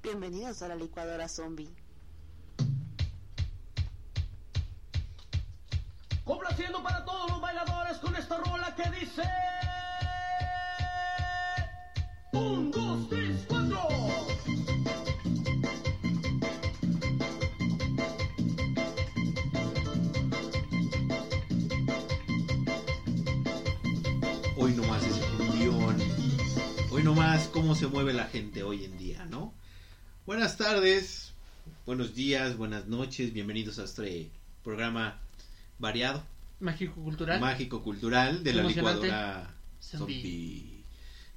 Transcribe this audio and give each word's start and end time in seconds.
Bienvenidos 0.00 0.62
a 0.62 0.68
la 0.68 0.76
licuadora 0.76 1.28
zombie. 1.28 1.68
Complaciendo 6.24 6.80
para 6.84 7.04
todos 7.04 7.30
los 7.32 7.40
bailadores 7.40 7.98
con 7.98 8.14
esta 8.14 8.36
rola 8.36 8.76
que 8.76 8.90
dice... 8.90 9.22
Un, 12.32 12.70
dos, 12.70 13.08
tres, 13.08 13.44
cuatro. 13.48 14.23
Cómo 27.54 27.76
se 27.76 27.86
mueve 27.86 28.12
la 28.12 28.24
gente 28.24 28.64
hoy 28.64 28.84
en 28.84 28.98
día, 28.98 29.26
¿no? 29.26 29.54
Buenas 30.26 30.56
tardes, 30.56 31.34
buenos 31.86 32.12
días, 32.12 32.56
buenas 32.56 32.88
noches, 32.88 33.32
bienvenidos 33.32 33.78
a 33.78 33.84
este 33.84 34.28
programa 34.64 35.20
variado, 35.78 36.24
Mágico 36.58 36.96
cultural. 36.96 37.40
mágico, 37.40 37.80
cultural 37.84 38.42
de 38.42 38.54
la 38.54 38.64
licuadora 38.64 39.54
Zombie. 39.80 40.16
zombie. 40.16 40.84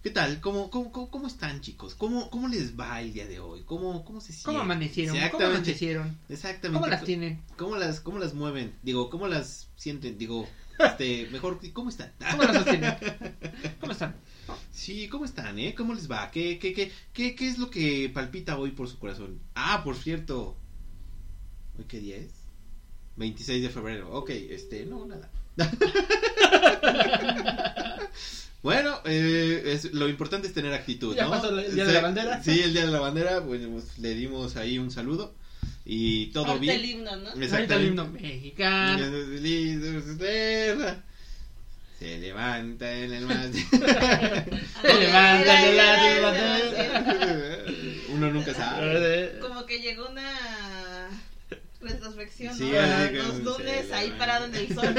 ¿Qué 0.02 0.09
tal? 0.09 0.41
¿Cómo, 0.41 0.71
cómo, 0.71 0.91
cómo, 0.91 1.12
cómo 1.12 1.27
están, 1.27 1.62
chicos? 1.62 1.93
¿Cómo, 1.93 2.31
¿Cómo 2.31 2.48
les 2.48 2.79
va 2.79 2.99
el 2.99 3.13
día 3.13 3.27
de 3.27 3.40
hoy? 3.40 3.62
¿Cómo, 3.62 4.04
cómo 4.04 4.20
se 4.20 4.34
sienten? 4.34 4.54
¿Cómo 4.54 4.62
amanecieron? 4.62 5.15
¿Cómo 5.29 5.45
amanecieron? 5.45 6.18
Exactamente. 6.29 6.79
¿Cómo 6.79 6.88
las 6.88 7.04
tienen? 7.04 7.43
¿Cómo 7.57 7.76
las, 7.76 7.99
cómo 7.99 8.18
las 8.18 8.34
mueven? 8.34 8.73
Digo, 8.81 9.12
¿cómo 9.12 9.27
las 9.27 9.68
sienten? 9.76 10.18
Digo, 10.18 10.49
este, 10.79 11.29
mejor, 11.32 11.60
¿cómo 11.73 11.90
están? 11.90 12.12
¿Cómo 12.32 12.41
las 12.41 12.55
sostienen? 12.55 12.95
¿Cómo 13.79 13.91
están? 13.91 14.15
Sí, 14.71 15.07
¿cómo 15.09 15.26
están, 15.26 15.57
eh? 15.59 15.73
¿Cómo 15.76 15.93
les 15.93 16.09
va? 16.09 16.29
¿Qué, 16.31 16.59
qué, 16.59 16.73
qué, 16.73 16.91
qué, 17.13 17.35
qué 17.35 17.49
es 17.49 17.57
lo 17.57 17.70
que 17.70 18.09
palpita 18.13 18.57
hoy 18.57 18.71
por 18.71 18.87
su 18.87 18.98
corazón? 18.99 19.39
Ah, 19.55 19.81
por 19.84 19.95
cierto. 19.95 20.55
¿Hoy 21.77 21.85
qué 21.87 21.99
día 21.99 22.17
es? 22.17 22.31
26 23.17 23.63
de 23.63 23.70
febrero. 23.70 24.12
Ok, 24.12 24.29
este, 24.29 24.85
no, 24.85 25.05
nada. 25.05 25.29
bueno, 28.63 28.99
eh, 29.05 29.63
es, 29.65 29.93
lo 29.93 30.07
importante 30.07 30.48
es 30.48 30.54
tener 30.54 30.73
actitud, 30.73 31.15
Ya 31.15 31.26
¿no? 31.26 31.32
pasó 31.32 31.57
el 31.57 31.73
Día 31.73 31.85
de 31.85 31.93
la 31.93 32.01
Bandera. 32.01 32.43
Sí, 32.43 32.61
el 32.61 32.73
Día 32.73 32.85
de 32.85 32.91
la 32.91 32.99
Bandera. 32.99 33.39
Bueno, 33.39 33.70
pues, 33.71 33.98
le 33.98 34.13
dimos 34.13 34.55
ahí 34.55 34.77
un 34.77 34.91
saludo. 34.91 35.34
Y 35.84 36.27
todo 36.27 36.45
Ahorita 36.45 36.73
el 36.73 36.82
bien. 36.82 36.99
himno, 36.99 37.15
¿no? 37.15 37.29
Ahorita 37.29 37.76
el 37.76 37.85
himno 37.87 38.07
mexicano. 38.07 39.04
Se 41.99 42.17
levanta 42.20 42.91
en 42.93 43.13
el 43.13 43.26
mar. 43.26 43.49
Se 44.81 44.99
levanta 44.99 45.67
el 45.67 45.77
látigo. 45.77 46.27
Uno 48.13 48.31
nunca 48.31 48.54
sabe. 48.54 49.39
Como 49.41 49.65
que 49.65 49.79
llegó 49.79 50.07
una 50.07 51.09
retrospección, 51.81 52.55
Sí, 52.55 52.71
¿no? 52.71 53.12
Los 53.12 53.43
lunes 53.43 53.91
ahí 53.91 54.13
parado 54.17 54.45
en 54.45 54.55
el 54.55 54.73
sol. 54.76 54.95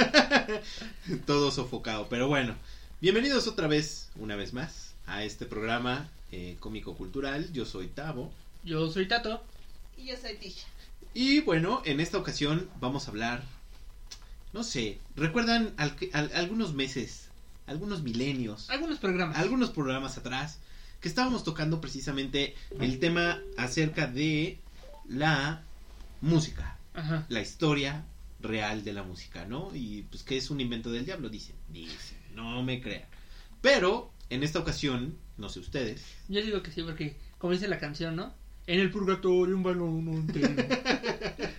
Todo 1.26 1.50
sofocado. 1.52 2.08
Pero 2.08 2.26
bueno, 2.26 2.56
bienvenidos 3.00 3.46
otra 3.46 3.68
vez, 3.68 4.08
una 4.16 4.34
vez 4.34 4.52
más, 4.52 4.94
a 5.06 5.22
este 5.22 5.46
programa 5.46 6.08
eh, 6.32 6.56
cómico 6.58 6.96
cultural. 6.96 7.52
Yo 7.52 7.64
soy 7.64 7.86
Tavo. 7.88 8.32
Yo 8.64 8.90
soy 8.90 9.06
Tato. 9.06 9.42
Y 9.96 10.06
yo 10.06 10.16
soy 10.16 10.36
Tisha. 10.36 10.66
Y 11.14 11.40
bueno, 11.40 11.82
en 11.84 12.00
esta 12.00 12.18
ocasión 12.18 12.68
vamos 12.80 13.06
a 13.06 13.10
hablar, 13.10 13.42
no 14.52 14.62
sé, 14.64 14.98
¿recuerdan 15.16 15.74
al- 15.76 15.96
al- 16.12 16.30
algunos 16.34 16.74
meses, 16.74 17.28
algunos 17.66 18.02
milenios, 18.02 18.68
Algunos 18.70 18.98
programas. 18.98 19.36
algunos 19.36 19.70
programas 19.70 20.16
atrás, 20.18 20.58
que 21.00 21.08
estábamos 21.08 21.44
tocando 21.44 21.80
precisamente 21.80 22.54
el 22.80 22.98
tema 22.98 23.40
acerca 23.56 24.06
de 24.06 24.58
la 25.08 25.62
música, 26.20 26.78
Ajá. 26.94 27.26
la 27.28 27.40
historia 27.40 28.04
real 28.40 28.84
de 28.84 28.92
la 28.92 29.02
música, 29.02 29.44
¿no? 29.44 29.70
Y 29.74 30.02
pues 30.10 30.22
que 30.22 30.36
es 30.36 30.50
un 30.50 30.60
invento 30.60 30.90
del 30.90 31.04
diablo, 31.04 31.28
dicen, 31.28 31.56
dicen, 31.68 32.18
no 32.34 32.62
me 32.62 32.80
crean. 32.80 33.04
Pero 33.60 34.12
en 34.30 34.42
esta 34.42 34.58
ocasión, 34.60 35.16
no 35.36 35.48
sé 35.48 35.60
ustedes, 35.60 36.02
Yo 36.28 36.40
digo 36.42 36.62
que 36.62 36.70
sí, 36.72 36.82
porque 36.82 37.16
como 37.38 37.52
dice 37.52 37.68
la 37.68 37.78
canción, 37.78 38.16
¿no? 38.16 38.34
En 38.66 38.80
el 38.80 38.90
purgatorio 38.90 39.56
un 39.56 39.62
balón 39.62 40.08
entero. 40.08 40.48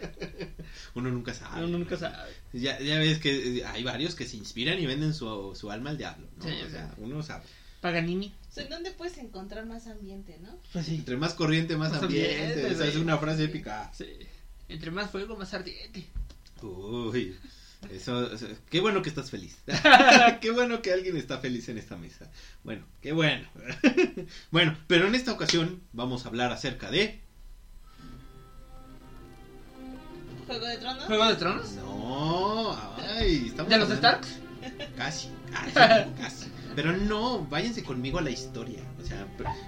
uno 0.96 1.10
nunca 1.10 1.34
sabe. 1.34 1.64
Uno 1.66 1.78
nunca 1.80 1.98
sabe. 1.98 2.32
Ya, 2.54 2.80
ya 2.80 2.98
ves 3.00 3.20
que 3.20 3.60
eh, 3.60 3.66
hay 3.66 3.84
varios 3.84 4.16
que 4.16 4.26
se 4.26 4.38
inspiran 4.38 4.80
y 4.80 4.86
venden 4.86 5.14
su, 5.14 5.56
su 5.56 5.70
alma 5.72 5.92
al 5.92 5.98
diablo, 5.98 6.28
¿no? 6.38 6.44
Sí, 6.44 6.52
o 6.62 6.66
sí. 6.66 6.72
sea, 6.72 6.94
uno 6.98 7.22
sabe. 7.24 7.44
Paganini. 7.82 8.34
O 8.50 8.52
sea, 8.52 8.66
¿Dónde 8.68 8.92
puedes 8.92 9.18
encontrar 9.20 9.66
más 9.66 9.88
ambiente, 9.88 10.38
no? 10.42 10.58
Pues 10.74 10.86
sí. 10.88 10.96
Entre 10.96 11.16
más 11.18 11.34
corriente, 11.34 11.78
más, 11.78 11.92
Más 11.92 12.04
ambiente. 12.04 12.36
ambiente, 12.46 12.72
Esa 12.74 12.88
es 12.88 12.96
una 12.98 13.18
frase 13.18 13.44
épica. 13.46 13.92
Sí. 13.96 14.06
Entre 14.68 14.92
más 14.92 15.10
fuego, 15.12 15.36
más 15.38 15.54
ardiente. 15.54 16.06
Uy, 16.62 17.36
eso, 17.92 18.34
eso- 18.34 18.48
qué 18.70 18.82
bueno 18.82 19.02
que 19.02 19.10
estás 19.10 19.30
feliz. 19.32 19.58
qué 20.42 20.52
bueno 20.52 20.82
que 20.82 20.92
alguien 20.92 21.16
está 21.16 21.38
feliz 21.38 21.70
en 21.70 21.78
esta 21.78 21.96
mesa. 21.96 22.30
Bueno, 22.64 22.86
qué 23.02 23.14
bueno. 23.14 23.48
bueno, 24.52 24.78
pero 24.88 25.08
en 25.08 25.16
esta 25.16 25.32
ocasión 25.32 25.82
vamos 25.94 26.26
a 26.26 26.30
hablar 26.30 26.52
acerca 26.52 26.92
de... 26.92 27.22
¿Juego 30.50 30.66
de 30.66 30.78
Tronos? 30.78 31.04
¿Juego 31.06 31.26
de 31.28 31.36
Tronos? 31.36 31.72
No, 31.74 32.76
ay, 33.18 33.44
estamos 33.48 33.70
¿De 33.72 33.78
los 33.78 33.90
hablando- 33.92 33.96
Starks? 33.96 34.40
Casi, 34.98 35.30
casi, 35.52 35.74
casi. 36.22 36.46
Pero 36.76 36.96
no, 36.98 37.46
váyanse 37.46 37.84
conmigo 37.84 38.18
a 38.20 38.22
la 38.22 38.32
historia. 38.32 38.80
O 39.02 39.06
sea, 39.06 39.28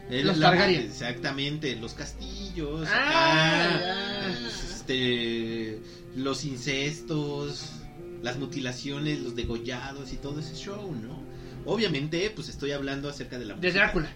eh, 0.09 0.23
Los 0.23 0.37
la- 0.37 0.49
Targaryen. 0.49 0.81
Exactamente, 0.81 1.75
los 1.75 1.93
castillos, 1.93 2.87
Ah, 2.91 3.75
acá, 3.77 3.79
ya. 3.79 4.47
este, 4.47 5.81
los 6.15 6.45
incestos, 6.45 7.65
las 8.23 8.37
mutilaciones, 8.37 9.19
los 9.19 9.35
degollados 9.35 10.11
y 10.13 10.17
todo 10.17 10.39
ese 10.39 10.55
show, 10.55 10.93
¿no? 10.95 11.21
Obviamente, 11.65 12.31
pues 12.35 12.49
estoy 12.49 12.71
hablando 12.71 13.07
acerca 13.07 13.37
de 13.37 13.45
la 13.45 13.53
De 13.53 13.67
música. 13.67 13.83
Drácula. 13.85 14.09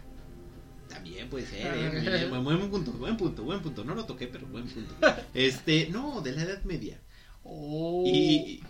También 1.06 1.30
puede 1.30 1.46
ser, 1.46 1.68
eh, 1.68 2.28
buen, 2.30 2.44
buen 2.44 2.70
punto, 2.72 2.92
buen 2.94 3.16
punto, 3.16 3.44
buen 3.44 3.62
punto. 3.62 3.84
No 3.84 3.94
lo 3.94 4.06
toqué, 4.06 4.28
pero 4.28 4.48
buen 4.48 4.68
punto. 4.68 4.96
Este, 5.36 5.88
no, 5.92 6.22
de 6.22 6.32
la 6.32 6.42
Edad 6.42 6.64
Media. 6.64 7.00
Oh. 7.44 8.04
Y, 8.06 8.64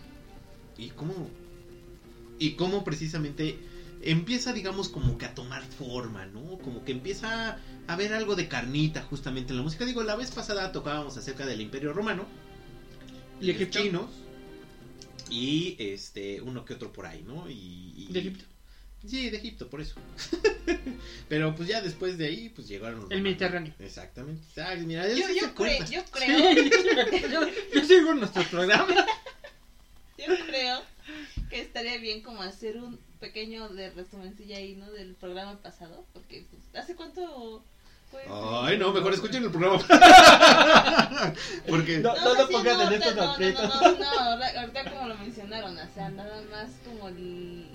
y 0.76 0.90
cómo 0.90 1.14
y 2.38 2.50
cómo 2.52 2.84
precisamente 2.84 3.58
empieza 4.02 4.52
digamos 4.52 4.90
como 4.90 5.16
que 5.16 5.24
a 5.24 5.34
tomar 5.34 5.64
forma 5.64 6.26
no 6.26 6.58
como 6.58 6.84
que 6.84 6.92
empieza 6.92 7.52
a 7.52 7.58
haber 7.88 8.12
algo 8.12 8.36
de 8.36 8.46
carnita 8.46 9.00
justamente 9.00 9.52
en 9.52 9.56
la 9.56 9.62
música 9.62 9.86
digo 9.86 10.02
la 10.02 10.16
vez 10.16 10.30
pasada 10.32 10.70
tocábamos 10.70 11.16
acerca 11.16 11.46
del 11.46 11.62
Imperio 11.62 11.94
Romano 11.94 12.26
¿Y 13.40 13.54
chinos 13.70 14.10
y 15.30 15.76
este 15.78 16.42
uno 16.42 16.66
que 16.66 16.74
otro 16.74 16.92
por 16.92 17.06
ahí 17.06 17.24
no 17.26 17.48
y, 17.48 17.94
y- 17.96 18.08
¿De 18.12 18.20
Egipto? 18.20 18.44
Sí 19.04 19.30
de 19.30 19.36
Egipto 19.38 19.68
por 19.68 19.80
eso 19.80 19.94
pero 21.28 21.54
pues 21.54 21.68
ya 21.68 21.80
después 21.80 22.16
de 22.18 22.26
ahí 22.26 22.48
pues 22.50 22.66
llegaron 22.68 23.00
los 23.00 23.04
El 23.10 23.18
romanos. 23.18 23.22
Mediterráneo. 23.24 23.74
exactamente 23.78 24.42
Ay, 24.62 24.84
mira, 24.86 25.06
Yo, 25.08 25.26
yo, 25.40 25.54
creo, 25.54 25.84
yo 25.84 26.04
creo, 26.10 26.52
yo, 27.30 27.48
yo 27.74 27.84
sigo 27.84 28.12
en 28.12 28.20
nuestro 28.20 28.42
programa. 28.44 28.86
yo 30.18 30.24
creo 30.46 30.82
que 31.50 31.60
estaría 31.60 31.98
bien 31.98 32.22
como 32.22 32.42
hacer 32.42 32.76
un 32.78 32.98
pequeño 33.20 33.68
de 33.68 33.90
resumencilla 33.90 34.56
ahí, 34.58 34.74
¿no? 34.74 34.90
Del 34.90 35.14
programa 35.14 35.56
pasado, 35.62 36.04
porque 36.12 36.44
pues, 36.50 36.62
¿hace 36.82 36.94
cuánto 36.96 37.62
fue? 38.10 38.22
Ay, 38.28 38.76
no, 38.78 38.92
mejor 38.92 39.14
escuchen 39.14 39.44
el 39.44 39.50
programa. 39.50 39.78
Porque 41.68 41.98
No, 41.98 42.14
No, 42.16 42.34
no, 42.34 42.48
pongas 42.48 42.74
en 42.74 42.80
ahorita 42.80 42.94
estos 42.96 43.16
no, 43.16 43.24
no, 43.24 43.32
aprietos. 43.32 43.68
no, 43.68 43.92
no, 43.92 44.36
no, 44.36 44.44
ahorita 44.60 44.90
como 44.90 45.08
lo 45.08 45.14
mencionaron, 45.18 45.78
o 45.78 45.94
sea, 45.94 46.10
nada 46.10 46.42
más 46.50 46.70
como 46.84 47.08
el- 47.08 47.68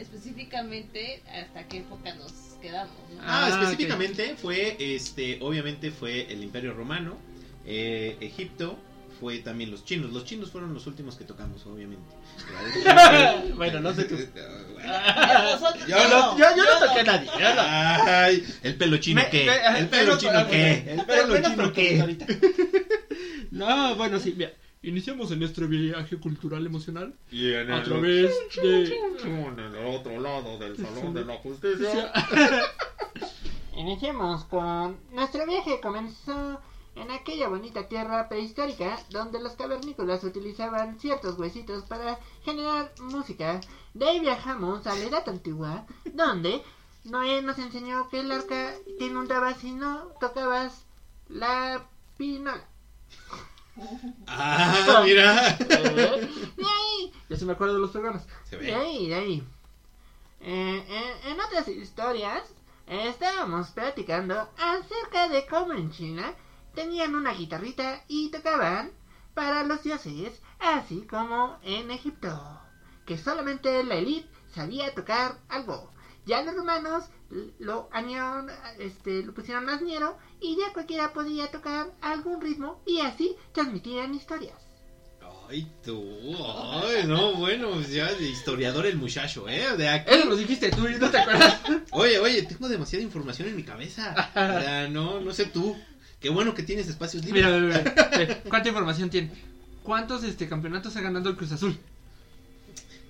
específicamente 0.00 1.22
hasta 1.32 1.66
qué 1.68 1.78
época 1.78 2.14
nos 2.14 2.32
quedamos, 2.60 2.94
¿no? 3.14 3.20
Ah, 3.22 3.46
Ah, 3.46 3.48
específicamente 3.48 4.34
fue, 4.40 4.76
este, 4.78 5.38
obviamente 5.40 5.90
fue 5.90 6.30
el 6.32 6.42
Imperio 6.42 6.74
Romano, 6.74 7.16
eh, 7.66 8.16
Egipto, 8.20 8.78
fue 9.20 9.38
también 9.38 9.70
los 9.70 9.84
chinos. 9.84 10.12
Los 10.12 10.24
chinos 10.24 10.50
fueron 10.50 10.72
los 10.72 10.86
últimos 10.86 11.16
que 11.16 11.24
tocamos, 11.24 11.64
obviamente. 11.66 12.02
Bueno, 13.54 13.80
no 13.80 13.92
sé 13.94 14.04
tú. 14.04 14.16
Yo 14.16 16.08
no- 16.08 16.38
Yo, 16.38 16.44
yo 16.56 16.64
no 16.64 16.86
toqué 16.86 17.00
a 17.00 17.04
nadie. 17.04 17.26
yo 17.38 17.54
no. 17.54 17.60
Ay, 17.62 18.44
el 18.62 18.76
pelo 18.76 18.96
chino 18.96 19.20
me- 19.20 19.28
el 19.78 19.88
pelo 19.88 20.16
chino 20.18 20.46
qué, 20.48 20.92
el 20.92 21.04
pelo 21.04 21.40
chino 21.42 21.72
ahorita. 22.00 22.26
No, 23.50 23.96
bueno, 23.96 24.18
sí, 24.20 24.32
mira. 24.36 24.52
Iniciamos 24.82 25.30
en 25.30 25.40
nuestro 25.40 25.68
viaje 25.68 26.18
cultural 26.18 26.64
emocional 26.64 27.14
Y 27.30 27.52
en 27.52 27.70
a 27.70 27.82
través 27.82 28.32
de. 28.62 28.84
en 29.24 29.58
el 29.58 29.94
otro 29.94 30.18
lado 30.18 30.58
del 30.58 30.74
salón 30.78 31.12
de 31.12 31.22
la 31.22 31.36
justicia. 31.36 32.10
Iniciamos 33.76 34.44
con. 34.44 34.96
Nuestro 35.12 35.46
viaje 35.46 35.80
comenzó 35.82 36.58
en 36.96 37.10
aquella 37.10 37.48
bonita 37.48 37.88
tierra 37.88 38.30
prehistórica 38.30 38.98
donde 39.10 39.38
los 39.42 39.52
cavernícolas 39.52 40.24
utilizaban 40.24 40.98
ciertos 40.98 41.38
huesitos 41.38 41.84
para 41.84 42.18
generar 42.42 42.90
música. 43.00 43.60
De 43.92 44.08
ahí 44.08 44.20
viajamos 44.20 44.86
a 44.86 44.94
la 44.94 45.04
edad 45.04 45.28
antigua, 45.28 45.84
donde 46.14 46.62
Noé 47.04 47.42
nos 47.42 47.58
enseñó 47.58 48.08
que 48.08 48.20
el 48.20 48.32
arca 48.32 48.72
te 48.98 49.04
inundaba 49.04 49.52
si 49.52 49.72
no 49.72 50.06
tocabas 50.20 50.86
la 51.28 51.86
pinola. 52.16 52.69
Ah, 54.26 55.02
mira. 55.04 55.56
De 55.58 56.64
ahí, 56.64 57.12
ya 57.28 57.36
se 57.36 57.44
me 57.44 57.52
acuerdo 57.52 57.74
de 57.74 57.80
los 57.80 57.90
programas. 57.90 58.26
Se 58.44 58.56
De 58.56 58.66
ve. 58.66 58.74
ahí, 58.74 59.08
de 59.08 59.14
ahí. 59.14 59.44
Eh, 60.40 60.84
en, 61.24 61.32
en 61.32 61.40
otras 61.40 61.68
historias, 61.68 62.42
eh, 62.86 63.08
estábamos 63.08 63.68
platicando 63.70 64.48
acerca 64.58 65.28
de 65.28 65.46
cómo 65.46 65.72
en 65.74 65.90
China 65.90 66.34
tenían 66.74 67.14
una 67.14 67.32
guitarrita 67.32 68.02
y 68.08 68.30
tocaban 68.30 68.92
para 69.34 69.62
los 69.64 69.82
dioses, 69.82 70.40
así 70.58 71.06
como 71.06 71.58
en 71.62 71.90
Egipto, 71.90 72.60
que 73.06 73.18
solamente 73.18 73.82
la 73.84 73.94
élite 73.96 74.28
sabía 74.54 74.94
tocar 74.94 75.38
algo. 75.48 75.90
Ya 76.26 76.42
los 76.42 76.54
romanos 76.54 77.04
lo, 77.58 77.88
añadieron, 77.92 78.50
este, 78.78 79.22
lo 79.22 79.32
pusieron 79.34 79.64
más 79.64 79.82
ñero 79.82 80.16
y 80.40 80.56
ya 80.56 80.72
cualquiera 80.72 81.12
podía 81.12 81.50
tocar 81.50 81.92
algún 82.00 82.40
ritmo 82.40 82.82
y 82.86 83.00
así 83.00 83.36
transmitían 83.52 84.14
historias. 84.14 84.70
Ay, 85.48 85.66
tú. 85.84 86.00
Ay, 86.38 87.06
no, 87.08 87.34
bueno, 87.34 87.72
pues 87.72 87.92
ya 87.92 88.12
de 88.12 88.28
historiador 88.28 88.86
el 88.86 88.96
muchacho, 88.96 89.48
¿eh? 89.48 89.76
De 89.76 89.88
aquí. 89.88 90.12
Eso 90.12 90.28
lo 90.28 90.36
dijiste 90.36 90.70
tú 90.70 90.88
no 90.88 91.10
te 91.10 91.18
acuerdas. 91.18 91.60
Oye, 91.90 92.20
oye, 92.20 92.42
tengo 92.42 92.68
demasiada 92.68 93.02
información 93.02 93.48
en 93.48 93.56
mi 93.56 93.64
cabeza. 93.64 94.30
O 94.30 94.60
sea, 94.60 94.88
no, 94.88 95.20
no 95.20 95.32
sé 95.32 95.46
tú. 95.46 95.76
Qué 96.20 96.28
bueno 96.28 96.54
que 96.54 96.62
tienes 96.62 96.88
espacios 96.88 97.24
libres. 97.24 97.44
Mira, 97.44 97.58
mira, 97.58 97.82
mira. 97.82 98.10
Ve, 98.16 98.42
¿Cuánta 98.48 98.68
información 98.68 99.10
tiene? 99.10 99.30
¿Cuántos 99.82 100.22
este, 100.22 100.48
campeonatos 100.48 100.94
ha 100.96 101.00
ganado 101.00 101.30
el 101.30 101.36
Cruz 101.36 101.50
Azul? 101.50 101.76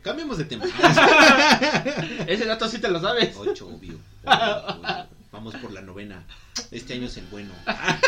Cambiemos 0.02 0.38
de 0.38 0.44
tema. 0.44 0.64
Ese 2.26 2.46
dato 2.46 2.68
sí 2.68 2.78
te 2.78 2.88
lo 2.88 3.00
sabes. 3.00 3.36
Ocho, 3.36 3.68
obvio. 3.68 3.98
obvio, 4.24 4.66
obvio. 4.66 5.06
Vamos 5.32 5.54
por 5.56 5.72
la 5.72 5.80
novena. 5.82 6.24
Este 6.70 6.94
año 6.94 7.06
es 7.06 7.16
el 7.16 7.26
bueno. 7.26 7.52
Después 7.66 8.00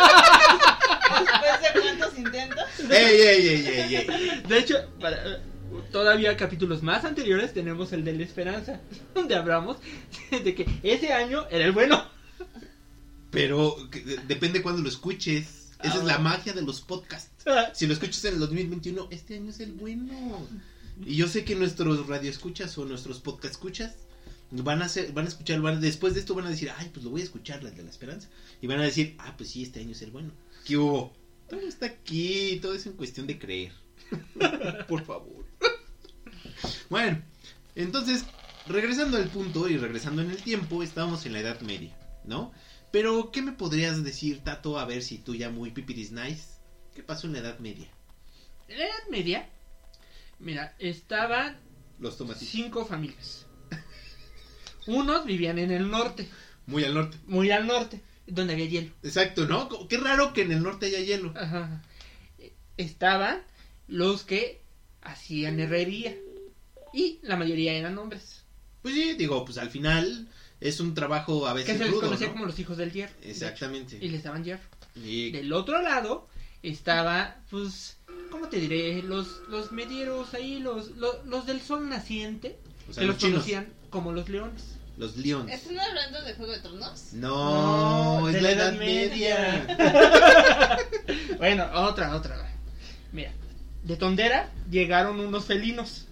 de 1.75 1.81
cuántos 1.81 2.19
intentos. 2.19 2.65
¡Ey, 2.91 3.21
ey, 3.21 3.49
ey, 3.49 3.67
ey, 3.67 3.97
ey! 3.97 4.43
De 4.49 4.59
hecho, 4.59 4.77
para, 5.01 5.41
todavía 5.91 6.37
capítulos 6.37 6.83
más 6.83 7.05
anteriores 7.05 7.53
tenemos 7.55 7.93
el 7.93 8.05
de 8.05 8.13
la 8.15 8.23
esperanza, 8.25 8.81
donde 9.15 9.35
hablamos 9.37 9.77
de 10.31 10.55
que 10.55 10.67
ese 10.83 11.13
año 11.13 11.47
era 11.51 11.65
el 11.65 11.73
bueno. 11.73 12.05
Pero 13.31 13.77
que- 13.91 14.01
depende 14.27 14.63
cuando 14.63 14.83
lo 14.83 14.89
escuches. 14.89 15.59
Esa 15.83 15.97
es 15.99 16.05
la 16.05 16.19
magia 16.19 16.53
de 16.53 16.63
los 16.63 16.81
podcasts. 16.81 17.31
Si 17.73 17.89
lo 17.89 17.93
escuchas 17.95 18.25
en 18.27 18.35
el 18.35 18.41
2021, 18.41 19.09
este 19.11 19.35
año 19.37 19.51
es 19.51 19.59
el 19.59 19.73
bueno. 19.73 20.47
Y 21.05 21.17
yo 21.17 21.29
sé 21.29 21.45
que 21.45 21.55
nuestros 21.55 22.07
radioescuchas 22.07 22.77
o 22.79 22.85
nuestros 22.85 23.21
podcast 23.21 23.55
escuchas 23.55 23.97
van 24.51 24.83
a 24.83 24.85
hacer, 24.85 25.13
van 25.13 25.25
a 25.25 25.29
escuchar, 25.29 25.61
van, 25.61 25.81
después 25.81 26.15
de 26.15 26.21
esto 26.21 26.35
van 26.35 26.47
a 26.47 26.51
decir, 26.51 26.71
ay, 26.77 26.91
pues 26.93 27.05
lo 27.05 27.11
voy 27.11 27.23
a 27.23 27.25
escuchar, 27.25 27.63
la 27.63 27.71
de 27.71 27.83
la 27.83 27.91
esperanza. 27.91 28.29
Y 28.61 28.67
van 28.67 28.81
a 28.81 28.85
decir, 28.85 29.17
ah, 29.19 29.35
pues 29.37 29.51
sí, 29.51 29.63
este 29.63 29.81
año 29.81 29.93
es 29.93 30.03
el 30.03 30.11
bueno. 30.11 30.33
¿Qué 30.65 30.77
hubo? 30.77 31.13
Todo 31.49 31.61
está 31.61 31.87
aquí, 31.87 32.59
todo 32.61 32.75
es 32.75 32.87
en 32.87 32.93
cuestión 32.93 33.27
de 33.27 33.39
creer. 33.39 33.73
Por 34.89 35.05
favor. 35.05 35.47
Bueno, 36.91 37.23
entonces, 37.75 38.25
regresando 38.67 39.17
al 39.17 39.29
punto 39.29 39.69
y 39.69 39.79
regresando 39.79 40.23
en 40.23 40.31
el 40.31 40.43
tiempo, 40.43 40.83
estábamos 40.83 41.25
en 41.25 41.33
la 41.33 41.41
Edad 41.41 41.61
Media, 41.63 41.97
¿no? 42.25 42.53
Pero, 42.91 43.31
¿qué 43.33 43.41
me 43.41 43.53
podrías 43.53 44.05
decir, 44.05 44.41
Tato? 44.45 44.79
A 44.79 44.85
ver 44.85 45.03
si 45.03 45.17
tú 45.17 45.35
ya 45.35 45.49
muy 45.49 45.71
pipiris 45.71 46.13
nice. 46.13 46.59
¿Qué 46.95 47.03
pasó 47.03 47.27
en 47.27 47.33
la 47.33 47.39
Edad 47.39 47.59
Media? 47.59 47.89
En 48.69 48.79
la 48.79 48.85
Edad 48.85 49.09
Media, 49.11 49.49
mira, 50.43 50.75
estaban 50.79 51.59
Los 51.99 52.17
tomatitos. 52.19 52.49
cinco 52.49 52.85
familias. 52.85 53.47
Unos 54.87 55.25
vivían 55.25 55.59
en 55.59 55.71
el 55.71 55.89
norte, 55.91 56.29
Muy 56.67 56.85
al 56.85 56.95
norte. 56.95 57.17
muy 57.27 57.51
al 57.51 57.67
norte, 57.67 58.01
donde 58.27 58.55
había 58.55 58.67
hielo. 58.67 58.93
Exacto, 59.03 59.47
¿no? 59.47 59.69
Qué 59.89 59.97
raro 59.99 60.33
que 60.33 60.43
en 60.43 60.53
el 60.53 60.63
norte 60.63 60.87
haya 60.87 61.01
hielo. 61.01 61.33
Ajá. 61.37 61.83
Estaban 62.77 63.43
los 63.87 64.25
que 64.25 64.61
hacían 65.03 65.61
herrería. 65.61 66.17
Y 66.93 67.21
la 67.23 67.37
mayoría 67.37 67.73
eran 67.75 67.97
hombres. 67.99 68.43
Pues 68.83 68.95
sí, 68.95 69.15
digo, 69.15 69.45
pues 69.45 69.59
al 69.59 69.71
final 69.71 70.29
es 70.61 70.81
un 70.81 70.95
trabajo 70.95 71.47
a 71.47 71.53
Que 71.53 71.59
veces 71.61 71.79
se 71.79 71.85
les 71.85 71.93
rudo, 71.93 72.01
conocía 72.03 72.27
¿no? 72.29 72.33
como 72.35 72.47
los 72.47 72.59
hijos 72.59 72.77
del 72.77 72.93
hierro. 72.93 73.13
de 73.15 73.31
hecho, 73.31 73.31
Exactamente. 73.47 73.99
Y 74.01 74.09
les 74.09 74.23
daban 74.25 74.45
hierro. 74.45 74.63
Y- 74.97 75.31
Del 75.31 75.53
otro 75.53 75.81
lado 75.81 76.29
estaba, 76.63 77.37
pues, 77.51 77.99
¿cómo 78.33 78.49
te 78.49 78.59
diré? 78.59 79.03
Los, 79.03 79.43
los 79.49 79.71
medieros 79.71 80.35
ahí, 80.35 80.59
los, 80.59 80.91
los, 80.97 81.25
los 81.27 81.47
del 81.47 81.61
sol 81.61 81.89
naciente, 81.89 82.59
o 82.91 82.93
sea, 82.93 83.03
que 83.03 83.07
los 83.07 83.19
chinos, 83.19 83.35
conocían 83.35 83.69
como 83.91 84.13
los 84.13 84.29
leones. 84.29 84.65
los 84.97 85.17
leones. 85.17 85.55
¿Están 85.63 85.79
hablando 85.79 86.23
de 86.23 86.35
Juego 86.35 86.53
de 86.53 86.59
Tronos? 86.59 87.13
No, 87.13 88.21
No, 88.21 88.29
es 88.29 88.35
de 88.35 88.41
la 88.41 88.49
la 88.49 88.55
Edad 88.55 88.69
Edad 88.75 88.79
Media. 88.81 89.65
Media. 89.69 90.79
Bueno, 91.39 91.67
otra, 91.75 92.17
otra. 92.17 92.37
Mira, 93.13 93.33
de 93.85 93.97
Tondera 93.97 94.49
llegaron 94.71 95.21
unos 95.21 95.45
felinos. 95.45 96.07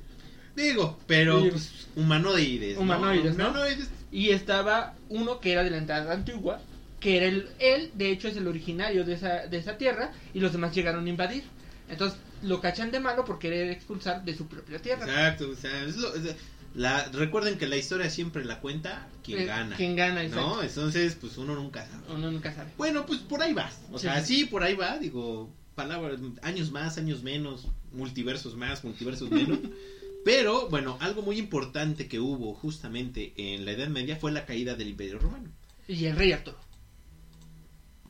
Digo, 0.56 0.98
pero 1.06 1.40
Sí. 1.42 1.50
pues, 1.50 1.86
humanoides. 1.96 2.76
¿no? 2.76 2.82
Humanoides, 2.82 3.36
¿no? 3.36 3.48
Humanoides. 3.50 3.88
Y 4.12 4.30
estaba 4.30 4.94
uno 5.08 5.40
que 5.40 5.52
era 5.52 5.62
de 5.62 5.70
la 5.70 5.78
entrada 5.78 6.12
antigua, 6.12 6.60
que 6.98 7.16
era 7.16 7.26
el, 7.26 7.48
él, 7.60 7.92
de 7.94 8.10
hecho 8.10 8.28
es 8.28 8.36
el 8.36 8.48
originario 8.48 9.04
de 9.04 9.14
esa, 9.14 9.46
de 9.46 9.56
esa 9.56 9.78
tierra, 9.78 10.12
y 10.34 10.40
los 10.40 10.52
demás 10.52 10.74
llegaron 10.74 11.06
a 11.06 11.08
invadir. 11.08 11.44
Entonces 11.90 12.18
lo 12.42 12.60
cachan 12.60 12.90
de 12.90 13.00
malo 13.00 13.24
por 13.24 13.38
querer 13.38 13.70
expulsar 13.70 14.24
de 14.24 14.34
su 14.34 14.46
propia 14.46 14.80
tierra. 14.80 15.04
Exacto, 15.04 15.50
o 15.50 15.56
sea, 15.56 15.84
es 15.84 15.96
lo- 15.96 16.14
es- 16.14 16.36
la, 16.74 17.04
recuerden 17.12 17.58
que 17.58 17.66
la 17.66 17.76
historia 17.76 18.08
siempre 18.08 18.44
la 18.44 18.60
cuenta 18.60 19.08
quien 19.24 19.40
Eh, 19.40 19.44
gana. 19.46 19.76
Quien 19.76 19.96
gana, 19.96 20.22
¿No? 20.28 20.62
Entonces, 20.62 21.16
pues 21.20 21.36
uno 21.36 21.54
nunca 21.56 21.84
sabe. 21.86 22.14
Uno 22.14 22.30
nunca 22.30 22.54
sabe. 22.54 22.70
Bueno, 22.78 23.04
pues 23.06 23.18
por 23.20 23.42
ahí 23.42 23.52
vas. 23.52 23.80
O 23.90 23.98
Sí, 23.98 24.02
sea, 24.04 24.24
sí. 24.24 24.36
sí, 24.36 24.44
por 24.44 24.62
ahí 24.62 24.74
va. 24.76 24.98
Digo, 24.98 25.52
palabras, 25.74 26.20
años 26.42 26.70
más, 26.70 26.96
años 26.96 27.22
menos, 27.24 27.66
multiversos 27.92 28.56
más, 28.56 28.84
multiversos 28.84 29.30
menos. 29.30 29.58
Pero, 30.24 30.68
bueno, 30.68 30.96
algo 31.00 31.22
muy 31.22 31.38
importante 31.38 32.06
que 32.06 32.20
hubo 32.20 32.54
justamente 32.54 33.32
en 33.36 33.64
la 33.64 33.72
Edad 33.72 33.88
Media 33.88 34.16
fue 34.16 34.30
la 34.32 34.44
caída 34.46 34.74
del 34.76 34.88
Imperio 34.88 35.18
Romano. 35.18 35.50
Y 35.88 36.04
el 36.04 36.14
rey 36.14 36.30
Arturo. 36.32 36.58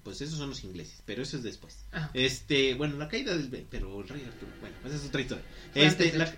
Pues 0.04 0.20
esos 0.20 0.38
son 0.38 0.50
los 0.50 0.64
ingleses, 0.64 1.02
pero 1.04 1.22
eso 1.22 1.36
es 1.36 1.42
después. 1.42 1.78
Ajá. 1.92 2.10
Este, 2.14 2.74
bueno, 2.74 2.96
la 2.96 3.08
caída 3.08 3.36
del... 3.36 3.48
Pero 3.70 4.00
el 4.00 4.08
rey 4.08 4.24
Arturo, 4.24 4.52
bueno, 4.60 4.76
pues 4.82 4.94
esa 4.94 5.02
es 5.04 5.08
otra 5.08 5.20
historia. 5.20 5.44
Fue 5.72 5.84
Este, 5.86 6.12
la- 6.16 6.34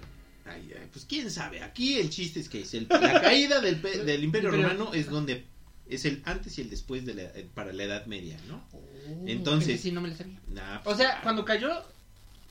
ay, 0.46 0.72
ay, 0.80 0.88
pues 0.92 1.04
quién 1.04 1.30
sabe. 1.30 1.62
Aquí 1.62 1.94
el 1.98 2.10
chiste 2.10 2.40
es 2.40 2.48
que 2.48 2.60
es 2.62 2.74
el- 2.74 2.86
la 2.90 3.20
caída 3.20 3.60
del, 3.60 3.80
del 4.06 4.24
Imperio. 4.24 4.50
Romano 4.50 4.92
es 4.94 5.08
donde 5.08 5.44
es 5.88 6.04
el 6.04 6.22
antes 6.24 6.58
y 6.58 6.62
el 6.62 6.70
después 6.70 7.04
de 7.06 7.14
la, 7.14 7.22
eh, 7.22 7.46
para 7.54 7.72
la 7.72 7.84
Edad 7.84 8.06
Media, 8.06 8.36
¿no? 8.48 8.64
Oh, 8.72 9.24
Entonces- 9.26 9.80
sí 9.80 9.92
no 9.92 10.00
me 10.00 10.08
la 10.08 10.16
sabía. 10.16 10.40
Nah, 10.48 10.78
O 10.80 10.84
pues, 10.84 10.96
sea, 10.98 11.20
cuando 11.22 11.44
cayó 11.44 11.70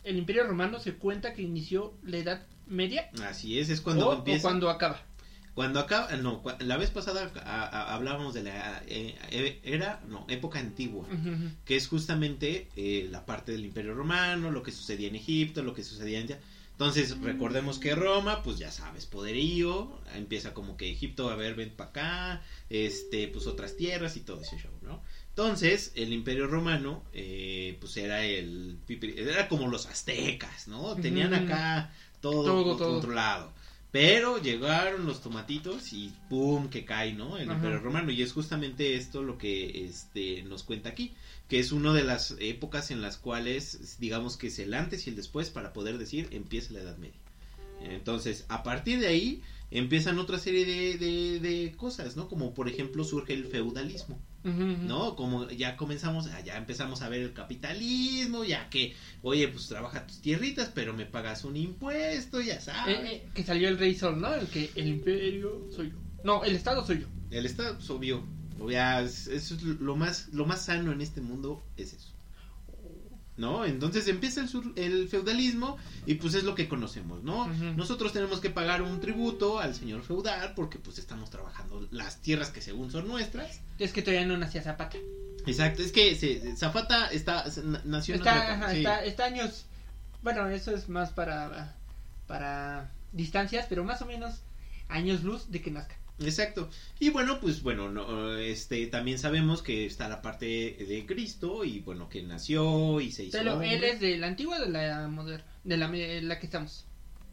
el 0.04 0.18
Imperio 0.18 0.46
Romano 0.46 0.80
se 0.80 0.94
cuenta 0.94 1.34
que 1.34 1.42
inició 1.42 1.94
la 2.04 2.18
Edad 2.18 2.46
Media 2.68 3.10
Así 3.26 3.60
es, 3.60 3.70
es 3.70 3.82
cuando 3.82 4.08
o, 4.10 4.14
empieza. 4.16 4.40
o 4.40 4.42
cuando 4.50 4.70
acaba. 4.70 5.04
Cuando 5.54 5.80
acaba, 5.82 6.16
no, 6.16 6.42
la 6.60 6.78
vez 6.78 6.92
pasada 6.92 7.30
a- 7.44 7.64
a- 7.66 7.94
hablábamos 7.94 8.34
de 8.34 8.44
la 8.44 8.82
eh, 8.88 9.16
eh, 9.32 9.60
era, 9.64 10.02
no, 10.08 10.26
época 10.30 10.60
antigua, 10.60 11.06
que 11.66 11.76
es 11.76 11.88
justamente 11.88 12.70
eh, 12.78 13.08
la 13.12 13.26
parte 13.26 13.52
del 13.52 13.66
Imperio 13.66 13.94
Romano, 13.94 14.50
lo 14.50 14.64
que 14.64 14.72
sucedía 14.72 15.10
en 15.10 15.16
Egipto, 15.16 15.62
lo 15.62 15.74
que 15.74 15.84
sucedía 15.84 16.20
en... 16.22 16.38
Entonces, 16.72 17.20
recordemos 17.22 17.78
que 17.78 17.94
Roma, 17.94 18.42
pues 18.42 18.58
ya 18.58 18.72
sabes, 18.72 19.06
poderío, 19.06 20.00
empieza 20.16 20.54
como 20.54 20.78
que 20.78 20.90
Egipto, 20.90 21.30
a 21.30 21.36
ver, 21.36 21.54
ven 21.54 21.70
para 21.76 21.90
acá, 21.92 22.42
este, 22.70 23.28
pues 23.28 23.46
otras 23.46 23.76
tierras 23.76 24.16
y 24.18 24.22
todo 24.22 24.42
ese 24.42 24.58
show, 24.58 24.72
¿no? 24.82 25.04
Entonces, 25.30 25.92
el 25.96 26.12
Imperio 26.12 26.48
Romano, 26.48 27.04
eh, 27.14 27.78
pues 27.80 27.98
era 27.98 28.24
el, 28.26 28.80
era 29.18 29.48
como 29.48 29.68
los 29.68 29.86
aztecas, 29.86 30.68
¿no? 30.68 30.96
Tenían 30.96 31.34
acá 31.34 31.94
todo, 32.20 32.46
Todo, 32.78 33.02
todo. 33.02 33.02
Pero 33.92 34.42
llegaron 34.42 35.06
los 35.06 35.22
tomatitos 35.22 35.92
y 35.92 36.14
¡pum! 36.30 36.70
que 36.70 36.86
cae, 36.86 37.14
¿no? 37.14 37.38
El 37.38 37.50
Ajá. 37.50 37.58
Imperio 37.58 37.80
Romano. 37.80 38.12
Y 38.12 38.22
es 38.22 38.32
justamente 38.32 38.96
esto 38.96 39.22
lo 39.22 39.38
que 39.38 39.86
este, 39.86 40.44
nos 40.44 40.64
cuenta 40.64 40.90
aquí. 40.90 41.14
Que 41.50 41.60
es 41.60 41.74
una 41.74 41.94
de 41.94 42.04
las 42.04 42.36
épocas 42.40 42.92
en 42.92 43.02
las 43.02 43.18
cuales, 43.18 43.98
digamos 44.00 44.38
que 44.38 44.48
es 44.48 44.60
el 44.60 44.74
antes 44.74 45.06
y 45.06 45.10
el 45.10 45.18
después 45.18 45.50
para 45.50 45.74
poder 45.74 45.98
decir 45.98 46.30
empieza 46.32 46.74
la 46.74 46.80
Edad 46.80 46.98
Media. 46.98 47.20
Entonces, 47.82 48.46
a 48.48 48.64
partir 48.64 49.00
de 49.00 49.08
ahí 49.08 49.42
empiezan 49.72 50.20
otra 50.20 50.38
serie 50.38 50.66
de, 50.66 50.98
de, 50.98 51.40
de 51.40 51.72
cosas, 51.76 52.16
¿no? 52.16 52.30
Como 52.30 52.54
por 52.54 52.70
ejemplo 52.70 53.04
surge 53.04 53.34
el 53.34 53.46
feudalismo. 53.46 54.20
¿No? 54.44 55.16
Como 55.16 55.50
ya 55.50 55.78
comenzamos, 55.78 56.28
ah, 56.28 56.42
ya 56.42 56.58
empezamos 56.58 57.02
a 57.02 57.10
ver 57.10 57.22
el 57.22 57.34
capitalismo, 57.34 58.44
ya 58.44 58.70
que, 58.70 58.96
oye, 59.22 59.48
pues 59.48 59.68
trabaja 59.68 60.06
tus 60.08 60.20
tierritas, 60.22 60.72
pero 60.74 60.94
me 60.94 61.06
pagas 61.06 61.44
un 61.44 61.56
impuesto, 61.58 62.42
ya 62.42 62.60
sabes. 62.60 62.98
Eh, 62.98 63.14
eh, 63.16 63.30
que 63.34 63.44
salió 63.44 63.68
el 63.70 63.78
Rey 63.78 63.96
Sol, 63.96 64.20
¿no? 64.20 64.34
El 64.34 64.48
que 64.48 64.72
el 64.76 64.88
Imperio 64.88 65.68
soy 65.76 65.92
yo. 65.92 65.98
No, 66.24 66.44
el 66.44 66.56
Estado 66.56 66.86
soy 66.86 67.02
yo. 67.02 67.08
El 67.30 67.46
Estado, 67.46 67.76
pues, 67.76 67.90
obvio, 67.90 68.28
obvio, 68.60 68.80
es- 69.00 69.28
eso 69.28 69.56
es 69.56 69.64
lo 69.64 69.96
más, 69.96 70.28
lo 70.34 70.46
más 70.46 70.66
sano 70.66 70.92
en 70.92 71.02
este 71.02 71.22
mundo, 71.22 71.64
es 71.78 71.94
eso. 71.94 72.10
¿No? 73.38 73.66
Entonces 73.66 74.08
empieza 74.08 74.42
el, 74.42 74.50
sur- 74.50 74.74
el 74.76 75.08
feudalismo 75.10 75.78
y 76.06 76.16
pues 76.16 76.34
es 76.36 76.44
lo 76.44 76.54
que 76.56 76.68
conocemos, 76.68 77.24
¿no? 77.24 77.48
Nosotros 77.48 78.14
tenemos 78.14 78.40
que 78.40 78.50
pagar 78.50 78.82
un 78.82 79.00
tributo 79.00 79.60
al 79.60 79.74
señor 79.76 80.04
feudal 80.04 80.54
porque 80.56 80.78
pues 80.80 80.98
estamos 81.00 81.30
trabajando 81.30 81.88
las 81.92 82.22
tierras 82.22 82.50
que 82.52 82.62
según 82.62 82.92
son 82.92 83.08
nuestras. 83.08 83.62
Es 83.80 83.94
que 83.94 84.02
todavía 84.02 84.26
no 84.28 84.38
nacía 84.38 84.62
Zapata. 84.62 84.98
Exacto, 85.48 85.82
es 85.82 85.92
que 85.92 86.16
se, 86.16 86.56
Zafata 86.56 87.08
está, 87.08 87.46
nació 87.86 88.14
en 88.16 88.22
Está, 88.22 88.54
ajá, 88.54 88.72
sí. 88.72 88.78
está, 88.78 89.04
está 89.06 89.26
años. 89.26 89.66
Bueno, 90.22 90.48
eso 90.50 90.76
es 90.76 90.88
más 90.88 91.10
para, 91.12 91.76
para 92.28 92.92
distancias, 93.12 93.66
pero 93.68 93.84
más 93.84 94.04
o 94.04 94.06
menos 94.06 94.36
años 94.88 95.24
luz 95.24 95.50
de 95.50 95.62
que 95.62 95.72
nazca. 95.72 95.96
Exacto. 96.24 96.70
Y 97.00 97.10
bueno, 97.10 97.40
pues 97.40 97.62
bueno, 97.64 97.90
no, 97.90 98.36
este 98.38 98.86
también 98.88 99.18
sabemos 99.20 99.62
que 99.62 99.86
está 99.86 100.08
la 100.10 100.22
parte 100.22 100.46
de 100.46 101.06
Cristo 101.08 101.64
y 101.66 101.80
bueno, 101.80 102.10
que 102.10 102.22
nació 102.24 103.00
y 103.02 103.12
se 103.12 103.26
hizo 103.26 103.38
Pero 103.38 103.54
hombre. 103.54 103.74
él 103.76 103.84
es 103.84 104.00
de 104.00 104.18
la 104.18 104.28
antigua 104.28 104.58
o 104.58 104.62
de 104.62 104.70
la 104.70 105.08
moderna, 105.08 105.46
de 105.64 105.78
la, 105.78 105.88
me- 105.88 106.22
la 106.22 106.40
que 106.40 106.46
estamos. 106.46 106.86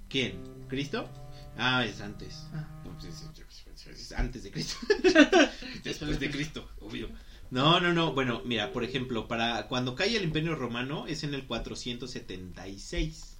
¿Quién? 0.09 0.41
¿Cristo? 0.69 1.09
Ah, 1.57 1.85
es 1.85 2.01
antes. 2.01 2.47
Ah. 2.55 2.67
Pues 2.85 3.05
es, 3.15 3.23
es- 3.23 3.87
es- 3.89 4.01
es 4.01 4.13
antes 4.13 4.43
de 4.45 4.51
Cristo. 4.51 4.77
Después 5.85 6.19
de 6.21 6.31
Cristo, 6.31 6.69
obvio. 6.81 7.09
No, 7.51 7.81
no, 7.81 7.93
no. 7.95 8.13
Bueno, 8.13 8.43
mira, 8.45 8.73
por 8.73 8.85
ejemplo, 8.85 9.27
para 9.29 9.69
cuando 9.69 9.95
cae 9.95 10.17
el 10.17 10.25
Imperio 10.25 10.55
Romano 10.55 11.07
es 11.07 11.25
en 11.25 11.33
el 11.35 11.47
476 11.47 13.39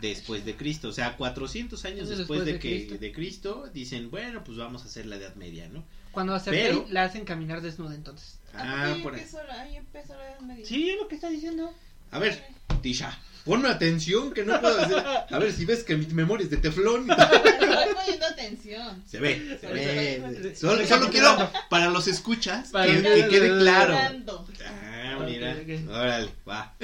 después 0.00 0.44
de 0.44 0.56
Cristo, 0.56 0.88
o 0.88 0.92
sea, 0.92 1.16
400 1.16 1.84
años 1.84 2.08
después, 2.08 2.18
después 2.18 2.44
de, 2.44 2.52
de 2.54 2.58
que 2.58 2.68
Cristo. 2.86 2.98
de 2.98 3.12
Cristo 3.12 3.70
dicen, 3.72 4.10
bueno, 4.10 4.42
pues 4.44 4.56
vamos 4.58 4.82
a 4.82 4.86
hacer 4.86 5.06
la 5.06 5.16
Edad 5.16 5.34
Media, 5.36 5.68
¿no? 5.68 5.84
Cuando 6.12 6.34
hace 6.34 6.50
Pero- 6.50 6.82
rey, 6.84 6.92
la 6.92 7.04
hacen 7.04 7.24
caminar 7.24 7.60
desnuda 7.60 7.94
entonces. 7.94 8.38
Ah, 8.54 8.92
ahí 8.94 9.02
por 9.02 9.14
ahí. 9.14 9.20
empezó, 9.20 9.38
ahí 9.50 9.76
empezó 9.76 10.14
la 10.14 10.28
Edad 10.30 10.40
Media. 10.40 10.64
Sí, 10.66 10.90
es 10.90 10.96
lo 10.96 11.08
que 11.08 11.14
está 11.16 11.28
diciendo. 11.28 11.72
A 12.12 12.18
ver, 12.20 12.40
Tisha, 12.82 13.18
ponme 13.44 13.68
atención 13.68 14.32
que 14.32 14.44
no 14.44 14.60
puedo 14.60 14.76
decir. 14.76 14.96
A 14.98 15.38
ver 15.40 15.52
si 15.52 15.64
ves 15.64 15.82
que 15.82 15.96
mi 15.96 16.06
memoria 16.06 16.44
es 16.44 16.50
de 16.50 16.58
teflón. 16.58 17.10
Estoy 17.10 17.94
poniendo 17.94 18.26
atención. 18.26 19.02
Se 19.08 19.18
ve, 19.18 19.58
se 19.60 20.54
Solo 20.54 20.78
ve. 20.78 20.86
Solo, 20.86 21.10
quiero, 21.10 21.50
para 21.68 21.88
los 21.90 22.06
escuchas, 22.06 22.70
Para 22.70 22.86
que, 22.86 23.02
que 23.02 23.28
quede 23.28 23.58
claro. 23.58 23.96
Ah, 23.98 25.18
mira. 25.26 25.56
Órale, 25.90 26.30
va. 26.48 26.74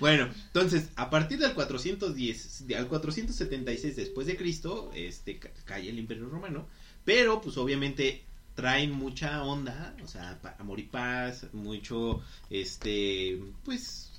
Bueno, 0.00 0.28
entonces, 0.46 0.88
a 0.96 1.10
partir 1.10 1.38
del 1.38 1.54
410, 1.54 2.66
de- 2.66 2.76
al 2.76 2.88
476 2.88 3.96
después 3.96 4.26
de 4.26 4.36
Cristo, 4.36 4.90
este, 4.94 5.38
ca- 5.38 5.50
cae 5.64 5.88
el 5.88 5.98
Imperio 5.98 6.28
Romano, 6.28 6.66
pero 7.04 7.40
pues 7.40 7.56
obviamente 7.56 8.22
traen 8.54 8.92
mucha 8.92 9.42
onda, 9.42 9.96
o 10.04 10.08
sea, 10.08 10.38
amor 10.58 10.80
y 10.80 10.84
paz, 10.84 11.46
mucho, 11.52 12.20
este, 12.50 13.40
pues, 13.64 14.10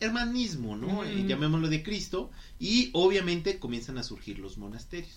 hermanismo, 0.00 0.76
¿no? 0.76 1.04
Eh, 1.04 1.24
llamémoslo 1.26 1.68
de 1.68 1.82
Cristo, 1.82 2.30
y 2.58 2.90
obviamente 2.92 3.58
comienzan 3.58 3.98
a 3.98 4.02
surgir 4.02 4.38
los 4.38 4.58
monasterios. 4.58 5.12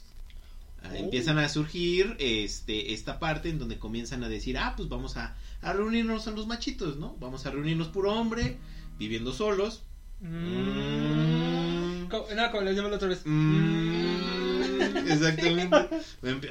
Ah, 0.83 0.89
Oh. 0.91 0.95
Empiezan 0.95 1.39
a 1.39 1.49
surgir 1.49 2.15
este 2.19 2.93
esta 2.93 3.17
parte 3.17 3.49
en 3.49 3.57
donde 3.57 3.79
comienzan 3.79 4.23
a 4.23 4.29
decir, 4.29 4.55
ah, 4.59 4.75
pues 4.77 4.87
vamos 4.87 5.17
a, 5.17 5.35
a 5.61 5.73
reunirnos 5.73 6.27
a 6.27 6.31
los 6.31 6.45
machitos, 6.45 6.97
¿no? 6.97 7.15
Vamos 7.19 7.45
a 7.47 7.51
reunirnos 7.51 7.87
puro 7.87 8.13
hombre, 8.13 8.57
viviendo 8.97 9.33
solos. 9.33 9.83
Mm. 10.21 12.07
No, 12.09 12.51
como 12.51 12.63
le 12.63 12.73
llamo 12.73 12.89
la 12.89 12.95
otra 12.95 13.09
vez. 13.09 13.21
Mm, 13.25 14.77
exactamente. 15.07 15.87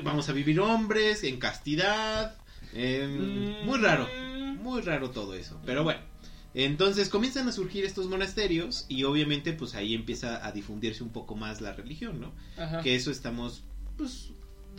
Vamos 0.03 0.29
a 0.29 0.33
vivir 0.33 0.61
hombres, 0.61 1.25
en 1.25 1.39
castidad. 1.39 2.37
Mm. 2.73 3.65
Muy 3.65 3.79
raro, 3.79 4.09
muy 4.61 4.81
raro 4.83 5.11
todo 5.11 5.35
eso. 5.35 5.61
Pero 5.65 5.85
bueno, 5.85 6.01
entonces 6.55 7.09
comienzan 7.09 7.49
a 7.49 7.53
surgir 7.53 7.85
estos 7.85 8.09
monasterios 8.09 8.87
y 8.89 9.05
obviamente 9.05 9.53
pues 9.53 9.75
ahí 9.75 9.95
empieza 9.95 10.45
a 10.47 10.53
difundirse 10.53 11.03
un 11.03 11.11
poco 11.11 11.35
más 11.35 11.61
la 11.61 11.73
religión, 11.73 12.21
¿no? 12.21 12.33
Ajá. 12.57 12.81
que 12.81 12.95
eso 12.95 13.11
estamos, 13.11 13.65
pues, 13.97 14.31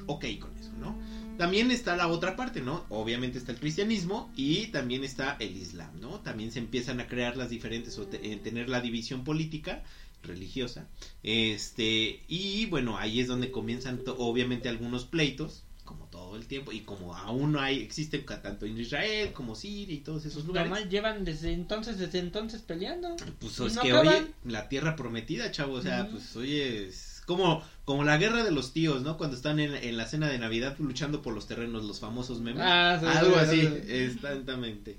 ok 0.06 0.26
con 0.40 0.58
eso, 0.58 0.72
¿no? 0.80 0.98
También 1.38 1.72
está 1.72 1.96
la 1.96 2.08
otra 2.08 2.36
parte, 2.36 2.62
¿no? 2.62 2.86
Obviamente 2.90 3.38
está 3.38 3.52
el 3.52 3.60
cristianismo 3.60 4.32
y 4.36 4.68
también 4.68 5.04
está 5.04 5.36
el 5.40 5.56
islam, 5.58 6.00
¿no? 6.00 6.20
También 6.22 6.52
se 6.52 6.60
empiezan 6.60 7.00
a 7.00 7.08
crear 7.08 7.38
las 7.38 7.50
diferentes, 7.50 7.98
o 7.98 8.04
te- 8.06 8.32
eh, 8.32 8.38
tener 8.38 8.70
la 8.70 8.82
división 8.82 9.24
política, 9.24 9.84
religiosa, 10.24 10.88
este, 11.24 12.22
y 12.28 12.66
bueno, 12.66 12.98
ahí 12.98 13.20
es 13.20 13.28
donde 13.28 13.52
comienzan, 13.52 14.02
obviamente, 14.18 14.70
algunos 14.70 15.06
pleitos, 15.06 15.64
como 15.84 16.06
todo 16.08 16.36
el 16.36 16.48
tiempo, 16.48 16.72
y 16.72 16.80
como 16.80 17.16
aún 17.16 17.52
no 17.52 17.60
hay, 17.60 17.80
existen 17.80 18.26
tanto 18.26 18.66
en 18.66 18.76
Israel 18.80 19.32
como 19.34 19.54
Siria 19.54 19.94
y 19.94 20.00
todos 20.00 20.26
esos 20.26 20.46
lugares. 20.46 20.72
Normal 20.72 20.90
llevan 20.90 21.26
desde 21.26 21.54
entonces, 21.54 22.00
desde 22.00 22.18
entonces 22.20 22.64
peleando. 22.64 23.16
Pues 23.40 23.60
es 23.60 23.76
no 23.76 23.82
que, 23.84 23.92
acaban. 23.92 24.08
oye, 24.08 24.28
la 24.46 24.68
tierra 24.68 24.96
prometida, 24.96 25.52
chavo, 25.52 25.74
o 25.74 25.82
sea, 25.84 26.08
pues, 26.10 26.36
oye, 26.36 26.88
es 26.88 27.15
como, 27.26 27.64
como 27.86 28.04
la 28.04 28.18
guerra 28.18 28.44
de 28.44 28.52
los 28.52 28.74
tíos, 28.74 29.02
¿no? 29.04 29.18
Cuando 29.18 29.36
están 29.36 29.60
en, 29.60 29.74
en 29.76 29.98
la 29.98 30.06
cena 30.08 30.28
de 30.30 30.38
Navidad 30.40 30.76
luchando 30.80 31.22
por 31.22 31.34
los 31.34 31.48
terrenos, 31.48 31.84
los 31.86 32.00
famosos 32.00 32.40
memes. 32.42 32.64
Ah, 32.66 32.98
sí, 33.00 33.06
Algo 33.08 33.34
sí, 33.36 33.40
así, 33.40 33.62
sí, 33.62 33.82
exactamente. 33.88 34.98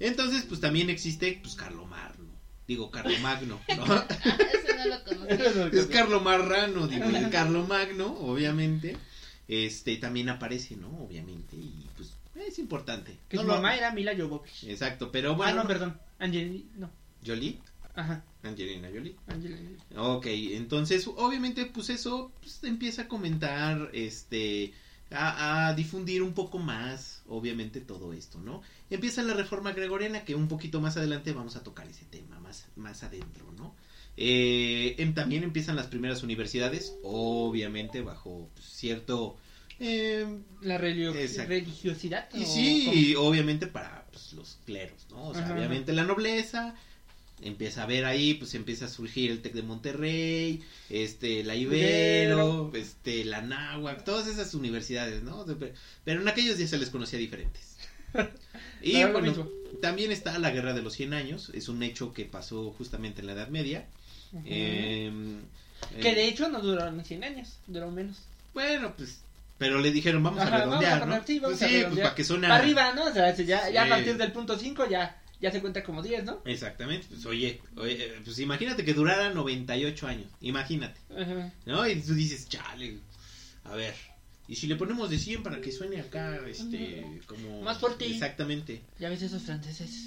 Entonces, 0.00 0.44
pues 0.48 0.60
también 0.60 0.90
existe, 0.90 1.38
pues, 1.42 1.54
Carlomagno. 1.54 2.32
Digo, 2.66 2.90
Carlomagno, 2.90 3.60
¿no? 3.76 3.84
Ese 3.94 4.76
no 4.78 4.86
lo 4.86 5.04
conocía. 5.04 5.66
es 5.80 5.86
Carlomarrano, 5.86 6.86
digo, 6.88 7.04
el 7.04 7.30
Carlomagno, 7.30 8.06
obviamente. 8.20 8.96
Este, 9.46 9.96
también 9.98 10.30
aparece, 10.30 10.74
¿no? 10.76 10.88
Obviamente, 11.00 11.54
y 11.56 11.86
pues, 11.96 12.14
es 12.48 12.58
importante. 12.58 13.18
Que 13.28 13.36
No 13.36 13.42
su 13.42 13.48
lo- 13.48 13.54
mamá 13.56 13.76
era 13.76 13.90
Mila 13.92 14.12
Jovovich. 14.16 14.64
Exacto, 14.64 15.12
pero 15.12 15.32
ah, 15.32 15.34
bueno. 15.34 15.62
no, 15.62 15.68
perdón. 15.68 15.98
Angelina, 16.18 16.64
no. 16.76 16.90
Jolie, 17.26 17.58
Ajá. 17.94 18.24
Angelina 18.42 18.88
Jolie. 18.92 19.16
Angelina. 19.26 19.78
Ok, 19.96 20.26
entonces 20.26 21.06
obviamente 21.06 21.66
pues 21.66 21.90
eso 21.90 22.32
pues, 22.40 22.62
empieza 22.64 23.02
a 23.02 23.08
comentar, 23.08 23.90
este, 23.92 24.72
a, 25.10 25.68
a 25.68 25.74
difundir 25.74 26.22
un 26.22 26.32
poco 26.34 26.58
más, 26.58 27.22
obviamente 27.28 27.80
todo 27.80 28.12
esto, 28.12 28.40
¿no? 28.40 28.62
Empieza 28.90 29.22
la 29.22 29.34
reforma 29.34 29.72
gregoriana 29.72 30.24
que 30.24 30.34
un 30.34 30.48
poquito 30.48 30.80
más 30.80 30.96
adelante 30.96 31.32
vamos 31.32 31.56
a 31.56 31.62
tocar 31.62 31.86
ese 31.86 32.04
tema 32.06 32.40
más, 32.40 32.66
más 32.76 33.02
adentro, 33.02 33.50
¿no? 33.56 33.74
Eh, 34.16 34.94
em- 34.98 35.14
también 35.14 35.42
empiezan 35.42 35.76
las 35.76 35.86
primeras 35.88 36.22
universidades, 36.22 36.94
obviamente 37.02 38.00
bajo 38.02 38.48
pues, 38.54 38.66
cierto... 38.66 39.36
eh, 39.80 40.26
La 40.62 40.78
religiosidad. 40.78 42.28
y 42.32 42.44
sí, 42.44 42.90
y 42.92 43.14
obviamente 43.16 43.66
para 43.66 44.06
pues, 44.12 44.32
los 44.34 44.58
cleros, 44.64 45.06
¿no? 45.10 45.28
O 45.28 45.34
sea, 45.34 45.44
Ajá. 45.44 45.54
obviamente 45.54 45.92
la 45.92 46.04
nobleza 46.04 46.74
empieza 47.44 47.82
a 47.82 47.86
ver 47.86 48.04
ahí, 48.04 48.34
pues 48.34 48.54
empieza 48.54 48.86
a 48.86 48.88
surgir 48.88 49.30
el 49.30 49.40
Tec 49.42 49.52
de 49.52 49.62
Monterrey, 49.62 50.62
este, 50.90 51.44
la 51.44 51.54
Ibero, 51.54 52.72
este, 52.74 53.24
la 53.24 53.42
Náhuac, 53.42 54.02
todas 54.04 54.26
esas 54.26 54.54
universidades, 54.54 55.22
¿no? 55.22 55.44
Pero 56.04 56.20
en 56.22 56.28
aquellos 56.28 56.58
días 56.58 56.70
se 56.70 56.78
les 56.78 56.90
conocía 56.90 57.18
diferentes. 57.18 57.76
Y 58.82 59.02
bueno, 59.04 59.48
también 59.80 60.12
está 60.12 60.38
la 60.38 60.50
Guerra 60.50 60.74
de 60.74 60.82
los 60.82 60.92
100 60.92 61.14
Años, 61.14 61.50
es 61.54 61.68
un 61.70 61.82
hecho 61.82 62.12
que 62.12 62.26
pasó 62.26 62.70
justamente 62.76 63.22
en 63.22 63.26
la 63.28 63.32
Edad 63.32 63.48
Media. 63.48 63.86
Em, 64.44 65.40
que 66.00 66.10
eh, 66.10 66.14
de 66.14 66.28
hecho 66.28 66.48
no 66.50 66.60
duraron 66.60 67.02
100 67.02 67.24
años, 67.24 67.48
duró 67.66 67.90
menos. 67.90 68.18
Bueno, 68.52 68.92
pues, 68.96 69.22
pero 69.58 69.80
le 69.80 69.90
dijeron, 69.90 70.22
vamos 70.22 70.40
Ajá, 70.40 70.48
a 70.56 70.58
vamos 70.66 70.74
a 70.74 70.78
redondear, 70.80 71.00
poner- 71.00 71.20
¿no? 71.20 71.26
sí, 71.26 71.38
vamos 71.38 71.58
Pues 71.58 71.62
a 71.62 71.66
sí, 71.66 71.72
pues 71.72 71.82
redondear. 71.82 72.06
para 72.08 72.14
que 72.14 72.24
suena... 72.24 72.54
Arriba, 72.54 72.92
¿no? 72.94 73.04
O 73.06 73.12
sea, 73.12 73.34
ya, 73.34 73.70
ya 73.70 73.84
a 73.84 73.88
partir 73.88 74.16
del 74.18 74.32
punto 74.32 74.58
5 74.58 74.86
ya, 74.90 75.16
ya 75.44 75.52
se 75.52 75.60
cuenta 75.60 75.84
como 75.84 76.02
10, 76.02 76.24
¿no? 76.24 76.40
Exactamente, 76.46 77.06
pues 77.10 77.26
oye, 77.26 77.60
oye, 77.76 78.02
eh, 78.02 78.20
pues 78.24 78.38
imagínate 78.38 78.82
que 78.82 78.94
durara 78.94 79.28
98 79.28 80.06
años, 80.06 80.26
imagínate, 80.40 80.98
Ajá. 81.10 81.52
¿no? 81.66 81.86
Y 81.86 82.00
tú 82.00 82.14
dices, 82.14 82.48
chale, 82.48 82.96
a 83.64 83.74
ver, 83.76 83.94
y 84.48 84.56
si 84.56 84.66
le 84.66 84.76
ponemos 84.76 85.10
de 85.10 85.18
100 85.18 85.42
para 85.42 85.60
que 85.60 85.70
suene 85.70 86.00
acá, 86.00 86.40
este, 86.48 87.20
como... 87.26 87.60
Más 87.60 87.76
por 87.76 87.98
ti. 87.98 88.06
Exactamente. 88.06 88.80
Ya 88.98 89.10
ves 89.10 89.20
esos 89.20 89.42
franceses. 89.42 90.04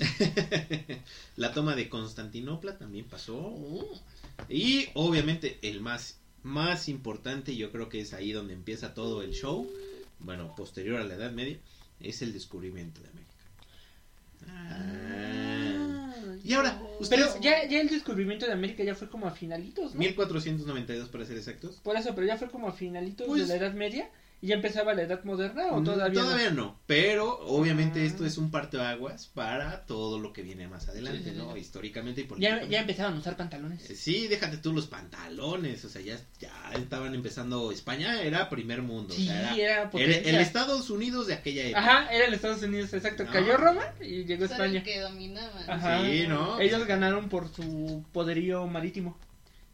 La 1.38 1.54
toma 1.54 1.76
de 1.76 1.88
Constantinopla 1.88 2.80
también 2.80 3.06
pasó. 3.06 3.36
Uh, 3.36 4.00
Y 4.50 4.90
obviamente 4.96 5.60
el 5.62 5.82
más, 5.82 6.20
más 6.42 6.88
importante, 6.88 7.56
yo 7.56 7.72
creo 7.72 7.90
que 7.90 8.02
es 8.02 8.14
ahí 8.14 8.32
donde 8.32 8.54
empieza 8.54 8.94
todo 8.96 9.22
el 9.22 9.34
show, 9.34 9.68
bueno, 10.20 10.56
posterior 10.56 11.00
a 11.00 11.04
la 11.04 11.16
Edad 11.16 11.32
Media, 11.32 11.58
es 12.00 12.22
el 12.24 12.34
descubrimiento 12.34 13.02
de 13.02 13.10
América. 13.10 13.27
Ah. 14.50 16.14
Y 16.44 16.54
ahora, 16.54 16.80
ustedes... 17.00 17.28
Pero 17.28 17.42
ya, 17.42 17.68
ya 17.68 17.82
el 17.82 17.90
descubrimiento 17.90 18.46
de 18.46 18.54
América 18.54 18.84
ya 18.84 18.96
fue 18.96 19.10
como 19.10 19.28
a 19.28 19.32
finalitos, 19.32 19.94
¿no? 19.94 20.00
1492 20.00 21.10
para 21.10 21.26
ser 21.26 21.38
exactos. 21.38 21.76
Por 21.84 21.98
eso, 21.98 22.16
pero 22.16 22.26
ya 22.26 22.38
fue 22.38 22.50
como 22.50 22.68
a 22.68 22.72
finalitos 22.72 23.28
Pues- 23.28 23.42
de 23.42 23.48
la 23.48 23.66
Edad 23.66 23.74
Media 23.74 24.06
¿Y 24.06 24.10
ya 24.42 24.56
empezaba 24.56 24.94
la 24.94 25.02
edad 25.02 25.24
moderna 25.24 25.68
o 25.72 25.80
Mm, 25.82 25.84
todavía, 25.84 26.50
no? 26.52 26.56
no? 26.56 26.80
pero 26.86 27.40
obviamente 27.48 28.02
Ah. 28.02 28.06
esto 28.06 28.26
es 28.26 28.38
un 28.38 28.52
parteaguas 28.52 29.28
para 29.34 29.86
todo 29.86 30.20
lo 30.20 30.32
que 30.34 30.44
viene 30.44 30.68
más 30.68 30.88
adelante, 30.90 31.24
Sí, 31.24 31.30
sí, 31.32 31.36
¿no? 31.38 31.54
sí. 31.54 31.60
Históricamente 31.60 32.22
y 32.22 32.24
Ya, 32.26 32.30
políticamente. 32.30 32.72
ya 32.72 32.80
empezaban 32.82 33.16
a 33.16 33.20
usar 33.20 33.36
pantalones. 33.36 33.82
Sí, 33.96 34.28
déjate 34.28 34.58
tú 34.58 34.74
los 34.74 34.86
pantalones, 34.88 35.84
o 35.86 35.90
sea, 35.90 36.02
ya, 36.02 36.18
ya 36.40 36.52
estaban 36.76 37.16
empezando, 37.16 37.72
España 37.72 38.22
era 38.22 38.48
primer 38.50 38.82
mundo, 38.84 39.14
Sí, 39.14 39.24
o 39.28 39.32
sea, 39.32 39.56
era, 39.56 39.90
era 39.94 40.16
era 40.18 40.30
el 40.30 40.36
Estados 40.44 40.90
Unidos 40.90 41.28
de 41.28 41.34
aquella 41.34 41.64
época. 41.64 41.80
Ajá, 41.80 42.14
era 42.14 42.26
el 42.28 42.34
Estados 42.34 42.62
Unidos, 42.64 42.94
exacto. 42.94 43.24
No. 43.24 43.32
Cayó 43.32 43.58
Roma 43.58 43.84
y 44.02 44.26
llegó 44.26 44.46
España. 44.46 44.84
que 44.84 45.00
dominaban. 45.00 45.70
Ajá. 45.70 46.04
Sí, 46.06 46.26
¿no? 46.28 46.60
Ellos 46.60 46.86
ganaron 46.86 47.30
por 47.30 47.50
su 47.50 48.04
poderío 48.14 48.68
marítimo. 48.68 49.18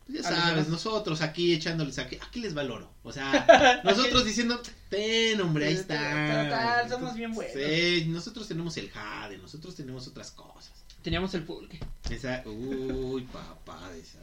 Pues 0.06 0.22
ya 0.22 0.30
sabes, 0.30 0.68
nosotros 0.68 1.22
aquí 1.22 1.54
echándoles 1.54 1.98
aquí, 1.98 2.18
aquí 2.22 2.42
les 2.42 2.54
valoro. 2.54 2.92
O 3.04 3.12
sea, 3.12 3.82
nosotros 3.84 4.26
diciendo, 4.26 4.62
ten 4.90 5.40
hombre, 5.40 5.68
ahí 5.68 5.74
está. 5.74 6.44
Total, 6.44 6.90
somos 6.90 7.16
bien 7.16 7.34
buenos. 7.34 7.54
Sí, 7.54 8.06
nosotros 8.08 8.48
tenemos 8.48 8.76
el 8.78 8.90
jade, 8.90 9.38
nosotros 9.38 9.76
tenemos 9.76 10.08
otras 10.08 10.32
cosas. 10.32 10.74
Teníamos 11.04 11.34
el 11.34 11.44
pulque, 11.44 11.80
Esa, 12.10 12.44
uy, 12.46 13.24
papá, 13.24 13.92
esa, 14.02 14.20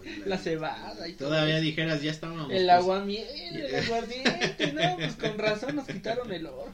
uy, 0.00 0.22
la 0.26 0.38
cebada 0.38 1.06
y. 1.06 1.12
Todavía 1.14 1.60
dijeras, 1.60 2.00
ya 2.00 2.10
estábamos. 2.10 2.50
El 2.50 2.64
pues. 2.64 2.70
aguamiel, 2.70 3.56
el 3.56 3.74
aguardiente, 3.84 4.72
no, 4.72 4.96
pues 4.96 5.16
con 5.16 5.38
razón 5.38 5.76
nos 5.76 5.86
quitaron 5.86 6.32
el 6.32 6.46
oro. 6.46 6.72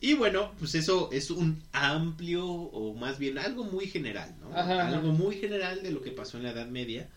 Y 0.00 0.14
bueno, 0.14 0.52
pues 0.58 0.74
eso 0.74 1.08
es 1.12 1.30
un 1.30 1.62
amplio, 1.72 2.44
o 2.44 2.92
más 2.92 3.18
bien 3.18 3.38
algo 3.38 3.64
muy 3.64 3.86
general, 3.86 4.34
¿no? 4.40 4.48
Ajá, 4.50 4.82
ajá. 4.82 4.88
Algo 4.88 5.12
muy 5.12 5.36
general 5.36 5.82
de 5.82 5.92
lo 5.92 6.02
que 6.02 6.10
pasó 6.10 6.36
en 6.36 6.42
la 6.42 6.50
Edad 6.50 6.66
Media. 6.66 7.08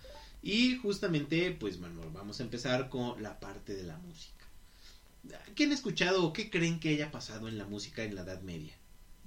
Y 0.46 0.78
justamente, 0.78 1.58
pues 1.60 1.80
bueno, 1.80 2.02
vamos 2.14 2.40
a 2.40 2.44
empezar 2.44 2.88
con 2.90 3.22
la 3.24 3.40
parte 3.40 3.76
de 3.76 3.82
la 3.82 3.98
música. 3.98 4.46
¿Qué 5.56 5.64
han 5.64 5.72
escuchado 5.72 6.24
o 6.24 6.34
qué 6.34 6.52
creen 6.52 6.80
que 6.80 6.90
haya 6.90 7.10
pasado 7.10 7.48
en 7.48 7.58
la 7.58 7.66
música 7.66 8.04
en 8.04 8.14
la 8.14 8.22
Edad 8.22 8.44
Media? 8.44 8.74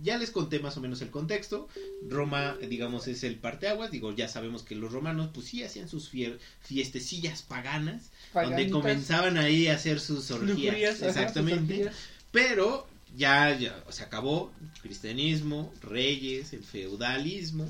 Ya 0.00 0.16
les 0.16 0.30
conté 0.30 0.60
más 0.60 0.76
o 0.76 0.80
menos 0.80 1.02
el 1.02 1.10
contexto. 1.10 1.66
Roma, 2.08 2.56
digamos, 2.68 3.08
es 3.08 3.24
el 3.24 3.34
parteaguas. 3.34 3.90
Digo, 3.90 4.14
ya 4.14 4.28
sabemos 4.28 4.62
que 4.62 4.76
los 4.76 4.92
romanos, 4.92 5.30
pues 5.34 5.48
sí, 5.48 5.64
hacían 5.64 5.88
sus 5.88 6.08
fiestecillas 6.62 7.42
paganas, 7.42 8.12
donde 8.32 8.50
Paganitas, 8.50 8.72
comenzaban 8.72 9.38
ahí 9.38 9.66
a 9.66 9.74
hacer 9.74 9.98
sus 9.98 10.30
orgías. 10.30 10.56
lujurías, 10.56 11.02
ajá, 11.02 11.08
sus 11.08 11.16
exactamente. 11.16 11.74
orgías. 11.74 11.96
Pero 12.30 12.86
ya, 13.16 13.58
ya 13.58 13.84
se 13.88 14.04
acabó 14.04 14.52
el 14.60 14.82
cristianismo, 14.82 15.74
reyes, 15.82 16.52
el 16.52 16.62
feudalismo. 16.62 17.68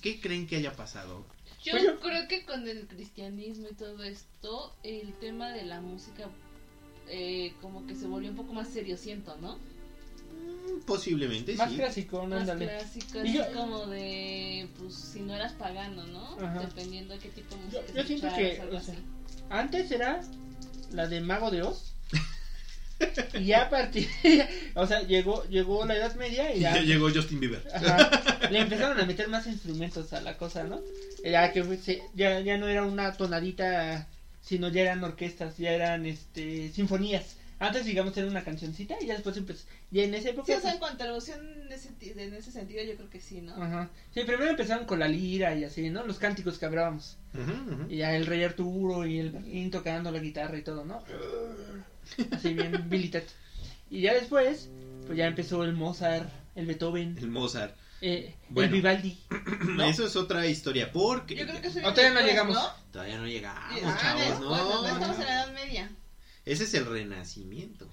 ¿Qué 0.00 0.20
creen 0.20 0.48
que 0.48 0.56
haya 0.56 0.74
pasado? 0.74 1.24
Yo 1.62 1.72
Pues 1.72 1.84
yo- 1.84 2.00
creo 2.00 2.26
que 2.28 2.44
con 2.44 2.66
el 2.66 2.86
cristianismo 2.86 3.68
y 3.70 3.74
todo 3.74 4.02
esto, 4.02 4.74
el 4.82 5.12
tema 5.14 5.50
de 5.52 5.64
la 5.64 5.80
música 5.80 6.28
eh, 7.12 7.52
como 7.60 7.86
que 7.86 7.94
se 7.96 8.06
volvió 8.06 8.30
un 8.30 8.36
poco 8.36 8.52
más 8.52 8.68
seriosiento, 8.68 9.36
¿no? 9.38 9.56
Mm, 9.56 10.80
Posiblemente, 10.86 11.54
Más 11.56 11.70
sí. 11.70 11.76
clásico, 11.76 12.18
¿no? 12.22 12.28
Más 12.36 12.40
Ándale. 12.48 12.66
clásico, 12.66 13.18
Y 13.24 13.28
así 13.30 13.38
yo- 13.38 13.52
como 13.52 13.86
de, 13.88 14.68
pues, 14.78 14.94
si 14.94 15.20
no 15.20 15.34
eras 15.34 15.52
pagano, 15.54 16.06
¿no? 16.06 16.38
Ajá. 16.38 16.60
Dependiendo 16.60 17.12
de 17.14 17.18
qué 17.20 17.28
tipo 17.30 17.56
de 17.56 17.62
Yo- 17.72 17.80
música 17.80 18.00
yo 18.00 18.06
siento 18.06 18.26
escucharas, 18.28 18.68
que, 18.70 18.76
o 18.76 18.80
sea. 18.80 18.94
Antes 19.50 19.90
era 19.90 20.20
la 20.92 21.08
de 21.08 21.20
Mago 21.20 21.50
de 21.50 21.62
Oz. 21.62 21.89
Y 23.34 23.44
ya 23.46 23.62
a 23.62 23.70
partir, 23.70 24.08
o 24.74 24.86
sea, 24.86 25.02
llegó 25.02 25.44
llegó 25.48 25.84
la 25.84 25.96
Edad 25.96 26.14
Media 26.16 26.52
y 26.54 26.58
Y 26.58 26.60
ya 26.60 26.74
ya, 26.74 26.82
llegó 26.82 27.10
Justin 27.10 27.40
Bieber. 27.40 27.62
ajá, 27.72 28.48
le 28.50 28.60
empezaron 28.60 28.98
a 29.00 29.04
meter 29.04 29.28
más 29.28 29.46
instrumentos 29.46 30.12
a 30.12 30.20
la 30.20 30.36
cosa, 30.36 30.64
¿no? 30.64 30.80
Ya 31.24 31.52
que 31.52 31.62
se- 31.76 32.02
ya, 32.14 32.40
ya 32.40 32.56
no 32.58 32.68
era 32.68 32.84
una 32.84 33.12
tonadita, 33.12 34.06
sino 34.42 34.68
ya 34.68 34.82
eran 34.82 35.02
orquestas, 35.04 35.56
ya 35.58 35.72
eran 35.72 36.06
este 36.06 36.70
sinfonías. 36.70 37.36
Antes, 37.62 37.84
digamos, 37.84 38.16
era 38.16 38.26
una 38.26 38.42
cancioncita 38.42 38.94
y 39.02 39.06
ya 39.06 39.12
después 39.12 39.36
empezó. 39.36 39.66
Y 39.92 40.00
en 40.00 40.14
esa 40.14 40.30
época. 40.30 40.46
Sí, 40.46 40.52
o 40.52 40.54
sea, 40.54 40.62
pues, 40.62 40.72
en 40.72 40.78
cuanto 40.78 41.04
a 41.04 41.06
traducción 41.08 41.40
en 41.66 41.70
ese, 41.70 41.90
ti- 41.90 42.12
en 42.16 42.32
ese 42.32 42.50
sentido, 42.50 42.82
yo 42.82 42.96
creo 42.96 43.10
que 43.10 43.20
sí, 43.20 43.42
¿no? 43.42 43.52
Ajá. 43.62 43.90
Sí, 44.14 44.24
primero 44.24 44.48
empezaron 44.48 44.86
con 44.86 44.98
la 44.98 45.06
lira 45.08 45.54
y 45.54 45.64
así, 45.64 45.90
¿no? 45.90 46.02
Los 46.02 46.18
cánticos 46.18 46.56
que 46.58 46.64
hablábamos. 46.64 47.18
Ujú. 47.34 47.84
Y 47.92 47.98
ya 47.98 48.16
el 48.16 48.24
rey 48.24 48.42
Arturo 48.44 49.04
y 49.06 49.18
el 49.18 49.28
Berlín 49.30 49.70
tocando 49.70 50.10
la 50.10 50.20
guitarra 50.20 50.56
y 50.56 50.62
todo, 50.62 50.86
¿no? 50.86 51.04
Así 52.32 52.54
bien 52.54 52.88
Ted. 53.10 53.24
Y 53.90 54.02
ya 54.02 54.14
después, 54.14 54.68
pues 55.06 55.18
ya 55.18 55.26
empezó 55.26 55.64
el 55.64 55.72
Mozart, 55.74 56.30
el 56.54 56.66
Beethoven, 56.66 57.16
El 57.18 57.28
Mozart. 57.28 57.74
eh, 58.00 58.34
Bueno. 58.48 58.68
el 58.68 58.72
Vivaldi. 58.74 59.18
¿no? 59.76 59.84
Eso 59.84 60.06
es 60.06 60.16
otra 60.16 60.46
historia, 60.46 60.92
porque 60.92 61.34
Yo 61.36 61.46
creo 61.46 61.60
que 61.60 61.68
eso 61.68 61.80
todavía 61.80 62.10
no 62.10 62.20
llegamos. 62.20 62.54
¿no? 62.56 62.72
todavía 62.92 63.18
no 63.18 63.26
llegamos, 63.26 63.80
Ah, 63.84 63.98
chavos, 64.00 64.40
no. 64.40 64.50
no 64.50 64.86
estamos 64.86 65.08
no. 65.08 65.14
en 65.22 65.28
la 65.28 65.32
Edad 65.44 65.54
Media. 65.54 65.90
Ese 66.46 66.64
es 66.64 66.74
el 66.74 66.86
renacimiento. 66.86 67.88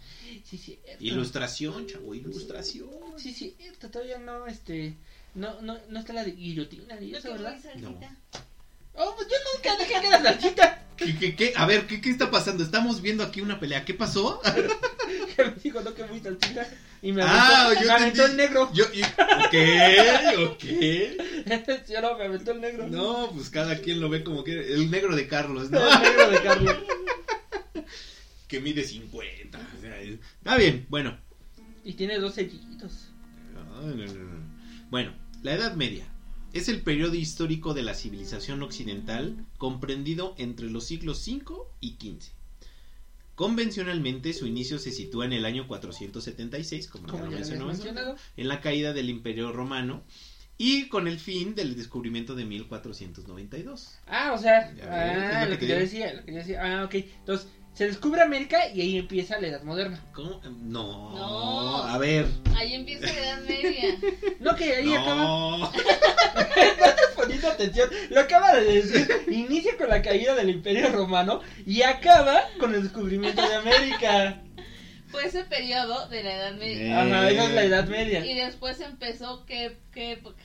Sí, 0.46 0.58
sí. 0.58 0.80
Ilustración, 1.00 1.86
chavo, 1.88 2.16
ilustración. 2.16 2.90
Sí, 3.18 3.34
sí, 3.34 3.56
todavía 3.92 4.18
no, 4.20 4.48
este, 4.48 4.96
no, 5.36 5.62
no, 5.62 5.78
no 5.90 6.00
está 6.00 6.14
la 6.14 6.24
de 6.24 6.32
guillotina 6.32 7.00
y 7.02 7.14
eso, 7.14 7.32
¿verdad? 7.34 7.60
salsita. 7.62 8.16
Oh, 8.98 9.14
pues 9.16 9.28
yo 9.28 9.36
nunca 9.54 9.78
dejé 9.78 10.02
que 10.02 10.08
era 10.08 10.22
salchita. 10.22 10.84
¿Qué, 10.98 11.16
qué, 11.18 11.36
qué? 11.36 11.54
A 11.56 11.66
ver, 11.68 11.86
¿qué, 11.86 12.02
¿qué 12.02 12.10
está 12.10 12.32
pasando? 12.32 12.64
Estamos 12.64 13.02
viendo 13.04 13.24
aquí 13.24 13.42
una 13.42 13.60
pelea. 13.60 13.86
¿Qué 13.86 13.94
pasó? 13.94 14.42
Que 15.36 15.44
me 15.46 15.52
dijo, 15.64 15.82
no, 15.82 15.94
que 15.94 16.04
muy 16.06 16.20
salchita. 16.20 16.68
Y 17.04 17.12
me 17.12 17.22
Ah, 17.22 17.66
aventó, 17.68 17.82
yo 17.84 17.88
me 17.88 17.94
aventó 17.94 18.26
el 18.26 18.36
negro. 18.38 18.72
Yo, 18.74 18.86
y- 18.92 19.04
ok, 19.04 20.50
ok. 20.50 20.64
Yo 21.88 22.02
no, 22.02 22.18
me 22.18 22.24
aventó 22.26 22.52
el 22.52 22.62
negro. 22.62 22.88
No, 22.88 23.30
pues 23.34 23.50
cada 23.52 23.78
quien 23.80 24.00
lo 24.02 24.10
ve 24.10 24.24
como 24.24 24.44
quiere. 24.44 24.74
El 24.74 24.90
negro 24.90 25.16
de 25.16 25.28
Carlos, 25.28 25.70
¿no? 25.70 25.80
El 25.94 26.02
negro 26.02 26.30
de 26.32 26.42
Carlos. 26.42 26.76
que 28.48 28.60
mide 28.60 28.84
50. 28.84 29.60
o 29.78 29.82
sea, 29.82 30.00
es- 30.00 30.20
Está 30.40 30.58
bien, 30.58 30.88
bueno. 30.90 31.18
Y 31.84 31.94
tiene 31.94 32.18
dos 32.18 32.34
sellitos. 32.34 33.10
No, 33.54 33.64
no, 33.82 33.96
no, 33.96 34.06
no. 34.14 34.48
Bueno, 34.90 35.14
la 35.44 35.54
Edad 35.54 35.76
Media 35.76 36.06
es 36.58 36.70
el 36.70 36.82
periodo 36.82 37.16
histórico 37.16 37.74
de 37.74 37.84
la 37.84 37.94
civilización 37.94 38.64
occidental 38.64 39.46
comprendido 39.58 40.34
entre 40.38 40.70
los 40.70 40.86
siglos 40.86 41.26
V 41.28 41.56
y 41.80 41.98
XV. 42.00 42.32
Convencionalmente 43.36 44.34
su 44.34 44.48
inicio 44.48 44.80
se 44.80 44.92
sitúa 44.92 45.26
en 45.26 45.34
el 45.34 45.46
año 45.46 45.68
476, 45.68 46.88
como, 46.88 47.08
Como 47.08 47.30
ya 47.30 47.40
lo 47.56 47.68
mencionado. 47.68 48.16
en 48.36 48.48
la 48.48 48.62
caída 48.62 48.94
del 48.94 49.12
Imperio 49.12 49.52
Romano 49.52 50.04
y 50.58 50.88
con 50.88 51.08
el 51.08 51.20
fin 51.20 51.54
del 51.54 51.76
descubrimiento 51.76 52.34
de 52.34 52.46
1492. 52.46 54.00
Ah, 54.08 54.32
o 54.34 54.40
sea, 54.40 54.74
ah, 54.90 55.46
lo 55.46 55.60
que 55.60 55.68
yo 55.68 55.76
decía, 55.76 56.14
lo 56.14 56.26
que 56.26 56.32
yo 56.32 56.38
decía. 56.40 56.80
Ah, 56.80 56.84
ok. 56.86 56.96
Entonces, 56.96 57.48
se 57.78 57.86
descubre 57.86 58.22
América 58.22 58.58
y 58.74 58.82
ahí 58.82 58.98
empieza 58.98 59.40
la 59.40 59.48
Edad 59.50 59.62
Moderna. 59.62 60.04
¿Cómo? 60.14 60.42
No, 60.64 61.12
No. 61.16 61.84
a 61.84 61.98
ver. 62.00 62.26
Ahí 62.56 62.74
empieza 62.74 63.06
la 63.06 63.12
Edad 63.14 63.42
Media. 63.48 63.96
No, 64.40 64.56
que 64.56 64.76
ahí 64.76 64.94
acaba. 64.96 65.16
No. 65.16 65.58
No 65.60 65.66
estás 65.68 66.96
poniendo 67.16 67.48
atención. 67.50 67.90
Lo 68.10 68.22
acaba 68.22 68.56
de 68.56 68.64
decir. 68.82 69.08
Inicia 69.30 69.78
con 69.78 69.90
la 69.90 70.02
caída 70.02 70.34
del 70.36 70.50
Imperio 70.50 70.90
Romano 70.92 71.42
y 71.66 71.82
acaba 71.84 72.42
con 72.60 72.74
el 72.74 72.82
descubrimiento 72.84 73.48
de 73.48 73.56
América. 73.56 74.42
Fue 75.10 75.26
ese 75.26 75.44
periodo 75.44 76.08
de 76.10 76.24
la 76.24 76.36
Edad 76.36 76.54
Eh. 76.54 76.58
Media. 76.60 77.02
Ajá, 77.02 77.30
esa 77.30 77.44
es 77.46 77.54
la 77.54 77.64
Edad 77.64 77.88
Media. 77.90 78.26
Y 78.26 78.34
después 78.36 78.80
empezó, 78.82 79.46
¿qué, 79.46 79.78
qué 79.94 80.14
época? 80.14 80.38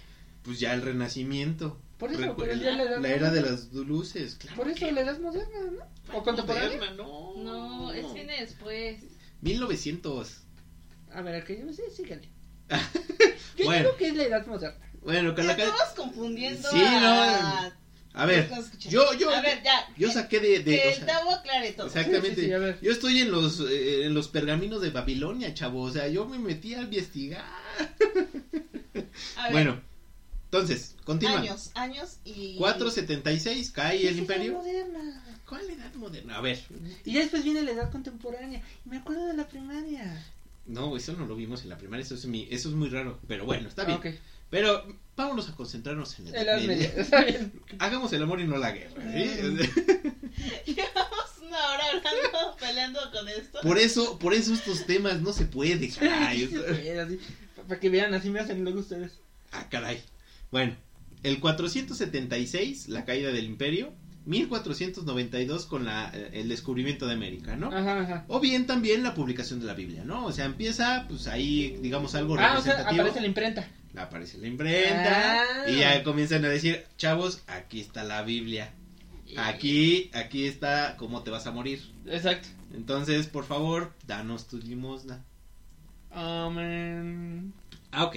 Pues 0.42 0.60
ya 0.60 0.74
el 0.74 0.82
renacimiento. 0.82 1.78
Por 2.02 2.12
eso, 2.12 2.34
pero 2.36 2.52
ya 2.56 2.72
la 2.72 2.82
Edad 2.82 3.00
la 3.00 3.08
era 3.10 3.30
de 3.30 3.42
las 3.42 3.72
luces, 3.72 4.34
claro. 4.34 4.56
Por 4.56 4.68
eso 4.68 4.90
la 4.90 5.02
Edad 5.02 5.20
Moderna, 5.20 5.58
¿no? 5.70 6.18
¿O 6.18 6.24
contemporánea? 6.24 6.76
Moderna, 6.78 6.94
no. 6.96 7.34
No, 7.36 7.92
es 7.92 8.12
viene 8.12 8.40
después. 8.40 9.04
1900. 9.40 10.38
A 11.12 11.22
ver, 11.22 11.44
que 11.44 11.60
yo 11.60 11.72
sí, 11.72 11.82
sígale. 11.94 12.28
Yo 13.56 13.66
Bueno. 13.66 13.84
digo 13.84 13.96
que 13.98 14.08
es 14.08 14.16
la 14.16 14.24
Edad 14.24 14.46
Moderna. 14.48 14.84
Bueno, 15.00 15.32
con 15.32 15.46
la 15.46 15.52
estabas 15.52 15.90
confundiendo 15.94 16.68
Sí, 16.68 16.82
a... 16.84 17.72
A 18.14 18.26
ver, 18.26 18.50
yo, 18.88 19.14
yo, 19.14 19.30
A 19.30 19.40
ver, 19.40 19.62
ya. 19.62 19.86
yo 19.96 20.10
saqué 20.10 20.40
de, 20.40 20.58
de- 20.58 20.82
que 20.82 20.88
o 20.88 20.90
el 20.90 20.94
sea, 20.96 21.06
Tavo 21.06 21.30
aclare 21.30 21.70
todo. 21.72 21.86
exactamente. 21.86 22.34
Sí, 22.34 22.40
sí, 22.40 22.46
sí, 22.48 22.52
a 22.52 22.58
ver. 22.58 22.78
Yo 22.82 22.90
estoy 22.90 23.20
en 23.20 23.30
los, 23.30 23.60
eh, 23.60 24.06
en 24.06 24.12
los 24.14 24.26
pergaminos 24.26 24.82
de 24.82 24.90
Babilonia, 24.90 25.54
chavo. 25.54 25.82
O 25.82 25.90
sea, 25.92 26.08
yo 26.08 26.26
me 26.26 26.38
metí 26.40 26.74
a 26.74 26.82
investigar. 26.82 27.44
A 29.36 29.42
ver, 29.44 29.52
Bueno, 29.52 29.80
entonces, 30.52 30.96
continúa. 31.04 31.40
años, 31.40 31.70
años 31.74 32.18
y... 32.26 32.56
476 32.56 33.70
cae 33.70 34.00
¿Qué 34.00 34.08
el 34.08 34.18
imperio. 34.18 34.52
moderna? 34.52 35.24
¿Cuál 35.48 35.68
edad 35.70 35.94
moderna? 35.94 36.36
A 36.36 36.40
ver. 36.42 36.62
Y 37.06 37.14
ya 37.14 37.20
después 37.20 37.42
viene 37.42 37.62
la 37.62 37.70
edad 37.70 37.90
contemporánea. 37.90 38.62
Me 38.84 38.98
acuerdo 38.98 39.26
de 39.28 39.34
la 39.34 39.48
primaria. 39.48 40.22
No, 40.66 40.94
eso 40.94 41.14
no 41.14 41.24
lo 41.24 41.36
vimos 41.36 41.62
en 41.62 41.70
la 41.70 41.78
primaria. 41.78 42.04
Eso 42.04 42.14
es, 42.16 42.26
mi- 42.26 42.48
eso 42.50 42.68
es 42.68 42.74
muy 42.74 42.90
raro. 42.90 43.18
Pero 43.26 43.46
bueno, 43.46 43.66
está 43.66 43.84
bien. 43.84 43.98
Ah. 44.04 44.10
Pero 44.50 44.86
vámonos 45.16 45.48
a 45.48 45.56
concentrarnos 45.56 46.18
en 46.18 46.28
Edad 46.28 46.42
edad 46.42 46.56
media. 46.60 46.88
media. 46.88 47.02
Está 47.02 47.24
bien. 47.24 47.52
Hagamos 47.78 48.12
el 48.12 48.22
amor 48.22 48.38
y 48.40 48.46
no 48.46 48.58
la 48.58 48.72
guerra. 48.72 49.02
¿sí? 49.10 49.30
Llevamos 50.66 51.38
una 51.40 51.66
hora 51.70 51.84
hablando, 51.94 52.56
peleando 52.60 53.00
con 53.10 53.26
esto. 53.28 53.60
Por 53.62 53.78
eso, 53.78 54.18
por 54.18 54.34
eso 54.34 54.52
estos 54.52 54.84
temas 54.84 55.20
no 55.22 55.32
se 55.32 55.46
puede, 55.46 55.88
caray. 55.98 56.46
Para 57.66 57.80
que 57.80 57.88
vean, 57.88 58.12
así 58.12 58.28
me 58.28 58.40
hacen 58.40 58.62
luego 58.64 58.80
ustedes. 58.80 59.12
Ah, 59.52 59.66
caray. 59.70 60.02
Bueno, 60.52 60.76
el 61.24 61.40
476, 61.40 62.88
la 62.88 63.04
caída 63.04 63.32
del 63.32 63.46
imperio, 63.46 63.92
1492 64.26 65.66
con 65.66 65.84
la, 65.84 66.10
eh, 66.14 66.30
el 66.34 66.48
descubrimiento 66.48 67.06
de 67.06 67.14
América, 67.14 67.56
¿no? 67.56 67.68
Ajá, 67.74 68.00
ajá. 68.00 68.24
O 68.28 68.38
bien 68.38 68.66
también 68.66 69.02
la 69.02 69.14
publicación 69.14 69.58
de 69.58 69.66
la 69.66 69.74
Biblia, 69.74 70.04
¿no? 70.04 70.24
O 70.26 70.32
sea, 70.32 70.44
empieza, 70.44 71.06
pues 71.08 71.26
ahí, 71.26 71.76
digamos, 71.82 72.14
algo 72.14 72.34
Ah, 72.34 72.56
o 72.58 72.62
sea, 72.62 72.72
representativo. 72.74 73.02
aparece 73.02 73.20
la 73.20 73.26
imprenta. 73.26 73.68
aparece 73.96 74.38
la 74.38 74.46
imprenta 74.46 75.42
Ah. 75.42 75.70
y 75.70 75.78
ya 75.80 76.02
comienzan 76.04 76.44
a 76.44 76.48
decir, 76.48 76.84
chavos, 76.96 77.42
aquí 77.48 77.80
está 77.80 78.04
la 78.04 78.22
Biblia. 78.22 78.72
Aquí, 79.36 80.10
aquí 80.12 80.44
está 80.46 80.96
cómo 80.98 81.22
te 81.22 81.30
vas 81.30 81.46
a 81.46 81.50
morir. 81.52 81.80
Exacto. 82.06 82.48
Entonces, 82.74 83.26
por 83.26 83.44
favor, 83.46 83.92
danos 84.06 84.46
tu 84.46 84.58
limosna. 84.58 85.24
Amén. 86.10 87.52
Ah, 87.90 88.04
ok. 88.04 88.16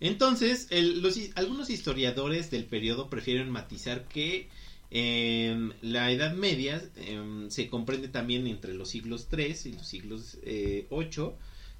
Entonces, 0.00 0.66
el- 0.70 1.00
los, 1.02 1.18
algunos 1.36 1.70
historiadores 1.70 2.50
del 2.50 2.66
periodo 2.66 3.08
prefieren 3.08 3.50
matizar 3.50 4.06
que 4.08 4.48
em, 4.90 5.72
la 5.80 6.10
Edad 6.12 6.32
Media 6.34 6.80
em, 6.96 7.50
se 7.50 7.68
comprende 7.68 8.08
también 8.08 8.46
entre 8.46 8.72
los 8.74 8.90
siglos 8.90 9.28
3 9.28 9.66
y 9.66 9.72
los 9.72 9.86
siglos 9.86 10.38
eh, 10.42 10.86
8, 10.90 11.36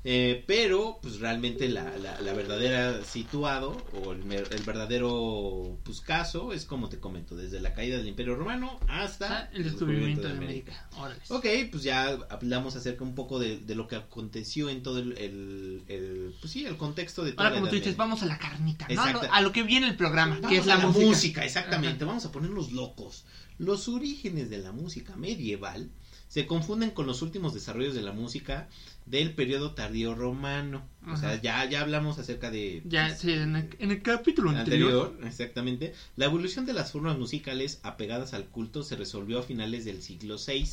eh, 0.08 0.44
pero 0.46 0.98
pues 1.02 1.18
realmente 1.18 1.68
la, 1.68 1.96
la- 1.98 2.20
la 2.20 2.32
verdadera 2.32 3.02
situado 3.04 3.88
o 3.92 4.12
el, 4.12 4.22
verdadero 4.64 5.78
pues 5.84 6.00
caso 6.00 6.52
es 6.52 6.64
como 6.64 6.88
te 6.88 6.98
comento, 7.00 7.36
desde 7.36 7.60
la 7.60 7.74
caída 7.74 7.98
del 7.98 8.06
Imperio 8.08 8.36
Romano 8.36 8.78
hasta 8.88 9.26
Ah, 9.38 9.50
el 9.52 9.64
descubrimiento 9.64 10.28
de 10.28 10.34
América. 10.34 10.88
Ok, 11.28 11.46
pues 11.70 11.82
ya 11.82 12.06
hablamos 12.30 12.76
acerca 12.76 13.02
un 13.04 13.14
poco 13.14 13.38
de, 13.38 13.58
de 13.58 13.74
lo 13.74 13.88
que 13.88 13.96
aconteció 13.96 14.68
en 14.70 14.82
todo 14.82 14.98
el, 15.00 15.18
el, 15.18 15.82
el- 15.88 16.34
pues 16.40 16.52
sí, 16.52 16.64
el 16.66 16.76
contexto 16.76 17.24
de 17.24 17.32
toda 17.32 17.44
Ahora, 17.48 17.56
como 17.60 17.68
tú 17.68 17.74
dices, 17.76 17.96
vamos 17.96 18.22
a 18.22 18.26
la 18.26 18.38
carnita, 18.38 18.86
¿no? 18.88 19.00
A 19.02 19.06
lo, 19.06 19.10
Exacto. 19.18 19.34
a 19.34 19.40
lo 19.40 19.52
que 19.52 19.62
viene 19.64 19.88
el 19.88 19.96
programa, 19.96 20.36
Vamos 20.36 20.50
que 20.50 20.58
es 20.58 20.66
la, 20.66 20.78
música. 20.78 21.44
exactamente, 21.44 22.04
vamos 22.04 22.24
a 22.24 22.32
ponernos 22.32 22.72
locos. 22.72 23.24
Los 23.58 23.88
orígenes 23.88 24.50
de 24.50 24.58
la 24.58 24.70
música 24.72 25.16
medieval 25.16 25.90
se 26.28 26.46
confunden 26.46 26.90
con 26.90 27.06
los 27.06 27.22
últimos 27.22 27.54
desarrollos 27.54 27.94
de 27.94 28.02
la 28.02 28.12
música 28.12 28.68
del 29.06 29.32
periodo 29.32 29.72
tardío 29.72 30.14
romano. 30.14 30.82
O 31.08 31.16
sea, 31.16 31.40
ya, 31.40 31.64
ya 31.68 31.80
hablamos 31.80 32.18
acerca 32.18 32.50
de 32.50 32.82
Ya, 32.84 33.06
pues, 33.06 33.20
sí, 33.20 33.32
en 33.32 33.56
el, 33.56 33.68
en 33.78 33.90
el 33.92 34.02
capítulo 34.02 34.50
anterior. 34.50 35.06
anterior, 35.06 35.26
exactamente. 35.28 35.94
La 36.16 36.24
evolución 36.24 36.66
de 36.66 36.72
las 36.72 36.92
formas 36.92 37.16
musicales 37.16 37.78
apegadas 37.82 38.34
al 38.34 38.46
culto 38.46 38.82
se 38.82 38.96
resolvió 38.96 39.38
a 39.38 39.42
finales 39.42 39.84
del 39.84 40.02
siglo 40.02 40.36
VI 40.44 40.68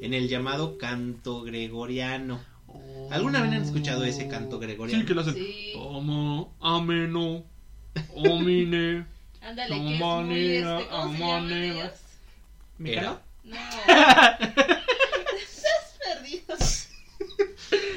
en 0.00 0.14
el 0.14 0.28
llamado 0.28 0.78
canto 0.78 1.42
gregoriano. 1.42 2.40
¿Alguna 3.10 3.40
vez 3.42 3.52
han 3.52 3.62
escuchado 3.62 4.04
ese 4.04 4.28
canto 4.28 4.58
gregoriano? 4.58 5.02
Sí, 5.02 5.06
que 5.06 5.14
lo 5.14 5.20
hacen. 5.20 5.34
Sí. 5.34 5.72
Como, 5.74 6.54
ameno, 6.60 7.44
omine. 8.14 9.06
Ándale, 9.42 9.76
que 9.76 9.94
es 9.94 10.00
muy 10.00 10.44
este. 11.78 12.00
No. 13.44 13.54
Estás 15.36 15.98
perdido. 16.02 16.56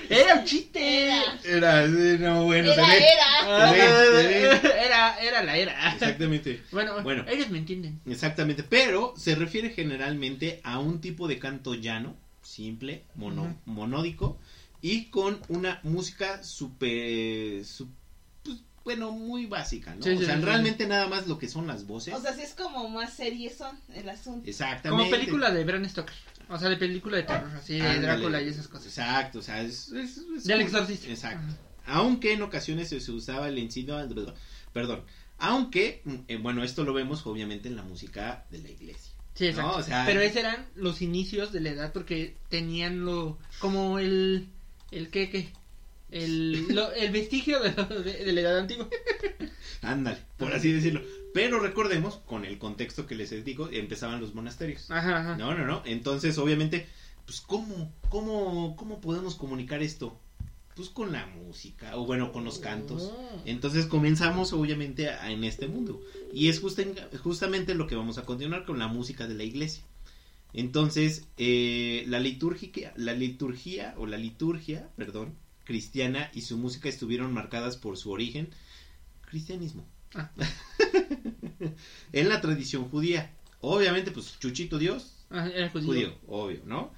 Era 0.10 0.36
un 0.36 0.46
chiste. 0.46 1.06
Era. 1.08 1.22
Era, 1.44 1.88
no, 1.88 2.46
bueno, 2.46 2.72
Era, 2.72 2.88
ve. 2.88 2.98
era. 2.98 3.72
Ve, 3.72 4.62
Era, 4.86 5.20
era 5.20 5.44
la 5.44 5.56
era. 5.58 5.94
Exactamente. 5.94 6.64
Bueno, 6.72 7.02
Bueno. 7.04 7.26
ellos 7.30 7.50
me 7.50 7.60
entienden. 7.60 8.02
Exactamente, 8.06 8.64
pero 8.64 9.14
se 9.18 9.36
refiere 9.36 9.70
generalmente 9.70 10.62
a 10.64 10.80
un 10.80 11.00
tipo 11.02 11.28
de 11.28 11.38
canto 11.40 11.76
llano, 11.76 12.16
simple, 12.42 13.06
mono, 13.16 13.56
monódico 13.66 14.40
y 14.82 15.06
con 15.06 15.40
una 15.50 15.80
música 15.84 16.42
súper, 16.44 17.62
pues, 17.62 17.84
bueno, 18.84 19.12
muy 19.12 19.46
básica, 19.46 19.94
¿no? 19.94 20.02
Sí, 20.02 20.12
o 20.12 20.18
sí, 20.20 20.26
sea, 20.26 20.36
sí, 20.36 20.40
sí. 20.42 20.46
realmente 20.46 20.88
nada 20.88 21.08
más 21.08 21.28
lo 21.28 21.38
que 21.38 21.48
son 21.48 21.68
las 21.68 21.86
voces. 21.86 22.14
O 22.16 22.22
sea, 22.22 22.34
sí 22.34 22.42
es 22.42 22.54
como 22.56 22.90
más 22.90 23.14
serie 23.14 23.54
son 23.54 23.78
el 23.94 24.10
asunto. 24.10 24.50
Exactamente. 24.50 24.90
Como 24.90 25.10
película 25.12 25.52
de 25.52 25.64
Bram 25.66 25.88
Stoker. 25.88 26.16
O 26.50 26.58
sea, 26.58 26.68
de 26.70 26.78
película 26.78 27.18
de 27.18 27.24
terror, 27.24 27.50
así, 27.56 27.76
de 27.76 27.82
Ándale. 27.82 28.02
Drácula 28.02 28.42
y 28.42 28.48
esas 28.50 28.68
cosas. 28.68 28.88
Exacto, 28.88 29.40
o 29.40 29.42
sea, 29.42 29.62
es... 29.62 29.90
es- 29.92 30.18
es 30.36 30.44
Del 30.46 30.62
exorcista. 30.62 31.08
Exacto. 31.08 31.46
Ajá. 31.86 32.00
Aunque 32.00 32.34
en 32.34 32.42
ocasiones 32.42 32.90
se, 32.90 33.00
se 33.00 33.12
usaba 33.12 33.48
el 33.48 33.58
encido, 33.58 33.98
perdón, 34.74 35.04
aunque, 35.38 36.02
eh, 36.28 36.38
bueno, 36.38 36.64
esto 36.64 36.84
lo 36.84 36.94
vemos 36.94 37.26
obviamente 37.26 37.68
en 37.70 37.76
la 37.76 37.84
música 37.84 38.46
de 38.52 38.60
la 38.60 38.70
iglesia. 38.70 39.12
Sí, 39.36 39.46
exacto. 39.48 39.72
No, 39.72 39.78
o 39.78 39.84
sea- 39.84 40.06
Pero 40.06 40.22
esos 40.22 40.38
eran 40.38 40.66
los 40.76 41.02
inicios 41.02 41.52
de 41.52 41.62
la 41.62 41.70
edad 41.70 41.94
porque 41.94 42.36
tenían 42.50 43.06
lo 43.06 43.38
como 43.60 43.98
el 44.00 44.48
el 44.92 45.10
qué 45.10 45.30
qué 45.30 45.50
el 46.12 46.68
lo- 46.76 46.92
el 46.94 47.12
vestigio 47.12 47.60
de, 47.62 47.72
de- 47.72 48.26
de 48.26 48.34
la 48.34 48.42
edad 48.42 48.58
antigua. 48.60 48.88
Ándale, 49.82 50.18
por 50.38 50.54
así 50.54 50.72
decirlo. 50.72 51.02
Pero 51.34 51.60
recordemos, 51.60 52.18
con 52.26 52.44
el 52.46 52.58
contexto 52.58 53.06
que 53.06 53.16
les 53.16 53.30
digo, 53.46 53.70
empezaban 53.72 54.20
los 54.20 54.34
monasterios. 54.34 54.90
Ajá, 54.90 55.20
ajá. 55.20 55.38
No, 55.38 55.54
no, 55.56 55.66
no. 55.66 55.84
Entonces, 55.86 56.38
obviamente, 56.38 56.88
pues, 57.26 57.42
¿cómo, 57.42 57.94
cómo, 58.10 58.76
cómo 58.76 59.00
podemos 59.02 59.36
comunicar 59.36 59.84
esto? 59.84 60.20
Pues 60.76 60.90
con 60.90 61.12
la 61.12 61.26
música, 61.28 61.98
o 61.98 62.06
bueno, 62.06 62.32
con 62.32 62.46
los 62.46 62.60
cantos. 62.60 63.12
Oh. 63.14 63.42
Entonces 63.46 63.86
comenzamos, 63.86 64.54
obviamente, 64.54 65.10
a- 65.10 65.30
en 65.32 65.44
este 65.44 65.68
mundo. 65.68 66.02
Y 66.34 66.48
es 66.48 66.60
justa- 66.62 66.84
justamente 67.22 67.76
lo 67.76 67.86
que 67.86 67.96
vamos 67.96 68.18
a 68.18 68.24
continuar 68.26 68.66
con 68.66 68.80
la 68.80 68.88
música 68.88 69.28
de 69.28 69.36
la 69.36 69.44
iglesia. 69.44 69.84
Entonces, 70.54 71.28
eh, 71.38 72.06
la, 72.08 72.20
liturgia, 72.20 72.92
la 72.96 73.14
liturgia, 73.14 73.94
o 73.98 74.08
la 74.08 74.18
liturgia, 74.18 74.90
perdón, 74.96 75.36
cristiana 75.64 76.32
y 76.34 76.42
su 76.42 76.58
música 76.58 76.90
estuvieron 76.90 77.32
marcadas 77.34 77.78
por 77.78 77.98
su 77.98 78.10
origen, 78.12 78.50
cristianismo. 79.28 79.86
Ah. 80.16 80.30
en 82.14 82.30
la 82.30 82.42
tradición 82.42 82.90
judía. 82.90 83.32
Obviamente, 83.62 84.12
pues, 84.12 84.40
Chuchito 84.40 84.78
Dios, 84.78 85.14
Ajá, 85.30 85.50
era 85.50 85.70
judío. 85.70 85.88
judío, 85.88 86.18
obvio, 86.28 86.62
¿no? 86.66 86.94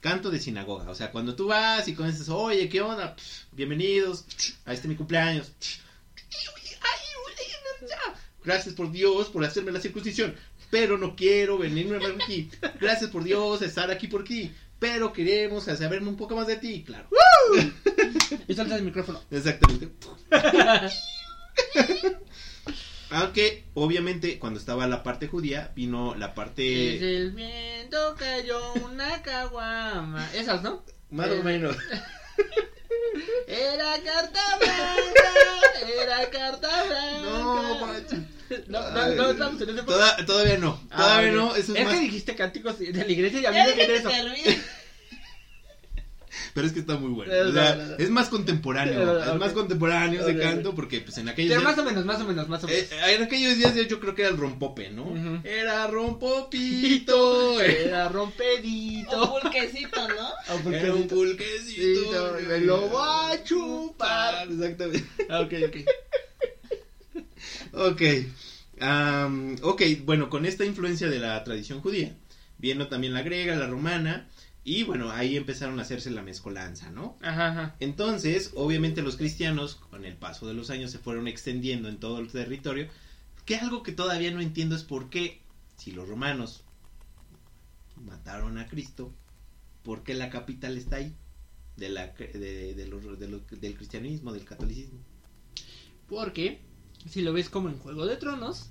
Canto 0.00 0.30
de 0.30 0.40
sinagoga, 0.40 0.90
o 0.90 0.94
sea, 0.94 1.10
cuando 1.12 1.34
tú 1.36 1.48
vas 1.48 1.86
y 1.86 1.94
comienzas, 1.94 2.28
oye, 2.30 2.68
¿qué 2.68 2.80
onda? 2.80 3.14
Pff, 3.14 3.44
Bienvenidos 3.52 4.24
a 4.64 4.72
este 4.72 4.88
mi 4.88 4.96
cumpleaños. 4.96 5.52
Gracias 8.42 8.74
por 8.74 8.90
Dios 8.90 9.28
por 9.28 9.44
hacerme 9.44 9.70
la 9.70 9.80
circuncisión, 9.80 10.34
pero 10.70 10.96
no 10.96 11.14
quiero 11.14 11.58
venirme 11.58 11.98
por 12.00 12.12
aquí. 12.12 12.50
Gracias 12.80 13.10
por 13.10 13.22
Dios 13.22 13.60
estar 13.60 13.90
aquí 13.90 14.06
por 14.06 14.22
aquí, 14.22 14.50
pero 14.78 15.12
queremos 15.12 15.64
saberme 15.64 16.08
un 16.08 16.16
poco 16.16 16.34
más 16.34 16.46
de 16.46 16.56
ti, 16.56 16.82
claro. 16.84 17.08
Y 18.48 18.54
salta 18.54 18.76
el 18.76 18.82
micrófono. 18.84 19.20
Exactamente. 19.30 19.90
Aunque, 23.10 23.64
obviamente, 23.74 24.38
cuando 24.38 24.58
estaba 24.60 24.86
la 24.86 25.02
parte 25.02 25.26
judía, 25.26 25.72
vino 25.74 26.14
la 26.14 26.26
Es 26.26 26.32
parte... 26.32 27.16
el 27.16 27.32
viento 27.32 28.14
cayó 28.18 28.72
una 28.74 29.20
caguama. 29.22 30.28
Esas, 30.34 30.62
¿no? 30.62 30.84
Más 31.10 31.28
o 31.30 31.42
menos. 31.42 31.76
Era 33.46 33.94
carta 34.04 34.40
blanca, 34.58 36.02
era 36.02 36.30
carta 36.30 36.84
blanca. 36.84 37.20
No, 37.28 37.86
manches. 37.86 38.18
No, 38.68 38.90
no, 38.90 39.08
no 39.14 39.30
estamos 39.30 39.60
en 39.62 39.68
ese. 39.70 39.82
Toda- 39.82 40.24
todavía 40.26 40.58
no, 40.58 40.80
Ah, 40.90 40.96
todavía 40.96 41.30
ok. 41.30 41.36
no, 41.36 41.56
eso 41.56 41.72
es, 41.74 41.78
es 41.80 41.84
más, 41.84 41.94
que 41.94 42.00
dijiste 42.00 42.34
cánticos 42.36 42.78
de 42.78 42.92
la 42.92 43.06
iglesia 43.10 43.40
y 43.40 43.46
a 43.46 43.50
mí 43.50 43.58
me 43.58 43.72
viene 43.74 43.94
eso. 43.96 44.10
Pero 46.54 46.66
es 46.66 46.72
que 46.72 46.80
está 46.80 46.96
muy 46.96 47.10
bueno, 47.10 47.32
No, 47.44 47.48
o 47.50 47.52
sea, 47.52 47.96
es 47.98 48.10
más 48.10 48.28
contemporáneo, 48.28 49.22
es 49.32 49.34
más 49.38 49.52
contemporáneo 49.52 50.20
ese 50.20 50.38
canto 50.38 50.74
porque 50.74 51.00
pues 51.00 51.18
en 51.18 51.28
aquellos 51.28 51.50
Pero 51.50 51.60
días, 51.60 51.76
más 51.76 51.78
o 51.84 51.88
menos, 51.88 52.04
más 52.04 52.20
o 52.20 52.24
menos, 52.26 52.48
más 52.48 52.64
o 52.64 52.66
menos. 52.68 52.82
eh, 52.82 53.14
en 53.16 53.22
aquellos 53.22 53.56
días 53.56 53.74
yo 53.88 54.00
creo 54.00 54.14
que 54.14 54.22
era 54.22 54.30
el 54.30 54.36
rompope, 54.36 54.90
¿no? 54.90 55.40
Era 55.44 55.86
rompopito. 55.86 57.60
Era 57.60 58.06
O 58.06 58.10
rompedito. 58.10 59.40
pulquecito, 59.40 60.08
¿no? 60.08 60.28
O 60.68 60.70
era 60.72 60.94
un 60.94 61.06
pulquecito. 61.08 62.38
Sí, 62.38 62.46
me 62.46 62.60
lo 62.60 62.90
va 62.90 63.30
a 63.32 63.44
chupar. 63.44 64.48
exactamente. 64.50 65.04
Ah, 65.28 65.40
Ok, 65.40 65.52
ok. 65.68 65.76
Ok. 67.72 68.02
Am, 68.80 69.56
ok, 69.62 69.82
bueno, 70.04 70.30
con 70.30 70.46
esta 70.46 70.64
influencia 70.64 71.08
de 71.08 71.18
la 71.18 71.42
tradición 71.44 71.80
judía, 71.80 72.14
viendo 72.58 72.88
también 72.88 73.12
la 73.12 73.22
griega, 73.22 73.54
la 73.56 73.66
romana, 73.66 74.26
y 74.64 74.82
bueno, 74.82 75.10
ahí 75.10 75.36
empezaron 75.36 75.78
a 75.78 75.82
hacerse 75.82 76.10
la 76.10 76.22
mezcolanza, 76.22 76.90
¿no? 76.90 77.16
Ajá, 77.22 77.48
ajá. 77.48 77.76
Entonces, 77.80 78.52
obviamente 78.54 79.02
los 79.02 79.16
cristianos, 79.16 79.76
con 79.76 80.04
el 80.04 80.16
paso 80.16 80.46
de 80.46 80.54
los 80.54 80.70
años, 80.70 80.90
se 80.90 80.98
fueron 80.98 81.26
extendiendo 81.28 81.88
en 81.88 81.98
todo 81.98 82.18
el 82.18 82.28
territorio, 82.30 82.88
que 83.46 83.56
algo 83.56 83.82
que 83.82 83.92
todavía 83.92 84.30
no 84.30 84.40
entiendo 84.40 84.76
es 84.76 84.84
por 84.84 85.08
qué, 85.10 85.40
si 85.76 85.92
los 85.92 86.08
romanos 86.08 86.62
mataron 87.96 88.58
a 88.58 88.66
Cristo, 88.68 89.12
¿por 89.82 90.02
qué 90.02 90.14
la 90.14 90.30
capital 90.30 90.76
está 90.76 90.96
ahí? 90.96 91.14
De 91.76 91.88
la, 91.88 92.08
de, 92.08 92.74
de 92.74 92.86
los- 92.86 93.18
de 93.18 93.28
los- 93.28 93.46
del 93.60 93.74
cristianismo, 93.76 94.32
del 94.32 94.44
catolicismo. 94.44 94.98
Porque, 96.08 96.60
si 97.08 97.22
lo 97.22 97.32
ves 97.32 97.48
como 97.48 97.68
en 97.70 97.78
Juego 97.78 98.06
de 98.06 98.16
Tronos, 98.16 98.70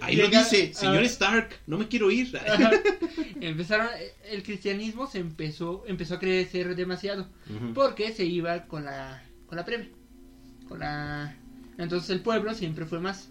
Ahí 0.00 0.16
lo 0.16 0.28
dice, 0.28 0.72
señor. 0.74 1.02
Stark, 1.04 1.50
no 1.66 1.78
me 1.78 1.88
quiero 1.88 2.10
ir. 2.10 2.38
empezaron, 3.40 3.88
el 4.30 4.42
cristianismo 4.42 5.06
se 5.06 5.18
empezó, 5.18 5.84
empezó 5.86 6.14
a 6.14 6.18
crecer 6.18 6.74
demasiado. 6.76 7.26
Porque 7.74 8.12
se 8.12 8.24
iba 8.24 8.66
con 8.66 8.84
la, 8.84 9.22
con 9.46 9.56
la 9.56 9.64
plebe. 9.64 9.90
Con 10.68 10.80
la... 10.80 11.36
Entonces 11.78 12.10
el 12.10 12.20
pueblo 12.20 12.54
siempre 12.54 12.86
fue 12.86 13.00
más. 13.00 13.30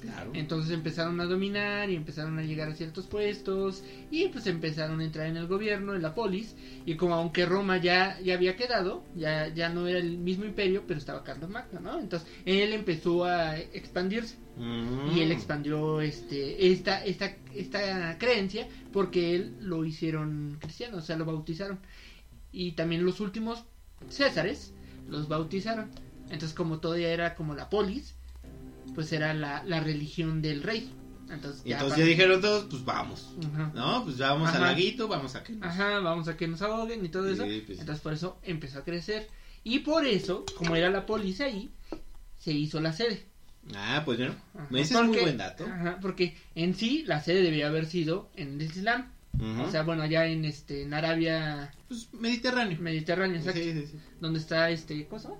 Claro. 0.00 0.30
Entonces 0.34 0.72
empezaron 0.72 1.20
a 1.20 1.26
dominar 1.26 1.90
y 1.90 1.96
empezaron 1.96 2.38
a 2.38 2.42
llegar 2.42 2.68
a 2.68 2.74
ciertos 2.74 3.06
puestos 3.06 3.82
y 4.10 4.28
pues 4.28 4.46
empezaron 4.46 5.00
a 5.00 5.04
entrar 5.04 5.26
en 5.26 5.36
el 5.36 5.46
gobierno, 5.46 5.94
en 5.94 6.02
la 6.02 6.14
polis 6.14 6.54
y 6.86 6.94
como 6.96 7.14
aunque 7.14 7.46
Roma 7.46 7.76
ya, 7.76 8.18
ya 8.20 8.34
había 8.34 8.56
quedado, 8.56 9.04
ya, 9.14 9.48
ya 9.48 9.68
no 9.68 9.86
era 9.86 9.98
el 9.98 10.18
mismo 10.18 10.44
imperio, 10.44 10.84
pero 10.86 10.98
estaba 10.98 11.22
Carlos 11.24 11.50
Magno, 11.50 11.80
¿no? 11.80 11.98
Entonces 11.98 12.28
él 12.44 12.72
empezó 12.72 13.24
a 13.24 13.58
expandirse 13.58 14.36
Mm. 14.56 15.16
y 15.16 15.20
él 15.20 15.32
expandió 15.32 16.00
este 16.02 16.70
esta 16.70 17.02
esta 17.04 17.34
esta 17.54 18.18
creencia 18.18 18.68
porque 18.92 19.34
él 19.34 19.56
lo 19.60 19.84
hicieron 19.86 20.58
cristiano, 20.60 20.98
o 20.98 21.00
sea, 21.00 21.16
lo 21.16 21.24
bautizaron. 21.24 21.78
Y 22.52 22.72
también 22.72 23.04
los 23.04 23.20
últimos 23.20 23.64
Césares 24.08 24.72
los 25.08 25.28
bautizaron. 25.28 25.90
Entonces, 26.24 26.54
como 26.54 26.78
todavía 26.78 27.10
era 27.12 27.34
como 27.34 27.54
la 27.54 27.68
polis, 27.68 28.14
pues 28.94 29.12
era 29.12 29.34
la, 29.34 29.62
la 29.64 29.80
religión 29.80 30.40
del 30.42 30.62
rey. 30.62 30.92
Entonces, 31.30 31.62
Y 31.64 31.72
entonces 31.72 31.92
para- 31.94 32.02
ya 32.04 32.08
dijeron 32.10 32.40
todos, 32.40 32.64
pues 32.68 32.84
vamos. 32.84 33.34
Ajá. 33.52 33.70
No, 33.74 34.04
pues 34.04 34.18
vamos 34.18 34.48
al 34.50 34.62
laguito, 34.62 35.06
vamos 35.06 35.34
a 35.36 35.44
que 35.44 35.52
nos- 35.52 35.68
Ajá, 35.68 36.00
vamos 36.00 36.26
a 36.28 36.36
que 36.36 36.48
nos 36.48 36.60
ahoguen 36.62 37.04
y 37.04 37.08
todo 37.08 37.30
eso. 37.30 37.44
Pues. 37.44 37.78
Entonces, 37.78 38.00
por 38.02 38.12
eso 38.12 38.38
empezó 38.42 38.80
a 38.80 38.84
crecer. 38.84 39.28
Y 39.62 39.80
por 39.80 40.04
eso, 40.06 40.44
como 40.56 40.74
era 40.74 40.90
la 40.90 41.06
polis 41.06 41.40
ahí, 41.40 41.70
se 42.38 42.52
hizo 42.52 42.80
la 42.80 42.92
sede. 42.92 43.26
Ah, 43.76 44.02
pues 44.04 44.18
bueno, 44.18 44.34
Ajá, 44.54 44.66
ese 44.78 44.94
es 44.94 45.02
muy 45.04 45.18
buen 45.18 45.36
dato. 45.36 45.64
Ajá, 45.66 45.98
porque 46.00 46.34
en 46.54 46.74
sí 46.74 47.04
la 47.06 47.22
sede 47.22 47.42
debía 47.42 47.68
haber 47.68 47.86
sido 47.86 48.30
en 48.34 48.54
el 48.60 48.62
Islam. 48.62 49.12
O 49.64 49.70
sea, 49.70 49.84
bueno, 49.84 50.02
allá 50.02 50.26
en 50.26 50.44
este 50.44 50.82
en 50.82 50.92
Arabia 50.92 51.72
pues 51.86 52.08
Mediterráneo. 52.14 52.78
Mediterránea, 52.80 53.38
exacto. 53.38 53.60
Sí, 53.60 53.72
sí, 53.72 53.86
sí. 53.92 53.98
Donde 54.20 54.40
está 54.40 54.70
este, 54.70 55.06
¿cosa? 55.06 55.30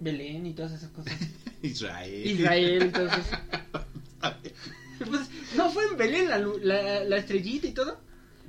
Belén 0.00 0.46
y 0.46 0.54
todas 0.54 0.72
esas 0.72 0.90
cosas. 0.90 1.14
Israel. 1.62 2.26
Israel, 2.26 2.82
entonces. 2.82 3.26
Pues, 4.98 5.30
¿no 5.56 5.70
fue 5.70 5.84
en 5.90 5.96
Belén 5.96 6.28
la, 6.28 6.38
lu- 6.38 6.58
la, 6.62 7.04
la 7.04 7.16
estrellita 7.16 7.66
y 7.66 7.72
todo? 7.72 7.98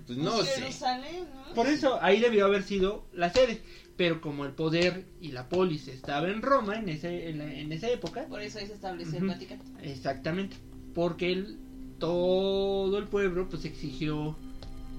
Pues 0.06 0.18
no 0.20 0.36
Pues 0.36 0.50
sé. 0.50 0.62
Jerusalén, 0.62 1.24
¿no? 1.34 1.54
Por 1.54 1.68
eso, 1.68 1.98
ahí 2.02 2.20
debió 2.20 2.46
haber 2.46 2.64
sido 2.64 3.06
la 3.14 3.32
sede. 3.32 3.62
Pero 3.96 4.20
como 4.20 4.46
el 4.46 4.52
poder 4.52 5.06
y 5.22 5.32
la 5.32 5.48
polis 5.48 5.88
estaba 5.88 6.28
en 6.30 6.42
Roma 6.42 6.76
en, 6.78 6.90
ese, 6.90 7.30
en, 7.30 7.38
la- 7.38 7.54
en 7.54 7.72
esa 7.72 7.88
época, 7.90 8.26
Por 8.26 8.42
eso 8.42 8.60
ahí 8.60 8.68
se 8.68 8.74
estableció 8.74 9.18
el 9.20 9.24
Ujú. 9.26 9.34
Vaticano. 9.34 9.64
exactamente, 9.82 10.58
porque 10.94 11.32
el, 11.32 11.58
todo 12.00 12.98
el 12.98 13.06
pueblo 13.08 13.48
pues 13.48 13.64
exigió 13.64 14.36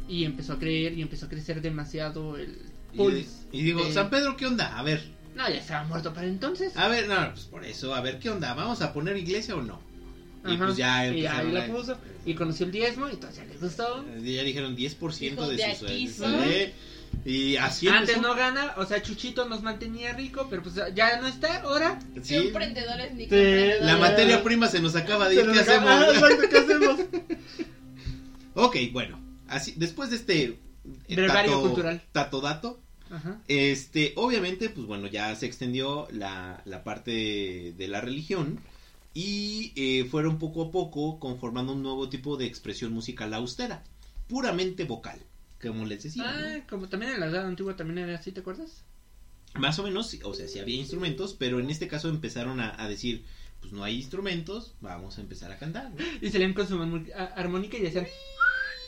y 0.09 0.25
empezó 0.25 0.55
a 0.55 0.59
creer 0.59 0.97
y 0.97 1.03
empezó 1.03 1.27
a 1.27 1.29
crecer 1.29 1.61
demasiado 1.63 2.37
el 2.37 2.59
Y, 2.93 2.97
polis. 2.97 3.47
y 3.53 3.63
digo, 3.63 3.85
de- 3.85 3.93
San 3.93 4.09
Pedro, 4.09 4.37
¿qué 4.37 4.47
onda? 4.47 4.79
A 4.79 4.83
ver, 4.83 5.03
No, 5.35 5.49
ya 5.49 5.57
estaba 5.57 5.85
muerto 5.85 6.13
para 6.13 6.27
entonces. 6.27 6.77
a 6.77 6.89
ver, 6.89 7.09
no, 7.09 7.31
pues 7.33 7.45
por 7.47 7.65
eso, 7.65 7.95
a 7.95 8.01
ver, 8.01 8.19
¿qué 8.19 8.31
onda? 8.31 8.53
¿Vamos 8.55 8.83
a 8.83 8.93
poner 8.93 9.17
iglesia 9.17 9.57
o 9.57 9.63
no? 9.63 9.81
Y 10.45 10.55
Ajá, 10.55 10.65
pues 10.67 10.77
ya 10.77 11.07
y 11.07 11.09
ahí 11.09 11.17
empezaron 11.21 11.55
la 11.55 11.63
a- 11.65 11.67
puso 11.69 11.99
y 12.27 12.35
conoció 12.35 12.67
el 12.67 12.73
diezmo 12.73 13.09
y 13.09 13.13
entonces 13.13 13.39
ya 13.39 13.45
le 13.53 13.57
gustó. 13.59 14.05
Ya 14.23 14.43
dijeron 14.43 14.75
10% 14.77 15.19
Dijo, 15.19 15.49
de 15.49 15.57
"De 15.57 15.75
su 15.77 15.87
aquí 15.87 16.09
sueldo. 16.09 16.39
soy". 16.43 16.49
¿eh? 16.51 16.75
Y 17.25 17.57
así 17.57 17.87
Antes 17.89 18.17
empezó. 18.17 18.21
no 18.29 18.35
gana, 18.35 18.75
o 18.79 18.85
sea, 18.85 19.01
Chuchito 19.03 19.49
nos 19.49 19.63
mantenía 19.63 20.13
rico, 20.15 20.49
pero 20.51 20.63
pues 20.63 20.75
ya 20.95 21.21
no 21.21 21.29
está, 21.29 21.61
ahora. 21.63 21.99
Sí, 22.23 22.35
emprendedores 22.35 23.13
ni 23.15 23.27
Sí, 23.29 23.31
la 23.81 23.97
materia 23.99 24.43
prima 24.43 24.67
se 24.67 24.81
nos 24.81 24.97
acaba 24.97 25.29
de 25.29 25.37
ir, 25.37 25.41
Se 25.43 25.53
¿qué 25.53 25.59
Ah, 25.59 25.63
hacemos? 25.63 26.15
exacto, 26.17 26.49
¿qué 26.51 26.57
hacemos? 26.59 27.01
ok, 28.55 28.77
bueno, 28.93 29.21
así, 29.49 29.75
después 29.77 30.11
de 30.11 30.17
este 30.17 30.43
eh, 31.09 31.29
cultural. 31.61 32.03
tato 32.13 32.41
dato, 32.41 32.83
Ajá. 33.13 33.41
Este, 33.47 34.15
obviamente, 34.17 34.71
pues 34.71 34.87
bueno, 34.87 35.07
ya 35.07 35.35
se 35.37 35.47
extendió 35.47 36.09
la, 36.11 36.63
la 36.65 36.83
parte 36.83 37.11
de, 37.11 37.75
de 37.77 37.89
la 37.89 38.01
religión 38.01 38.59
y 39.15 39.73
eh, 39.77 40.07
fueron 40.07 40.39
poco 40.39 40.63
a 40.63 40.71
poco 40.71 41.21
conformando 41.21 41.75
un 41.75 41.83
nuevo 41.83 42.09
tipo 42.09 42.37
de 42.37 42.47
expresión 42.47 42.93
musical 42.93 43.35
austera, 43.35 43.85
puramente 44.29 44.85
vocal, 44.85 45.21
como 45.61 45.85
les 45.85 46.03
decía. 46.03 46.25
Ah, 46.27 46.65
como 46.69 46.89
también 46.89 47.13
en 47.13 47.21
la 47.21 47.27
edad 47.27 47.47
antigua 47.47 47.77
también 47.77 47.99
era 47.99 48.19
así, 48.19 48.33
¿te 48.33 48.41
acuerdas? 48.41 48.85
Más 49.55 49.79
o 49.79 49.83
menos, 49.83 50.17
o 50.25 50.33
sea, 50.35 50.49
sí 50.49 50.59
había 50.59 50.77
instrumentos, 50.77 51.37
pero 51.39 51.61
en 51.61 51.69
este 51.69 51.87
caso 51.87 52.09
empezaron 52.09 52.59
a, 52.61 52.83
a 52.83 52.89
decir, 52.89 53.23
pues 53.61 53.75
no 53.75 53.85
hay 53.85 53.97
instrumentos, 53.97 54.75
vamos 54.81 55.19
a 55.19 55.21
empezar 55.21 55.53
a 55.53 55.59
cantar. 55.59 55.91
¿no? 55.91 55.97
Y 56.23 56.31
salían 56.31 56.55
con 56.55 56.67
su 56.67 56.81
armónica 57.37 57.77
y 57.77 57.83
decían. 57.83 58.07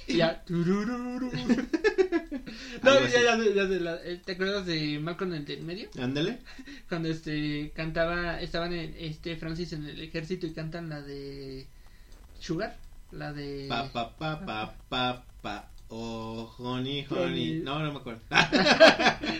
Y 0.07 0.17
ya. 0.17 0.45
turururu. 0.47 1.31
no, 2.83 3.07
ya, 3.07 3.37
ya, 3.37 3.37
ya 3.55 3.65
la- 3.65 4.01
eh, 4.05 4.21
¿Te 4.25 4.33
acuerdas 4.33 4.67
de 4.67 4.99
Malcolm 4.99 5.35
en 5.35 5.45
el 5.49 5.63
medio? 5.63 5.89
Ándale. 6.01 6.39
Cuando 6.89 7.09
este 7.09 7.73
cantaba, 7.75 8.41
estaban 8.41 8.73
en, 8.73 8.95
este 8.99 9.37
Francis 9.37 9.73
en 9.73 9.87
el 9.87 10.01
ejército 10.01 10.47
y 10.47 10.53
cantan 10.53 10.89
la 10.89 11.01
de 11.03 11.67
Sugar, 12.41 12.77
la 13.13 13.33
de 13.33 13.67
Pa, 13.69 13.91
pa, 13.93 14.17
pa, 14.17 14.45
pa, 14.45 14.75
pa, 14.89 15.25
pa. 15.43 15.71
Oh, 15.89 16.53
honey, 16.59 17.07
honey. 17.09 17.61
No, 17.63 17.79
no 17.79 17.93
me 17.93 17.99
acuerdo. 17.99 18.21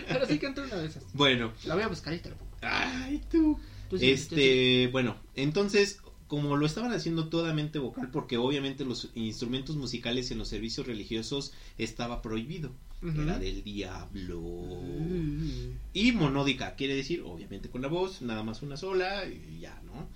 Pero 0.07 0.25
sí 0.27 0.39
canta 0.39 0.61
una 0.61 0.75
de 0.77 0.87
esas. 0.87 1.03
bueno, 1.13 1.51
La 1.65 1.73
voy 1.75 1.83
a 1.83 1.87
buscar 1.87 2.13
y 2.13 2.19
te 2.19 2.29
la 2.29 2.35
pongo. 2.35 2.51
ay, 2.61 3.21
tú. 3.29 3.59
Tú 3.89 3.97
sí, 3.99 4.05
tú 4.29 4.35
sí. 4.35 4.41
Este, 4.41 4.89
bueno, 4.91 5.17
entonces, 5.35 5.99
como 6.27 6.55
lo 6.57 6.65
estaban 6.65 6.91
haciendo 6.93 7.27
totalmente 7.29 7.77
vocal, 7.79 8.09
porque 8.11 8.37
obviamente 8.37 8.83
los 8.85 9.09
instrumentos 9.15 9.75
musicales 9.75 10.31
en 10.31 10.37
los 10.39 10.47
servicios 10.47 10.87
religiosos 10.87 11.53
estaba 11.77 12.21
prohibido. 12.21 12.71
Era 13.03 13.37
del 13.37 13.63
diablo. 13.63 14.39
Uh. 14.39 15.73
Y 15.93 16.11
monódica, 16.13 16.75
quiere 16.75 16.95
decir, 16.95 17.21
obviamente 17.23 17.69
con 17.69 17.81
la 17.83 17.87
voz, 17.87 18.21
nada 18.23 18.41
más 18.41 18.63
una 18.63 18.77
sola, 18.77 19.25
y 19.27 19.59
ya, 19.59 19.79
¿no? 19.85 20.07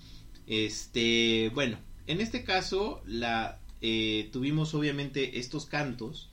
Este, 0.48 1.52
bueno, 1.54 1.78
en 2.08 2.20
este 2.20 2.42
caso, 2.42 3.00
la 3.06 3.60
eh, 3.80 4.28
tuvimos 4.32 4.74
obviamente 4.74 5.38
estos 5.38 5.66
cantos. 5.66 6.28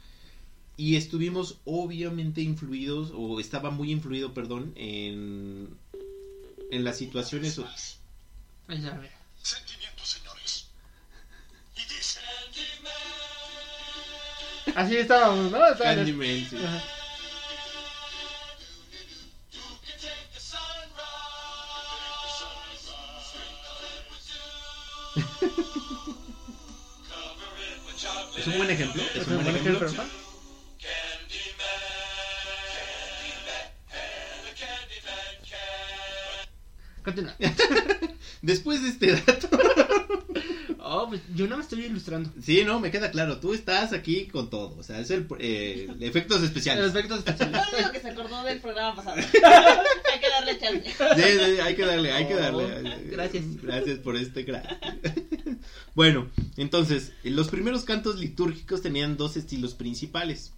Y 0.79 0.95
estuvimos 0.95 1.59
obviamente 1.65 2.41
influidos, 2.41 3.11
o 3.15 3.39
estaba 3.39 3.69
muy 3.71 3.91
influido, 3.91 4.33
perdón, 4.35 4.73
en, 4.75 5.69
en 6.71 6.83
las 6.83 6.97
situaciones. 6.97 7.57
o- 7.59 7.67
Ahí 8.67 8.81
se 8.81 8.87
va 8.89 8.95
a 8.95 8.99
ver. 8.99 9.11
Sentimientos, 9.47 10.09
señores. 10.09 10.65
Y 11.77 11.85
dice... 11.85 12.19
Así 14.75 14.97
estábamos, 14.97 15.51
¿no? 15.51 15.65
Estábamos- 15.67 15.79
Candyman, 16.05 16.49
sí. 16.49 16.57
Ajá. 16.57 16.83
Es 28.37 28.47
un 28.47 28.57
buen 28.57 28.69
ejemplo. 28.69 29.01
Es 29.01 29.15
Es 29.21 29.27
un 29.27 29.43
buen 29.43 29.55
ejemplo. 29.55 29.89
¿no? 29.91 30.03
Continúa. 37.03 37.33
Después 38.41 38.83
de 38.83 38.89
este 38.89 39.11
dato. 39.13 39.49
Oh, 40.89 41.09
pues 41.09 41.19
yo 41.35 41.47
no 41.47 41.57
me 41.57 41.63
estoy 41.63 41.83
ilustrando. 41.83 42.29
Sí, 42.41 42.63
no, 42.63 42.79
me 42.79 42.91
queda 42.91 43.11
claro. 43.11 43.41
Tú 43.41 43.53
estás 43.53 43.91
aquí 43.91 44.27
con 44.27 44.49
todo. 44.49 44.73
O 44.77 44.83
sea, 44.83 44.99
es 45.01 45.11
el, 45.11 45.27
eh, 45.39 45.89
efectos 45.99 46.41
especiales. 46.43 46.85
Efectos 46.91 47.17
especiales. 47.19 47.59
Lo 47.71 47.77
único 47.77 47.91
que 47.91 47.99
se 47.99 48.09
acordó 48.09 48.41
del 48.43 48.59
programa 48.61 48.95
pasado. 48.95 49.17
Hay 50.13 50.19
que 50.21 50.29
darle 50.29 50.57
chance. 50.57 50.89
Sí, 50.89 51.39
sí, 51.55 51.59
hay 51.59 51.75
que 51.75 51.85
darle, 51.85 52.11
hay 52.13 52.25
que 52.25 52.35
Oh, 52.35 52.39
darle. 52.39 53.03
gracias. 53.09 53.43
Gracias 53.61 53.99
por 53.99 54.15
este 54.15 54.45
crack. 54.45 55.57
Bueno, 55.93 56.29
entonces, 56.55 57.11
los 57.23 57.49
primeros 57.49 57.83
cantos 57.83 58.17
litúrgicos 58.17 58.81
tenían 58.81 59.17
dos 59.17 59.35
estilos 59.35 59.73
principales. 59.73 60.53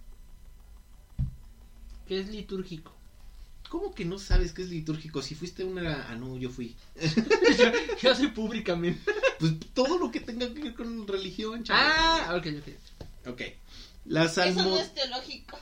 ¿Qué 2.06 2.20
es 2.20 2.28
litúrgico? 2.28 2.94
¿Cómo 3.70 3.94
que 3.94 4.04
no 4.04 4.18
sabes 4.18 4.52
qué 4.52 4.62
es 4.62 4.68
litúrgico? 4.68 5.22
Si 5.22 5.36
fuiste 5.36 5.62
una... 5.64 6.08
Ah, 6.10 6.16
no, 6.16 6.36
yo 6.36 6.50
fui. 6.50 6.74
yo, 7.56 7.64
yo 8.02 8.14
soy 8.16 8.26
públicamente. 8.28 9.00
Pues 9.38 9.52
todo 9.72 9.96
lo 9.96 10.10
que 10.10 10.18
tenga 10.18 10.52
que 10.52 10.60
ver 10.60 10.74
con 10.74 11.06
religión, 11.06 11.62
chaval. 11.62 11.84
Ah, 11.88 12.34
ok, 12.36 12.46
ok. 12.58 13.28
Ok. 13.32 13.42
La 14.06 14.24
Eso 14.24 14.34
salmo... 14.34 14.62
no 14.70 14.76
es 14.76 14.92
teológico. 14.92 15.56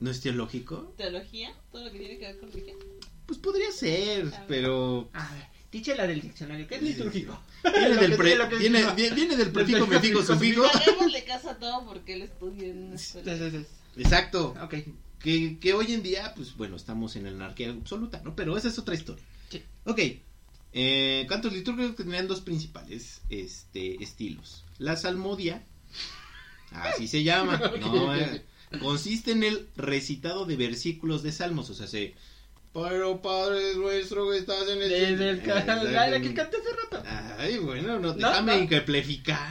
¿No 0.00 0.10
es 0.10 0.20
teológico? 0.22 0.94
¿Teología? 0.96 1.52
Todo 1.70 1.84
lo 1.84 1.92
que 1.92 1.98
tiene 1.98 2.18
que 2.18 2.26
ver 2.28 2.38
con 2.40 2.50
religión. 2.50 2.78
Pues 3.26 3.38
podría 3.40 3.70
ser, 3.72 4.32
pero... 4.48 5.10
A 5.12 5.34
ver, 5.34 5.44
dice 5.70 5.94
la 5.96 6.06
del 6.06 6.22
diccionario. 6.22 6.66
¿Qué 6.66 6.76
es 6.76 6.82
litúrgico? 6.82 7.38
Viene 7.62 7.96
del, 7.96 8.16
pre- 8.16 8.38
viene, 8.56 8.78
dijo. 8.78 8.94
viene- 8.94 9.14
viene 9.14 9.36
del 9.36 9.52
prefijo, 9.52 9.86
prefijo, 9.86 10.22
sufijo. 10.22 10.64
Hagámosle 10.64 11.24
caso 11.24 11.50
a 11.50 11.58
todo 11.58 11.84
porque 11.84 12.14
él 12.14 12.22
estudia 12.22 12.68
en 12.68 12.84
una 12.84 12.94
escuela. 12.94 13.50
Exacto. 13.98 14.54
Ok. 14.62 14.74
Que, 15.18 15.58
que 15.58 15.74
hoy 15.74 15.92
en 15.92 16.02
día, 16.02 16.32
pues 16.36 16.56
bueno, 16.56 16.76
estamos 16.76 17.16
en 17.16 17.24
la 17.24 17.30
anarquía 17.30 17.70
absoluta, 17.70 18.20
¿no? 18.22 18.36
Pero 18.36 18.56
esa 18.56 18.68
es 18.68 18.78
otra 18.78 18.94
historia. 18.94 19.24
Sí. 19.48 19.62
Ok. 19.84 20.00
Eh, 20.72 21.24
cantos 21.28 21.52
litúrgicos 21.52 21.96
que 21.96 22.04
tenían 22.04 22.28
dos 22.28 22.42
principales 22.42 23.22
este, 23.30 24.02
estilos. 24.02 24.64
La 24.78 24.96
salmodia, 24.96 25.64
así 26.70 27.08
se 27.08 27.24
llama, 27.24 27.58
¿no? 27.80 28.14
Eh, 28.14 28.44
consiste 28.80 29.32
en 29.32 29.42
el 29.42 29.68
recitado 29.76 30.44
de 30.44 30.56
versículos 30.56 31.22
de 31.22 31.32
salmos, 31.32 31.70
o 31.70 31.74
sea, 31.74 31.86
se 31.86 32.14
Pero 32.84 33.22
Padre 33.22 33.74
nuestro 33.76 34.30
que 34.30 34.38
estás 34.38 34.68
en 34.68 34.82
el 34.82 34.88
Desde 34.90 35.30
el 35.30 35.40
Ah, 35.50 35.58
exacto. 35.60 36.28
que 36.28 36.34
canté 36.34 36.56
hace 36.58 36.68
rato. 36.70 37.02
Ay, 37.38 37.58
bueno, 37.58 37.98
no, 37.98 38.12
déjame 38.12 38.52
no. 38.68 38.68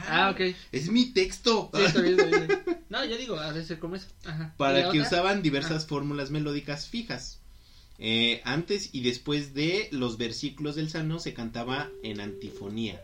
Ah, 0.08 0.30
ok. 0.32 0.54
Es 0.70 0.88
mi 0.90 1.12
texto. 1.12 1.70
Sí, 1.74 1.82
está 1.82 2.00
bien, 2.02 2.20
está 2.20 2.24
bien. 2.46 2.62
No, 2.88 3.04
yo 3.04 3.16
digo, 3.16 3.40
de 3.40 3.64
ser 3.64 3.80
como 3.80 3.96
eso. 3.96 4.06
Ajá. 4.24 4.52
¿Y 4.54 4.58
Para 4.58 4.82
que 4.92 5.00
otra? 5.00 5.02
usaban 5.02 5.42
diversas 5.42 5.86
fórmulas 5.86 6.30
melódicas 6.30 6.86
fijas. 6.86 7.40
Eh, 7.98 8.42
antes 8.44 8.90
y 8.92 9.00
después 9.02 9.54
de 9.54 9.88
los 9.90 10.18
versículos 10.18 10.76
del 10.76 10.88
Salmo 10.88 11.18
se 11.18 11.34
cantaba 11.34 11.90
en 12.04 12.20
antifonía. 12.20 13.00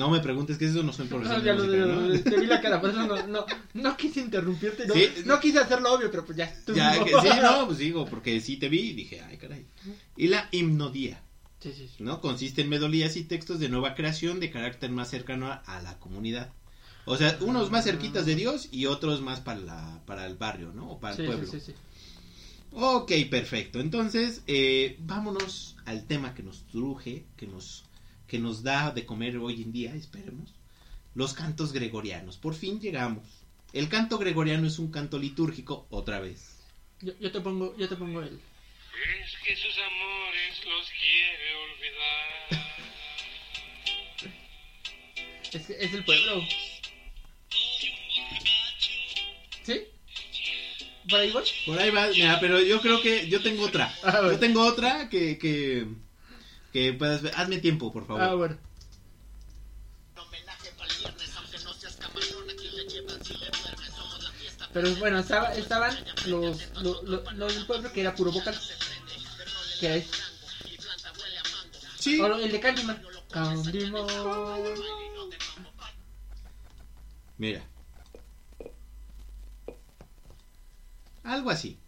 No 0.00 0.08
me 0.08 0.20
preguntes 0.20 0.56
que 0.56 0.64
eso 0.64 0.82
no 0.82 0.94
son 0.94 1.06
No, 1.10 1.16
profesores 1.16 1.44
ya 1.44 1.52
de 1.52 1.58
música, 1.58 1.76
lo- 1.76 2.08
¿no? 2.08 2.22
te 2.22 2.40
vi 2.40 2.46
la 2.46 2.58
cara, 2.62 2.80
por 2.80 2.88
eso 2.88 3.06
no, 3.06 3.26
no, 3.26 3.44
no 3.74 3.96
quise 3.98 4.20
interrumpirte, 4.20 4.86
no, 4.86 4.94
Sí. 4.94 5.08
no 5.26 5.38
quise 5.38 5.58
hacerlo 5.58 5.92
obvio, 5.92 6.10
pero 6.10 6.24
pues 6.24 6.38
ya. 6.38 6.50
tú 6.64 6.72
Ya, 6.72 7.04
que 7.04 7.10
sí, 7.20 7.28
no, 7.42 7.66
pues 7.66 7.76
digo, 7.86 8.06
porque 8.06 8.40
sí 8.40 8.56
te 8.56 8.70
vi 8.70 8.80
y 8.80 8.92
dije, 8.94 9.20
ay, 9.20 9.36
caray. 9.36 9.66
Y 10.16 10.28
la 10.28 10.48
himnodía, 10.52 11.20
Sí, 11.62 11.74
sí, 11.76 11.86
sí. 11.86 12.02
¿no? 12.02 12.22
Consiste 12.22 12.62
en 12.62 12.70
melodías 12.70 13.14
y 13.18 13.24
textos 13.24 13.60
de 13.60 13.68
nueva 13.68 13.94
creación 13.94 14.40
de 14.40 14.50
carácter 14.50 14.90
más 14.90 15.10
cercano 15.10 15.52
a, 15.52 15.82
la 15.82 15.98
comunidad. 15.98 16.50
O 17.04 17.18
sea, 17.18 17.36
unos 17.42 17.70
más 17.70 17.84
cerquitas 17.84 18.24
de 18.24 18.36
Dios 18.36 18.68
y 18.72 18.86
otros 18.86 19.20
más 19.20 19.40
para, 19.40 19.60
la, 19.60 20.00
para 20.06 20.24
el 20.26 20.36
barrio, 20.36 20.72
¿no? 20.72 20.92
O 20.92 20.98
para 20.98 21.14
el 21.14 21.26
pueblo. 21.26 21.46
sí, 21.50 21.60
sí, 21.60 21.72
sí. 21.72 21.74
Ok, 22.72 23.12
perfecto. 23.30 23.80
Entonces, 23.80 24.42
eh, 24.46 24.96
vámonos 25.00 25.76
al 25.84 26.06
tema 26.06 26.34
que 26.34 26.42
nos 26.42 26.66
truje, 26.68 27.26
que 27.36 27.46
nos, 27.46 27.84
que 28.30 28.38
nos 28.38 28.62
da 28.62 28.92
de 28.92 29.04
comer 29.04 29.36
hoy 29.38 29.60
en 29.60 29.72
día, 29.72 29.92
esperemos. 29.96 30.54
Los 31.16 31.34
cantos 31.34 31.72
gregorianos. 31.72 32.36
Por 32.36 32.54
fin 32.54 32.80
llegamos. 32.80 33.26
El 33.72 33.88
canto 33.88 34.18
gregoriano 34.18 34.68
es 34.68 34.78
un 34.78 34.92
canto 34.92 35.18
litúrgico, 35.18 35.88
otra 35.90 36.20
vez. 36.20 36.62
Yo, 37.00 37.12
yo 37.18 37.32
te 37.32 37.40
pongo, 37.40 37.76
yo 37.76 37.88
te 37.88 37.96
pongo 37.96 38.22
el. 38.22 38.28
Es 38.28 39.36
que 39.44 39.56
sus 39.56 39.76
amores 39.78 40.64
los 40.64 40.88
quiere 41.00 41.54
olvidar. 41.66 42.70
Es, 45.52 45.70
es 45.70 45.92
el 45.92 46.04
pueblo. 46.04 46.44
¿Sí? 49.64 49.80
¿Por 51.08 51.18
ahí 51.18 51.32
voy? 51.32 51.44
Por 51.66 51.78
ahí 51.80 51.90
va, 51.90 52.06
mira, 52.06 52.38
pero 52.38 52.60
yo 52.60 52.80
creo 52.80 53.02
que 53.02 53.28
yo 53.28 53.42
tengo 53.42 53.64
otra. 53.64 53.92
Yo 54.04 54.38
tengo 54.38 54.64
otra 54.64 55.08
que, 55.08 55.36
que, 55.36 55.88
que 56.72 56.92
puedas 56.92 57.22
ver. 57.22 57.32
Hazme 57.36 57.58
tiempo, 57.58 57.92
por 57.92 58.06
favor. 58.06 58.22
Ah, 58.22 58.34
bueno. 58.34 58.56
Pero 64.72 64.94
bueno, 64.96 65.18
estaba, 65.18 65.52
estaban 65.54 65.96
los, 66.26 66.72
los, 66.82 67.02
los, 67.02 67.32
los 67.34 67.54
del 67.54 67.66
pueblo 67.66 67.92
que 67.92 68.02
era 68.02 68.14
puro 68.14 68.30
vocal. 68.30 68.56
Que 69.80 69.96
es. 69.96 70.10
Sí. 71.98 72.20
O 72.20 72.36
el 72.36 72.52
de 72.52 72.60
Candyman. 72.60 73.02
Candyman. 73.30 74.06
Mira. 77.36 77.62
Algo 81.24 81.50
así. 81.50 81.78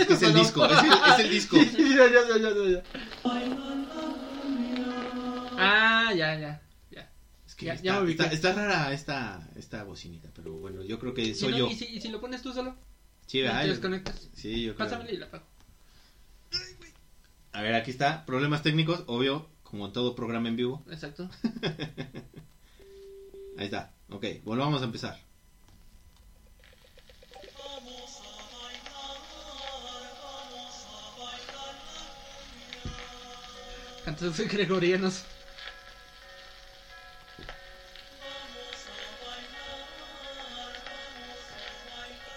Es 0.00 0.06
que 0.06 0.12
es 0.14 0.22
el 0.22 0.34
disco, 0.34 0.64
es 0.66 0.78
el, 0.82 0.92
es 1.12 1.18
el 1.20 1.30
disco. 1.30 1.56
Ya, 1.78 2.10
ya, 2.10 2.28
ya, 2.28 2.38
ya, 2.38 2.50
ya. 2.70 2.82
Ah, 5.58 6.12
ya, 6.14 6.38
ya. 6.38 6.62
ya. 6.90 7.10
Es 7.46 7.54
que 7.54 7.66
Ya- 7.66 7.74
está, 7.74 7.84
ya 7.84 7.92
me 7.94 8.00
ubiqué. 8.06 8.22
está- 8.22 8.34
está 8.34 8.52
rara 8.54 8.92
esta, 8.92 9.48
esta 9.56 9.84
bocinita, 9.84 10.28
pero 10.34 10.52
bueno, 10.54 10.82
yo 10.82 10.98
creo 10.98 11.14
que 11.14 11.22
¿Y, 11.22 11.34
soy 11.34 11.52
no- 11.52 11.58
yo. 11.58 11.68
y 11.70 11.74
si, 11.76 11.84
y 11.86 12.00
si 12.00 12.08
lo 12.08 12.20
pones 12.20 12.42
tú 12.42 12.52
solo? 12.52 12.74
Sí, 13.26 13.38
¿Y 13.38 13.42
ay, 13.46 13.66
te 13.66 13.70
desconectas? 13.74 14.28
sí, 14.34 14.62
yo 14.64 14.74
creo. 14.74 14.88
Pásamelo 14.88 15.10
y 15.12 15.16
la 15.18 15.26
apago. 15.26 15.44
A 17.52 17.62
ver, 17.62 17.74
aquí 17.74 17.90
está, 17.90 18.24
problemas 18.24 18.62
técnicos, 18.62 19.04
obvio, 19.06 19.48
como 19.62 19.86
en 19.86 19.92
todo 19.92 20.14
programa 20.14 20.48
en 20.48 20.56
vivo. 20.56 20.82
Exacto. 20.90 21.28
Ahí 23.58 23.66
está, 23.66 23.92
ok, 24.08 24.24
volvamos 24.44 24.80
a 24.82 24.86
empezar. 24.86 25.20
Cantos 34.04 34.38
gregorianos. 34.38 35.24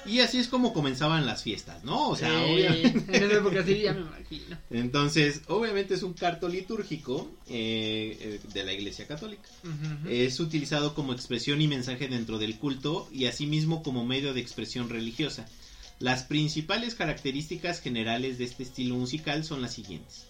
Y 0.05 0.19
así 0.19 0.37
es 0.37 0.47
como 0.47 0.71
comenzaban 0.71 1.25
las 1.25 1.41
fiestas, 1.41 1.83
¿no? 1.83 2.09
O 2.09 2.15
sea, 2.15 2.29
Eh, 2.29 2.53
obviamente. 2.53 3.17
En 3.17 3.23
esa 3.23 3.37
época 3.39 3.65
sí, 3.65 3.79
ya 3.79 3.93
me 3.93 4.01
imagino. 4.01 4.57
Entonces, 4.69 5.41
obviamente 5.47 5.95
es 5.95 6.03
un 6.03 6.13
canto 6.13 6.47
litúrgico 6.47 7.31
eh, 7.49 8.15
eh, 8.21 8.39
de 8.53 8.63
la 8.63 8.73
Iglesia 8.73 9.07
Católica. 9.07 9.49
Es 10.07 10.39
utilizado 10.39 10.93
como 10.93 11.13
expresión 11.13 11.59
y 11.59 11.67
mensaje 11.67 12.07
dentro 12.07 12.37
del 12.37 12.57
culto 12.59 13.09
y 13.11 13.25
asimismo 13.25 13.81
como 13.81 14.05
medio 14.05 14.35
de 14.35 14.41
expresión 14.41 14.89
religiosa. 14.89 15.47
Las 15.97 16.23
principales 16.23 16.93
características 16.93 17.79
generales 17.81 18.37
de 18.37 18.43
este 18.43 18.61
estilo 18.61 18.95
musical 18.95 19.43
son 19.43 19.63
las 19.63 19.73
siguientes. 19.73 20.27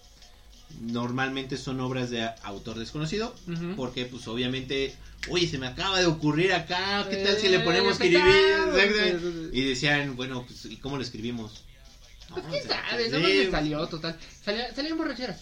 Normalmente 0.80 1.56
son 1.56 1.80
obras 1.80 2.10
de 2.10 2.28
autor 2.42 2.78
desconocido, 2.78 3.34
porque 3.76 4.04
pues 4.04 4.26
obviamente, 4.28 4.94
oye, 5.30 5.46
se 5.48 5.58
me 5.58 5.66
acaba 5.68 5.98
de 6.00 6.06
ocurrir 6.06 6.52
acá, 6.52 7.06
¿qué 7.08 7.16
tal 7.16 7.36
si 7.38 7.48
le 7.48 7.56
Eh, 7.56 7.60
ponemos 7.60 7.98
que? 7.98 8.08
Y 9.52 9.64
decían, 9.64 10.16
bueno, 10.16 10.44
pues 10.46 10.66
¿y 10.66 10.76
cómo 10.76 10.96
lo 10.96 11.02
escribimos? 11.02 11.64
No, 12.28 12.34
Pues 12.36 12.46
quién 12.48 12.64
o 12.64 12.66
sea, 12.66 12.90
sabe, 12.90 13.08
no 13.08 13.18
sí, 13.18 13.22
me 13.44 13.50
salió, 13.50 13.86
total. 13.86 14.18
Salía, 14.44 14.74
salían 14.74 14.98
borracheras. 14.98 15.38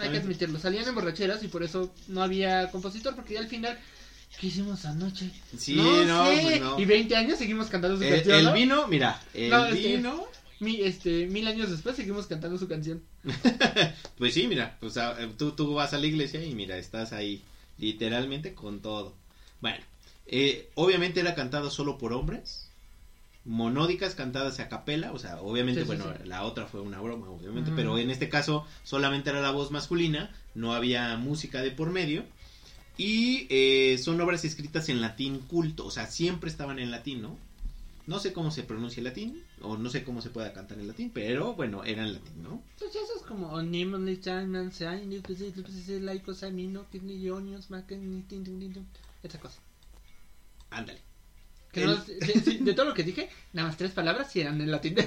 Hay 0.00 0.10
que 0.10 0.16
admitirlo, 0.18 0.58
salían 0.58 0.88
en 0.88 0.94
borracheras 0.94 1.42
y 1.42 1.48
por 1.48 1.62
eso 1.64 1.92
no 2.06 2.22
había 2.22 2.70
compositor, 2.70 3.14
porque 3.16 3.34
ya 3.34 3.40
al 3.40 3.48
final, 3.48 3.76
¿qué 4.40 4.46
hicimos 4.46 4.84
anoche? 4.84 5.30
Sí, 5.58 5.74
no, 5.74 6.26
sé. 6.30 6.38
pues 6.42 6.60
no. 6.60 6.78
Y 6.80 6.84
20 6.84 7.16
años 7.16 7.38
seguimos 7.38 7.66
cantando 7.66 7.96
su 7.98 8.04
El, 8.04 8.14
canción. 8.14 8.36
el 8.38 8.44
¿no? 8.44 8.52
vino, 8.54 8.86
mira, 8.86 9.20
el 9.34 9.50
No, 9.50 9.70
vino, 9.72 10.26
Mi- 10.60 10.80
este, 10.82 11.26
mil 11.26 11.46
años 11.46 11.70
después 11.70 11.96
seguimos 11.96 12.26
cantando 12.26 12.58
su 12.58 12.68
canción. 12.68 13.02
pues 14.18 14.34
sí, 14.34 14.46
mira, 14.48 14.76
pues 14.80 14.96
ah, 14.96 15.16
tú, 15.36 15.52
tú 15.52 15.74
vas 15.74 15.92
a 15.94 15.98
la 15.98 16.06
iglesia 16.06 16.44
y 16.44 16.54
mira, 16.54 16.76
estás 16.78 17.12
ahí 17.12 17.42
literalmente 17.78 18.54
con 18.54 18.80
todo. 18.80 19.14
Bueno, 19.60 19.78
eh, 20.26 20.68
obviamente 20.74 21.20
era 21.20 21.34
cantado 21.34 21.70
solo 21.70 21.98
por 21.98 22.12
hombres, 22.12 22.70
monódicas 23.44 24.14
cantadas 24.14 24.58
a 24.60 24.68
capela, 24.68 25.12
o 25.12 25.18
sea, 25.18 25.40
obviamente, 25.40 25.80
Sí, 25.82 25.86
bueno, 25.86 26.04
sí. 26.12 26.28
la 26.28 26.42
otra 26.44 26.66
fue 26.66 26.80
una 26.80 27.00
broma, 27.00 27.30
obviamente, 27.30 27.70
Ujú. 27.70 27.76
pero 27.76 27.98
en 27.98 28.10
este 28.10 28.28
caso 28.28 28.66
solamente 28.84 29.30
era 29.30 29.40
la 29.40 29.52
voz 29.52 29.70
masculina, 29.70 30.34
no 30.54 30.74
había 30.74 31.16
música 31.16 31.62
de 31.62 31.70
por 31.70 31.90
medio. 31.90 32.24
Y 32.96 33.46
eh, 33.48 33.96
son 33.98 34.20
obras 34.20 34.44
escritas 34.44 34.88
en 34.88 35.00
latín 35.00 35.38
culto, 35.38 35.86
o 35.86 35.90
sea, 35.92 36.06
siempre 36.08 36.50
estaban 36.50 36.80
en 36.80 36.90
latín, 36.90 37.22
¿no? 37.22 37.38
No 38.08 38.18
sé 38.18 38.32
cómo 38.32 38.50
se 38.50 38.62
pronuncia 38.62 39.00
el 39.00 39.04
latín, 39.04 39.44
o 39.60 39.76
no 39.76 39.90
sé 39.90 40.02
cómo 40.02 40.22
se 40.22 40.30
pueda 40.30 40.52
cantar 40.54 40.78
en 40.78 40.88
latín, 40.88 41.10
pero 41.12 41.54
bueno, 41.54 41.84
era 41.84 42.02
en 42.04 42.14
latín, 42.14 42.42
¿no? 42.42 42.62
Pues 42.78 42.90
eso 42.94 43.04
es 43.16 43.22
como 43.22 43.54
esa 49.22 49.38
cosa. 49.38 49.60
Ándale. 50.70 51.00
Que 51.70 51.82
El- 51.82 51.90
no- 51.90 52.04
de, 52.04 52.14
de- 52.16 52.58
de 52.64 52.72
todo 52.74 52.86
lo 52.86 52.94
que 52.94 53.02
dije, 53.04 53.28
nada 53.52 53.68
más 53.68 53.76
tres 53.76 53.90
palabras 53.92 54.32
sí 54.32 54.40
eran 54.40 54.58
en 54.62 54.70
latín. 54.70 54.96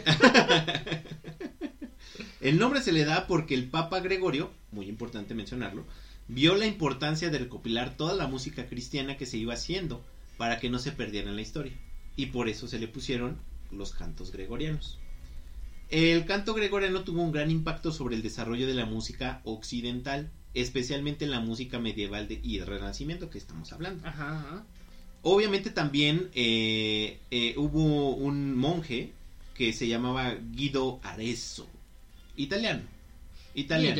El 2.39 2.57
nombre 2.57 2.81
se 2.81 2.91
le 2.91 3.05
da 3.05 3.27
porque 3.27 3.53
el 3.53 3.69
Papa 3.69 3.99
Gregorio, 3.99 4.51
muy 4.71 4.87
importante 4.87 5.33
mencionarlo, 5.35 5.85
vio 6.27 6.55
la 6.55 6.65
importancia 6.65 7.29
de 7.29 7.37
recopilar 7.39 7.95
toda 7.97 8.13
la 8.15 8.27
música 8.27 8.67
cristiana 8.67 9.17
que 9.17 9.25
se 9.27 9.37
iba 9.37 9.53
haciendo 9.53 10.03
para 10.37 10.59
que 10.59 10.69
no 10.69 10.79
se 10.79 10.91
perdiera 10.91 11.29
en 11.29 11.35
la 11.35 11.41
historia. 11.41 11.73
Y 12.21 12.27
por 12.27 12.47
eso 12.49 12.67
se 12.67 12.77
le 12.77 12.87
pusieron 12.87 13.39
los 13.71 13.93
cantos 13.93 14.31
gregorianos. 14.31 14.99
El 15.89 16.23
canto 16.25 16.53
gregoriano 16.53 17.03
tuvo 17.03 17.23
un 17.23 17.31
gran 17.31 17.49
impacto 17.49 17.91
sobre 17.91 18.15
el 18.15 18.21
desarrollo 18.21 18.67
de 18.67 18.75
la 18.75 18.85
música 18.85 19.41
occidental, 19.43 20.29
especialmente 20.53 21.25
en 21.25 21.31
la 21.31 21.39
música 21.39 21.79
medieval 21.79 22.27
de- 22.27 22.39
y 22.43 22.59
el 22.59 22.67
renacimiento 22.67 23.31
que 23.31 23.39
estamos 23.39 23.73
hablando. 23.73 24.07
Ajá, 24.07 24.37
ajá. 24.37 24.63
Obviamente 25.23 25.71
también 25.71 26.29
eh, 26.35 27.17
eh, 27.31 27.55
hubo 27.57 28.13
un 28.13 28.55
monje 28.55 29.13
que 29.55 29.73
se 29.73 29.87
llamaba 29.87 30.35
Guido 30.53 30.99
Arezzo, 31.01 31.67
italiano. 32.37 32.83
Italiano. 33.55 33.95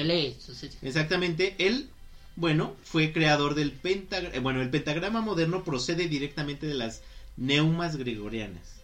Exactamente, 0.84 1.56
él, 1.58 1.90
bueno, 2.36 2.76
fue 2.84 3.14
creador 3.14 3.56
del 3.56 3.72
pentagrama. 3.72 4.40
Bueno, 4.42 4.62
el 4.62 4.70
pentagrama 4.70 5.22
moderno 5.22 5.64
procede 5.64 6.08
directamente 6.08 6.68
de 6.68 6.76
las 6.76 7.02
neumas 7.38 7.96
gregorianas. 7.96 8.82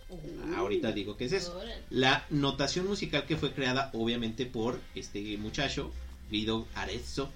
Ahorita 0.56 0.92
digo 0.92 1.18
qué 1.18 1.26
es 1.26 1.34
eso. 1.34 1.58
Órale. 1.58 1.84
La 1.90 2.26
notación 2.30 2.88
musical 2.88 3.26
que 3.26 3.38
fue 3.38 3.54
creada, 3.54 3.90
obviamente, 3.94 4.46
por 4.46 4.80
este 4.96 5.38
muchacho, 5.38 5.92
Guido 6.32 6.66
Arezzo, 6.76 7.30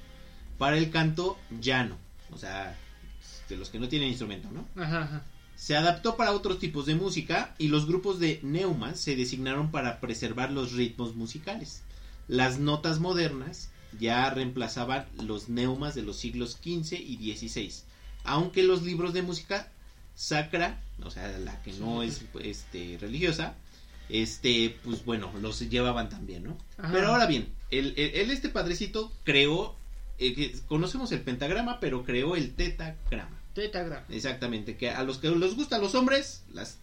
para 0.57 0.77
el 0.77 0.89
canto 0.89 1.38
llano. 1.59 1.97
O 2.31 2.38
sea, 2.38 2.77
de 3.49 3.57
los 3.57 3.69
que 3.69 3.79
no 3.79 3.89
tienen 3.89 4.09
instrumento, 4.09 4.49
¿no? 4.51 4.65
Ajá, 4.81 5.03
ajá. 5.03 5.25
Se 5.55 5.75
adaptó 5.75 6.17
para 6.17 6.31
otros 6.31 6.59
tipos 6.59 6.86
de 6.86 6.95
música 6.95 7.53
y 7.59 7.67
los 7.67 7.86
grupos 7.86 8.19
de 8.19 8.39
neumas 8.41 8.99
se 8.99 9.15
designaron 9.15 9.69
para 9.69 9.99
preservar 9.99 10.51
los 10.51 10.71
ritmos 10.71 11.15
musicales. 11.15 11.83
Las 12.27 12.57
notas 12.57 12.99
modernas 12.99 13.69
ya 13.99 14.29
reemplazaban 14.29 15.05
los 15.21 15.49
neumas 15.49 15.93
de 15.93 16.01
los 16.01 16.17
siglos 16.17 16.53
XV 16.53 16.93
y 16.93 17.36
XVI, 17.36 17.71
aunque 18.23 18.63
los 18.63 18.83
libros 18.83 19.13
de 19.13 19.21
música 19.21 19.71
sacra, 20.22 20.80
o 21.03 21.09
sea, 21.09 21.28
la 21.39 21.61
que 21.63 21.74
no 21.74 22.03
es 22.03 22.22
este 22.43 22.97
religiosa, 23.01 23.55
este, 24.09 24.78
pues 24.84 25.03
bueno, 25.03 25.32
los 25.41 25.59
llevaban 25.69 26.09
también, 26.09 26.43
¿no? 26.43 26.57
Ajá. 26.78 26.91
Pero 26.93 27.07
ahora 27.07 27.26
bien, 27.26 27.47
el, 27.72 27.93
el- 27.97 28.30
este 28.30 28.49
padrecito 28.49 29.11
creó, 29.24 29.76
eh, 30.19 30.36
que 30.36 30.53
conocemos 30.67 31.11
el 31.11 31.22
pentagrama, 31.22 31.80
pero 31.80 32.03
creó 32.03 32.36
el 32.36 32.53
tetagrama. 32.53 33.39
Tetagram. 33.55 34.03
Exactamente, 34.09 34.78
que 34.78 34.91
a 34.91 35.03
los 35.03 35.17
que 35.17 35.30
les 35.32 35.55
gusta 35.55 35.78
a 35.78 35.80
los 35.80 35.95
hombres, 35.95 36.43
las 36.53 36.78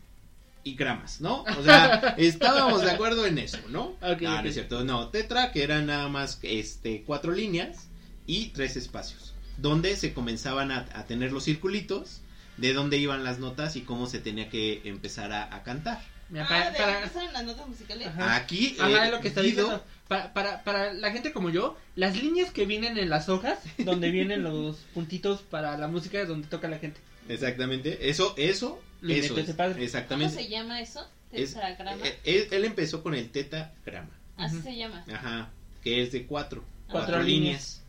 y 0.64 0.74
gramas, 0.74 1.20
¿no? 1.20 1.44
O 1.44 1.62
sea, 1.62 2.14
estábamos 2.18 2.82
de 2.82 2.90
acuerdo 2.90 3.24
en 3.24 3.38
eso, 3.38 3.58
¿no? 3.68 3.84
Ok, 4.02 4.20
no, 4.22 4.34
ok. 4.36 4.42
no 4.42 4.48
es 4.48 4.54
cierto, 4.54 4.84
no, 4.84 5.08
tetra, 5.08 5.52
que 5.52 5.62
eran 5.62 5.86
nada 5.86 6.08
más 6.08 6.40
este 6.42 7.04
cuatro 7.06 7.32
líneas 7.32 7.86
y 8.26 8.46
tres 8.48 8.76
espacios, 8.76 9.32
donde 9.56 9.96
se 9.96 10.12
comenzaban 10.12 10.72
a, 10.72 10.86
a 10.92 11.04
tener 11.04 11.30
los 11.32 11.44
circulitos 11.44 12.20
de 12.58 12.72
dónde 12.74 12.98
iban 12.98 13.24
las 13.24 13.38
notas 13.38 13.76
y 13.76 13.80
cómo 13.82 14.06
se 14.06 14.18
tenía 14.18 14.48
que 14.50 14.82
empezar 14.84 15.32
a, 15.32 15.54
a 15.54 15.62
cantar. 15.62 16.02
Mira, 16.30 16.44
Ah, 16.44 16.48
para, 16.48 16.70
de 16.70 16.78
para- 16.78 16.98
empezaron 17.02 17.32
las 17.32 17.44
notas 17.44 17.68
musicales. 17.68 18.06
Ajá. 18.08 18.36
Aquí, 18.36 18.76
Ajá, 18.78 18.90
eh, 18.90 19.06
es 19.06 19.10
lo 19.12 19.20
que 19.20 19.28
está 19.28 19.40
Guido- 19.40 19.62
diciendo. 19.62 19.84
Para, 20.08 20.32
para, 20.32 20.64
para 20.64 20.92
la 20.94 21.10
gente 21.12 21.32
como 21.32 21.50
yo, 21.50 21.76
las 21.94 22.16
líneas 22.22 22.50
que 22.50 22.64
vienen 22.66 22.96
en 22.98 23.08
las 23.10 23.28
hojas, 23.28 23.58
donde 23.78 24.10
vienen 24.10 24.42
los 24.42 24.76
puntitos 24.94 25.42
para 25.42 25.76
la 25.78 25.86
música 25.88 26.24
donde 26.24 26.48
toca 26.48 26.68
la 26.68 26.78
gente. 26.78 27.00
Exactamente, 27.28 28.08
eso, 28.10 28.34
eso, 28.38 28.80
Lo 29.02 29.12
eso 29.14 29.34
es, 29.36 29.44
ese 29.44 29.54
padre. 29.54 29.74
¿Cómo 29.74 29.84
exactamente. 29.84 30.34
se 30.34 30.48
llama 30.48 30.80
eso? 30.80 31.06
Es- 31.30 31.52
Tetragrama. 31.54 32.06
eh, 32.06 32.18
él, 32.24 32.48
él 32.50 32.64
empezó 32.64 33.02
con 33.02 33.14
el 33.14 33.30
tetagrama. 33.30 34.10
Así 34.38 34.60
se 34.62 34.76
llama. 34.76 35.04
Ajá, 35.12 35.50
que 35.82 36.02
es 36.02 36.10
de 36.12 36.24
cuatro. 36.26 36.64
Cuatro 36.90 37.22
líneas. 37.22 37.82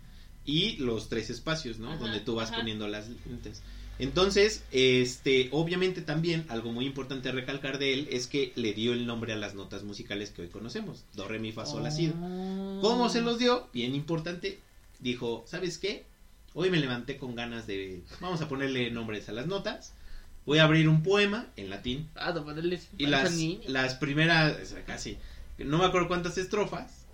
Y 0.45 0.77
los 0.77 1.07
tres 1.09 1.29
espacios, 1.29 1.77
¿no? 1.79 1.89
Ajá, 1.91 1.99
Donde 1.99 2.19
tú 2.19 2.35
vas 2.35 2.49
ajá. 2.49 2.57
poniendo 2.59 2.87
las 2.87 3.07
líneas. 3.07 3.61
Entonces, 3.99 4.63
este, 4.71 5.49
obviamente 5.51 6.01
también 6.01 6.45
algo 6.47 6.71
muy 6.71 6.85
importante 6.85 7.29
a 7.29 7.31
recalcar 7.33 7.79
de 7.79 7.93
él 7.93 8.07
es 8.11 8.27
que 8.27 8.53
le 8.55 8.73
dio 8.73 8.93
el 8.93 9.05
nombre 9.05 9.33
a 9.33 9.35
las 9.35 9.55
notas 9.55 9.83
musicales 9.83 10.31
que 10.31 10.41
hoy 10.41 10.47
conocemos. 10.47 11.03
Do, 11.15 11.27
re, 11.27 11.37
mi, 11.37 11.51
fa, 11.51 11.65
sol, 11.65 11.83
la, 11.83 11.91
si. 11.91 12.07
Oh. 12.07 12.79
¿Cómo 12.81 13.09
se 13.09 13.21
los 13.21 13.39
dio? 13.39 13.67
Bien 13.73 13.93
importante. 13.93 14.59
Dijo, 15.01 15.43
¿sabes 15.45 15.77
qué? 15.77 16.05
Hoy 16.53 16.71
me 16.71 16.79
levanté 16.79 17.17
con 17.17 17.35
ganas 17.35 17.67
de... 17.67 18.01
Vamos 18.21 18.41
a 18.41 18.47
ponerle 18.47 18.89
nombres 18.89 19.27
a 19.27 19.33
las 19.33 19.47
notas. 19.47 19.93
Voy 20.45 20.59
a 20.59 20.63
abrir 20.63 20.87
un 20.87 21.03
poema 21.03 21.47
en 21.57 21.69
latín. 21.69 22.09
Ah, 22.15 22.31
de 22.31 22.41
ponerles 22.41 22.87
Y 22.97 23.05
las, 23.05 23.37
las 23.67 23.95
primeras, 23.95 24.57
o 24.61 24.65
sea, 24.65 24.83
casi, 24.85 25.17
no 25.57 25.77
me 25.77 25.85
acuerdo 25.85 26.07
cuántas 26.07 26.37
estrofas, 26.37 27.05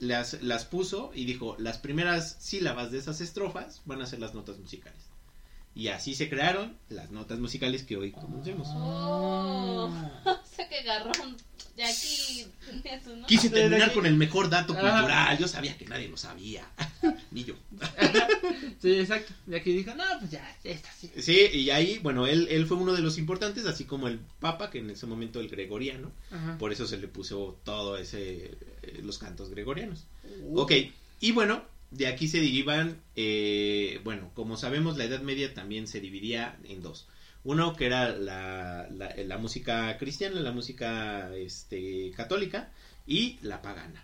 las, 0.00 0.42
las 0.42 0.64
puso 0.64 1.12
y 1.14 1.24
dijo, 1.24 1.56
las 1.58 1.78
primeras 1.78 2.36
sílabas 2.40 2.90
de 2.90 2.98
esas 2.98 3.20
estrofas 3.20 3.80
van 3.86 4.02
a 4.02 4.06
ser 4.06 4.18
las 4.18 4.34
notas 4.34 4.58
musicales. 4.58 5.03
Y 5.74 5.88
así 5.88 6.14
se 6.14 6.28
crearon 6.28 6.76
las 6.88 7.10
notas 7.10 7.38
musicales 7.40 7.82
que 7.82 7.96
hoy 7.96 8.12
conocemos. 8.12 8.68
Oh, 8.70 9.92
o 10.24 10.56
sea 10.56 10.68
que 10.68 10.82
garrón. 10.82 11.36
De 11.76 11.82
aquí 11.82 12.46
nombre. 13.04 13.26
Quise 13.26 13.50
terminar 13.50 13.92
con 13.92 14.06
el 14.06 14.14
mejor 14.14 14.48
dato 14.48 14.74
cultural, 14.74 15.36
yo 15.38 15.48
sabía 15.48 15.76
que 15.76 15.84
nadie 15.86 16.08
lo 16.08 16.16
sabía, 16.16 16.64
ni 17.32 17.42
yo. 17.42 17.54
Sí, 18.80 19.00
exacto. 19.00 19.32
Y 19.48 19.56
aquí 19.56 19.72
dijo, 19.72 19.92
no, 19.96 20.04
pues 20.20 20.30
ya, 20.30 20.56
esta 20.62 20.92
sí. 20.92 21.10
Sí, 21.18 21.48
y 21.52 21.70
ahí, 21.70 21.98
bueno, 21.98 22.28
él, 22.28 22.46
él 22.48 22.66
fue 22.66 22.76
uno 22.76 22.92
de 22.92 23.02
los 23.02 23.18
importantes, 23.18 23.66
así 23.66 23.86
como 23.86 24.06
el 24.06 24.20
Papa, 24.38 24.70
que 24.70 24.78
en 24.78 24.90
ese 24.90 25.06
momento 25.06 25.40
el 25.40 25.48
gregoriano, 25.48 26.12
Ajá. 26.30 26.58
por 26.58 26.72
eso 26.72 26.86
se 26.86 26.98
le 26.98 27.08
puso 27.08 27.58
todo 27.64 27.98
ese, 27.98 28.56
eh, 28.82 29.00
los 29.02 29.18
cantos 29.18 29.50
gregorianos. 29.50 30.04
Uh. 30.42 30.60
Ok, 30.60 30.72
y 31.20 31.32
bueno, 31.32 31.64
de 31.94 32.06
aquí 32.08 32.28
se 32.28 32.40
derivan, 32.40 33.00
eh, 33.16 34.00
bueno, 34.04 34.30
como 34.34 34.56
sabemos, 34.56 34.96
la 34.96 35.04
Edad 35.04 35.20
Media 35.22 35.54
también 35.54 35.86
se 35.86 36.00
dividía 36.00 36.58
en 36.64 36.82
dos. 36.82 37.06
Uno 37.44 37.76
que 37.76 37.86
era 37.86 38.08
la, 38.16 38.88
la, 38.90 39.14
la 39.16 39.38
música 39.38 39.96
cristiana, 39.98 40.40
la 40.40 40.52
música 40.52 41.30
este, 41.36 42.10
católica 42.16 42.72
y 43.06 43.38
la 43.42 43.60
pagana, 43.62 44.02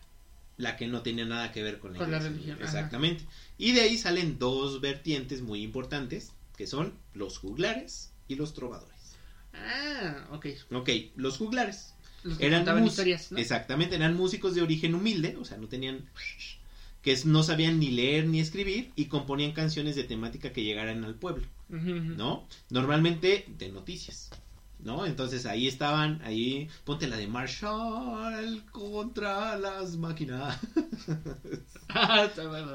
la 0.58 0.76
que 0.76 0.86
no 0.86 1.02
tenía 1.02 1.24
nada 1.24 1.50
que 1.52 1.62
ver 1.62 1.78
con 1.78 1.94
la, 1.94 1.98
Con 1.98 2.10
la 2.10 2.18
iglesia. 2.18 2.32
religión, 2.36 2.56
ajá. 2.58 2.64
Exactamente. 2.66 3.24
Y 3.56 3.72
de 3.72 3.80
ahí 3.80 3.96
salen 3.98 4.38
dos 4.38 4.80
vertientes 4.80 5.40
muy 5.40 5.62
importantes, 5.62 6.32
que 6.56 6.66
son 6.66 6.94
los 7.14 7.38
juglares 7.38 8.12
y 8.28 8.34
los 8.34 8.52
trovadores. 8.52 9.16
Ah, 9.54 10.28
ok. 10.32 10.46
Ok, 10.72 10.90
los 11.16 11.38
juglares 11.38 11.94
Los 12.22 12.38
eran 12.40 12.86
historias, 12.86 13.32
¿no? 13.32 13.38
Exactamente, 13.38 13.96
eran 13.96 14.16
músicos 14.16 14.54
de 14.54 14.62
origen 14.62 14.94
humilde, 14.94 15.36
o 15.40 15.44
sea, 15.44 15.56
no 15.56 15.66
tenían 15.66 16.08
que 17.02 17.16
no 17.24 17.42
sabían 17.42 17.78
ni 17.80 17.90
leer 17.90 18.26
ni 18.26 18.40
escribir 18.40 18.92
y 18.96 19.06
componían 19.06 19.52
canciones 19.52 19.96
de 19.96 20.04
temática 20.04 20.52
que 20.52 20.64
llegaran 20.64 21.04
al 21.04 21.14
pueblo. 21.14 21.46
¿no? 21.70 22.46
Normalmente 22.68 23.46
de 23.58 23.70
noticias, 23.70 24.30
¿no? 24.80 25.06
Entonces 25.06 25.46
ahí 25.46 25.68
estaban, 25.68 26.20
ahí 26.22 26.68
ponte 26.84 27.06
la 27.06 27.16
de 27.16 27.28
Marshall 27.28 28.64
contra 28.72 29.56
las 29.56 29.96
máquinas. 29.96 30.58
Ah. 31.92 32.28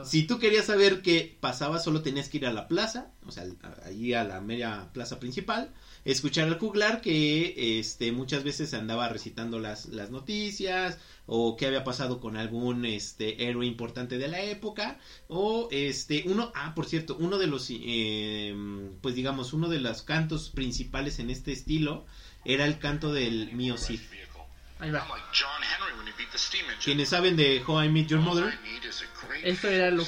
Si 0.03 0.23
tú 0.23 0.39
querías 0.39 0.65
saber 0.65 1.01
qué 1.01 1.37
pasaba, 1.39 1.79
solo 1.79 2.01
tenías 2.01 2.27
que 2.27 2.35
ir 2.35 2.47
a 2.47 2.51
la 2.51 2.67
plaza, 2.67 3.11
o 3.25 3.31
sea, 3.31 3.45
ahí 3.85 4.13
a 4.13 4.25
la 4.25 4.41
media 4.41 4.89
plaza 4.91 5.21
principal, 5.21 5.71
escuchar 6.03 6.49
al 6.49 6.59
juglar 6.59 6.99
que 6.99 7.79
este 7.79 8.11
muchas 8.11 8.43
veces 8.43 8.73
andaba 8.73 9.07
recitando 9.07 9.57
las, 9.57 9.85
las 9.85 10.11
noticias 10.11 10.99
o 11.27 11.57
qué 11.57 11.67
había 11.67 11.83
pasado 11.83 12.19
con 12.19 12.37
algún 12.37 12.85
este 12.85 13.47
héroe 13.47 13.65
importante 13.65 14.17
de 14.17 14.27
la 14.27 14.41
época 14.41 14.99
o 15.27 15.67
este 15.71 16.23
uno 16.27 16.51
ah 16.55 16.73
por 16.75 16.85
cierto 16.85 17.15
uno 17.19 17.37
de 17.37 17.47
los 17.47 17.67
eh, 17.69 18.55
pues 19.01 19.15
digamos 19.15 19.53
uno 19.53 19.69
de 19.69 19.79
los 19.79 20.01
cantos 20.03 20.49
principales 20.49 21.19
en 21.19 21.29
este 21.29 21.51
estilo 21.51 22.05
era 22.43 22.65
el 22.65 22.79
canto 22.79 23.11
del 23.11 23.51
mío 23.53 23.77
Cid 23.77 24.01
Ahí 24.79 24.91
va. 24.91 25.07
Quienes 26.83 27.09
saben 27.09 27.37
de 27.37 27.63
How 27.65 27.83
I 27.83 27.89
Met 27.89 28.07
Your 28.07 28.19
Mother 28.19 28.53
Esto 29.43 29.69
era 29.69 29.89
lo. 29.89 30.03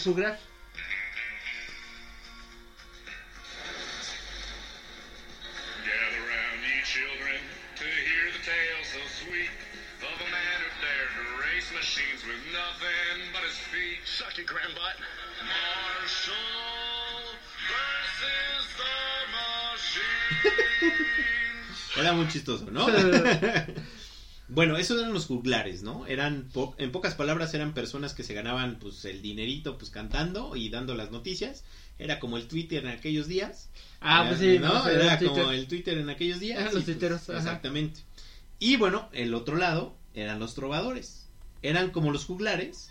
Era 21.97 22.13
muy 22.13 22.27
chistoso, 22.27 22.69
¿no? 22.71 22.85
bueno, 24.49 24.77
esos 24.77 24.99
eran 24.99 25.13
los 25.13 25.25
juglares, 25.25 25.81
¿no? 25.81 26.05
Eran, 26.05 26.47
po- 26.53 26.75
en 26.77 26.91
pocas 26.91 27.15
palabras, 27.15 27.53
eran 27.55 27.73
personas 27.73 28.13
que 28.13 28.23
se 28.23 28.33
ganaban, 28.35 28.77
pues, 28.79 29.03
el 29.05 29.21
dinerito, 29.21 29.77
pues, 29.77 29.89
cantando 29.89 30.55
y 30.55 30.69
dando 30.69 30.93
las 30.95 31.09
noticias. 31.11 31.63
Era 31.97 32.19
como 32.19 32.37
el 32.37 32.47
Twitter 32.47 32.85
en 32.85 32.91
aquellos 32.91 33.27
días. 33.27 33.69
Ah, 33.99 34.19
Era- 34.21 34.27
pues 34.29 34.39
sí, 34.39 34.59
¿no? 34.59 34.73
no, 34.73 34.87
Era 34.87 35.17
como 35.17 35.49
el 35.51 35.67
Twitter 35.67 35.97
en 35.97 36.09
aquellos 36.09 36.39
días. 36.39 36.59
Eran 36.59 36.73
los 36.75 36.83
pues, 36.83 36.97
tuiteros. 36.97 37.29
Exactamente. 37.29 38.01
Y 38.59 38.75
bueno, 38.75 39.09
el 39.13 39.33
otro 39.33 39.55
lado 39.57 39.97
eran 40.13 40.39
los 40.39 40.53
trovadores. 40.53 41.27
Eran 41.63 41.89
como 41.89 42.11
los 42.11 42.25
juglares. 42.25 42.89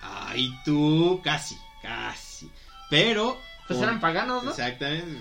Ay, 0.00 0.52
tú, 0.64 1.20
casi, 1.24 1.56
casi. 1.82 2.48
Pero... 2.88 3.36
Pues 3.66 3.80
con- 3.80 3.88
eran 3.88 4.00
paganos, 4.00 4.44
¿no? 4.44 4.50
Exactamente. 4.50 5.18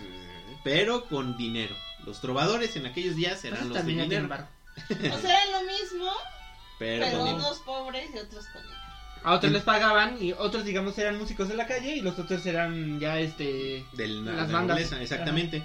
Pero 0.65 1.05
con 1.05 1.37
dinero. 1.37 1.73
Los 2.05 2.19
trovadores 2.19 2.75
en 2.75 2.85
aquellos 2.85 3.15
días 3.15 3.39
Pues 3.41 3.45
eran 3.45 3.69
los 3.69 3.77
de 3.77 3.83
dinero. 3.93 4.27
O 5.13 5.17
sea, 5.19 5.43
era 5.43 5.59
lo 5.61 5.65
mismo, 5.65 6.11
Pero, 6.79 7.05
pero 7.05 7.23
unos 7.23 7.59
pobres 7.59 8.09
y 8.13 8.17
otros 8.17 8.45
con 8.47 8.61
dinero. 8.63 8.81
A 9.23 9.33
otros 9.35 9.51
les 9.53 9.63
pagaban 9.63 10.21
y 10.21 10.33
otros, 10.33 10.65
digamos, 10.65 10.97
eran 10.99 11.17
músicos 11.17 11.47
de 11.47 11.55
la 11.55 11.65
calle 11.65 11.95
y 11.95 12.01
los 12.01 12.19
otros 12.19 12.45
eran 12.45 12.99
ya, 12.99 13.19
este... 13.19 13.85
de 13.93 14.07
la, 14.07 14.33
las 14.33 14.47
la 14.49 14.53
bandas. 14.53 14.75
nobleza, 14.77 15.01
exactamente. 15.01 15.63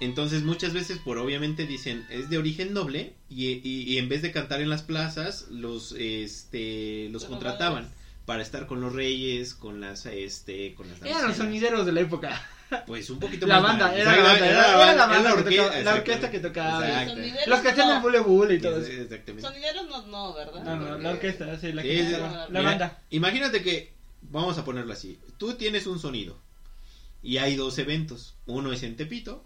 Entonces 0.00 0.42
muchas 0.44 0.72
veces 0.74 0.98
por 0.98 1.18
obviamente 1.18 1.66
dicen 1.66 2.06
es 2.10 2.30
de 2.30 2.38
origen 2.38 2.72
noble 2.72 3.14
y, 3.28 3.46
y- 3.48 3.82
y 3.82 3.98
en 3.98 4.08
vez 4.08 4.22
de 4.22 4.30
cantar 4.30 4.60
en 4.60 4.68
las 4.70 4.82
plazas 4.82 5.46
los 5.50 5.92
este 5.92 7.08
los 7.10 7.22
Los 7.22 7.30
contrataban 7.30 7.92
para 8.24 8.42
estar 8.42 8.66
con 8.66 8.80
los 8.80 8.92
reyes, 8.92 9.54
con 9.54 9.80
las 9.80 10.06
este 10.06 10.74
con 10.76 10.88
las 10.88 11.02
Eran 11.02 11.28
los 11.28 11.36
sonideros 11.36 11.84
de 11.86 11.92
la 11.92 12.00
época. 12.00 12.40
Pues 12.86 13.08
un 13.10 13.18
poquito 13.18 13.46
La 13.46 13.60
más 13.60 13.78
banda, 13.78 13.96
era 13.96 14.14
la 14.16 14.22
banda, 14.22 14.46
era- 14.46 14.82
era 14.82 14.94
la 14.94 15.06
banda 15.06 15.30
que 15.34 15.40
orque- 15.42 15.56
tocaba- 15.56 15.80
la 15.82 15.94
orquesta 15.94 16.30
que 16.30 16.38
tocaba. 16.40 16.88
Exacto. 16.88 17.50
Los 17.50 17.60
que 17.60 17.68
hacían 17.68 17.96
el 17.96 18.02
bule 18.02 18.20
bule 18.20 18.54
y 18.54 18.60
todo 18.60 18.80
eso. 18.80 18.90
Exactamente. 18.92 19.40
Sonideros 19.42 19.86
no, 19.88 20.06
no, 20.06 20.34
¿verdad? 20.34 20.62
No, 20.64 20.76
no, 20.76 20.98
la 20.98 21.10
orquesta, 21.10 21.58
sí, 21.58 21.72
la, 21.72 21.82
Sí, 21.82 21.88
que 21.88 22.18
la 22.50 22.60
banda. 22.62 22.98
Imagínate 23.10 23.62
que, 23.62 23.92
vamos 24.22 24.58
a 24.58 24.64
ponerlo 24.64 24.92
así, 24.92 25.18
tú 25.38 25.54
tienes 25.54 25.86
un 25.86 25.98
sonido 25.98 26.36
y 27.22 27.38
hay 27.38 27.56
dos 27.56 27.78
eventos. 27.78 28.34
Uno 28.46 28.72
es 28.72 28.82
en 28.82 28.96
Tepito 28.96 29.44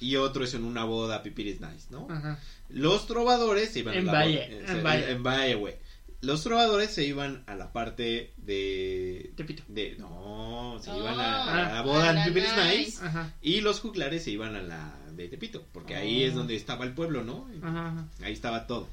y 0.00 0.16
otro 0.16 0.44
es 0.44 0.54
en 0.54 0.64
una 0.64 0.84
boda, 0.84 1.22
Pipiris 1.22 1.60
Nice, 1.60 1.86
¿no? 1.90 2.06
Ajá. 2.10 2.38
Los 2.70 3.06
trovadores 3.06 3.70
se 3.72 3.80
iban 3.80 3.94
En 3.94 4.08
a 4.08 4.12
la 4.12 4.18
Valle, 4.20 4.48
boda- 4.62 4.96
en 4.96 5.08
en 5.10 5.22
Valle, 5.22 5.54
güey. 5.56 5.74
Los 6.22 6.44
trovadores 6.44 6.94
se 6.94 7.04
iban 7.04 7.42
a 7.46 7.54
la 7.56 7.72
parte 7.72 8.32
de 8.36 9.32
Tepito. 9.36 9.64
de 9.68 9.96
no, 9.98 10.78
se 10.82 10.90
Oh, 10.90 10.98
iban 11.00 11.18
a, 11.18 11.36
a 11.44 11.68
ah, 11.68 11.72
la 11.74 11.82
boda 11.82 12.10
a 12.10 12.12
la 12.12 12.26
en 12.26 12.32
Pipiris 12.32 12.56
nice. 12.56 12.78
Nice 12.78 13.04
Ajá. 13.04 13.34
y 13.42 13.60
los 13.60 13.80
juglares 13.80 14.22
se 14.24 14.30
iban 14.30 14.54
a 14.54 14.62
la 14.62 14.94
de 15.16 15.26
Tepito, 15.28 15.66
porque 15.72 15.96
ahí 15.96 16.22
Oh. 16.24 16.28
es 16.28 16.34
donde 16.34 16.54
estaba 16.54 16.84
el 16.84 16.94
pueblo, 16.94 17.24
¿no? 17.24 17.48
Ajá. 17.60 17.88
ajá. 17.88 18.08
Ahí 18.22 18.32
estaba 18.32 18.66
todo. 18.68 18.88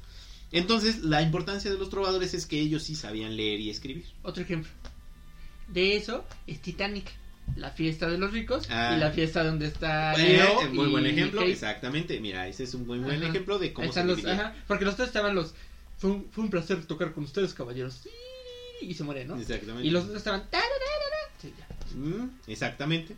Entonces, 0.52 1.04
la 1.04 1.22
importancia 1.22 1.70
de 1.70 1.78
los 1.78 1.88
trovadores 1.88 2.34
es 2.34 2.46
que 2.46 2.58
ellos 2.60 2.82
sí 2.82 2.96
sabían 2.96 3.36
leer 3.36 3.60
y 3.60 3.70
escribir. 3.70 4.04
Otro 4.22 4.42
ejemplo. 4.42 4.70
De 5.68 5.94
eso 5.96 6.24
es 6.48 6.60
Titanic. 6.60 7.12
La 7.56 7.70
fiesta 7.70 8.08
de 8.08 8.18
los 8.18 8.32
ricos 8.32 8.66
Ah. 8.70 8.94
y 8.96 9.00
la 9.00 9.10
fiesta 9.12 9.44
donde 9.44 9.66
está 9.66 10.14
Eh, 10.14 10.36
Leo. 10.36 10.70
muy 10.72 10.88
buen 10.88 11.06
ejemplo, 11.06 11.40
Kate. 11.40 11.52
exactamente. 11.52 12.18
Mira, 12.20 12.48
ese 12.48 12.64
es 12.64 12.74
un 12.74 12.86
muy 12.86 12.98
buen 12.98 13.16
Ajá. 13.18 13.28
ejemplo 13.28 13.58
de 13.60 13.72
cómo 13.72 13.92
se 13.92 14.02
los, 14.04 14.24
ajá, 14.24 14.54
porque 14.66 14.84
los 14.84 14.96
tres 14.96 15.08
estaban 15.08 15.34
los. 15.36 15.54
Fue 16.00 16.10
un, 16.10 16.30
fue 16.30 16.44
un 16.44 16.50
placer 16.50 16.84
tocar 16.86 17.12
con 17.12 17.24
ustedes, 17.24 17.52
caballeros. 17.52 18.00
Y 18.80 18.94
se 18.94 19.04
mueren, 19.04 19.28
¿no? 19.28 19.36
Exactamente. 19.36 19.86
Y 19.86 19.90
los 19.90 20.04
otros 20.04 20.16
estaban. 20.16 20.48
Mm, 21.94 22.24
exactamente. 22.46 23.16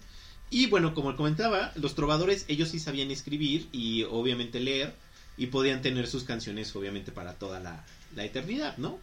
Y 0.50 0.66
bueno, 0.66 0.92
como 0.92 1.14
comentaba, 1.16 1.72
los 1.76 1.94
trovadores, 1.94 2.44
ellos 2.48 2.70
sí 2.70 2.80
sabían 2.80 3.12
escribir 3.12 3.68
y 3.70 4.02
obviamente 4.02 4.58
leer 4.58 4.94
y 5.36 5.46
podían 5.46 5.80
tener 5.80 6.08
sus 6.08 6.24
canciones 6.24 6.74
obviamente 6.74 7.12
para 7.12 7.34
toda 7.34 7.60
la, 7.60 7.86
la 8.16 8.24
eternidad, 8.24 8.76
¿no? 8.78 8.98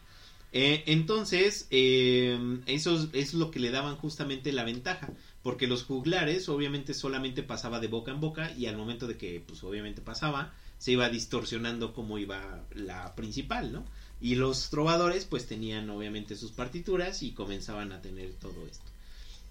Eh, 0.51 0.83
entonces, 0.87 1.67
eh, 1.71 2.59
eso 2.65 2.97
es, 2.97 3.07
es 3.13 3.33
lo 3.33 3.49
que 3.49 3.59
le 3.59 3.71
daban 3.71 3.95
justamente 3.95 4.51
la 4.51 4.65
ventaja, 4.65 5.09
porque 5.41 5.67
los 5.67 5.85
juglares 5.85 6.49
obviamente 6.49 6.93
solamente 6.93 7.43
pasaba 7.43 7.79
de 7.79 7.87
boca 7.87 8.11
en 8.11 8.19
boca 8.19 8.51
y 8.57 8.65
al 8.65 8.75
momento 8.75 9.07
de 9.07 9.15
que 9.15 9.41
pues 9.47 9.63
obviamente 9.63 10.01
pasaba, 10.01 10.53
se 10.79 10.93
iba 10.93 11.09
distorsionando 11.09 11.93
como 11.93 12.17
iba 12.17 12.63
la 12.73 13.13
principal, 13.15 13.71
¿no? 13.71 13.85
Y 14.21 14.35
los 14.35 14.69
trovadores 14.69 15.25
pues 15.25 15.45
tenían 15.45 15.89
obviamente 15.89 16.35
sus 16.35 16.51
partituras 16.51 17.21
y 17.21 17.31
comenzaban 17.31 17.91
a 17.91 18.01
tener 18.01 18.33
todo 18.33 18.65
esto. 18.65 18.85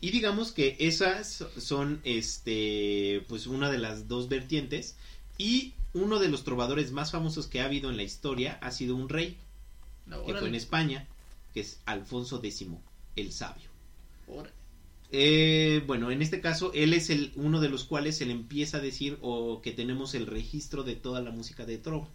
Y 0.00 0.10
digamos 0.10 0.52
que 0.52 0.76
esas 0.80 1.44
son 1.58 2.00
este 2.04 3.24
pues 3.28 3.46
una 3.46 3.70
de 3.70 3.78
las 3.78 4.08
dos 4.08 4.28
vertientes 4.28 4.96
y 5.36 5.74
uno 5.92 6.18
de 6.18 6.28
los 6.28 6.44
trovadores 6.44 6.92
más 6.92 7.12
famosos 7.12 7.46
que 7.46 7.60
ha 7.60 7.66
habido 7.66 7.90
en 7.90 7.96
la 7.96 8.02
historia 8.02 8.58
ha 8.60 8.70
sido 8.70 8.96
un 8.96 9.08
rey 9.08 9.36
No, 10.06 10.24
que 10.24 10.34
fue 10.34 10.48
en 10.48 10.54
España, 10.54 11.06
que 11.54 11.60
es 11.60 11.80
Alfonso 11.86 12.40
X 12.42 12.66
el 13.16 13.32
Sabio. 13.32 13.68
órale. 14.26 14.57
Eh, 15.10 15.82
bueno, 15.86 16.10
en 16.10 16.20
este 16.20 16.40
caso, 16.40 16.70
él 16.74 16.92
es 16.92 17.08
el 17.10 17.32
uno 17.36 17.60
de 17.60 17.68
los 17.70 17.84
cuales 17.84 18.20
él 18.20 18.30
empieza 18.30 18.76
a 18.76 18.80
decir 18.80 19.18
o 19.22 19.62
que 19.62 19.72
tenemos 19.72 20.14
el 20.14 20.26
registro 20.26 20.82
de 20.84 20.96
toda 20.96 21.20
la 21.22 21.30
música 21.30 21.64
de 21.64 21.78
trova. 21.78 22.08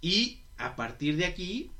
Y 0.00 0.38
a 0.58 0.76
partir 0.76 1.16
de 1.16 1.24
aquí 1.26 1.70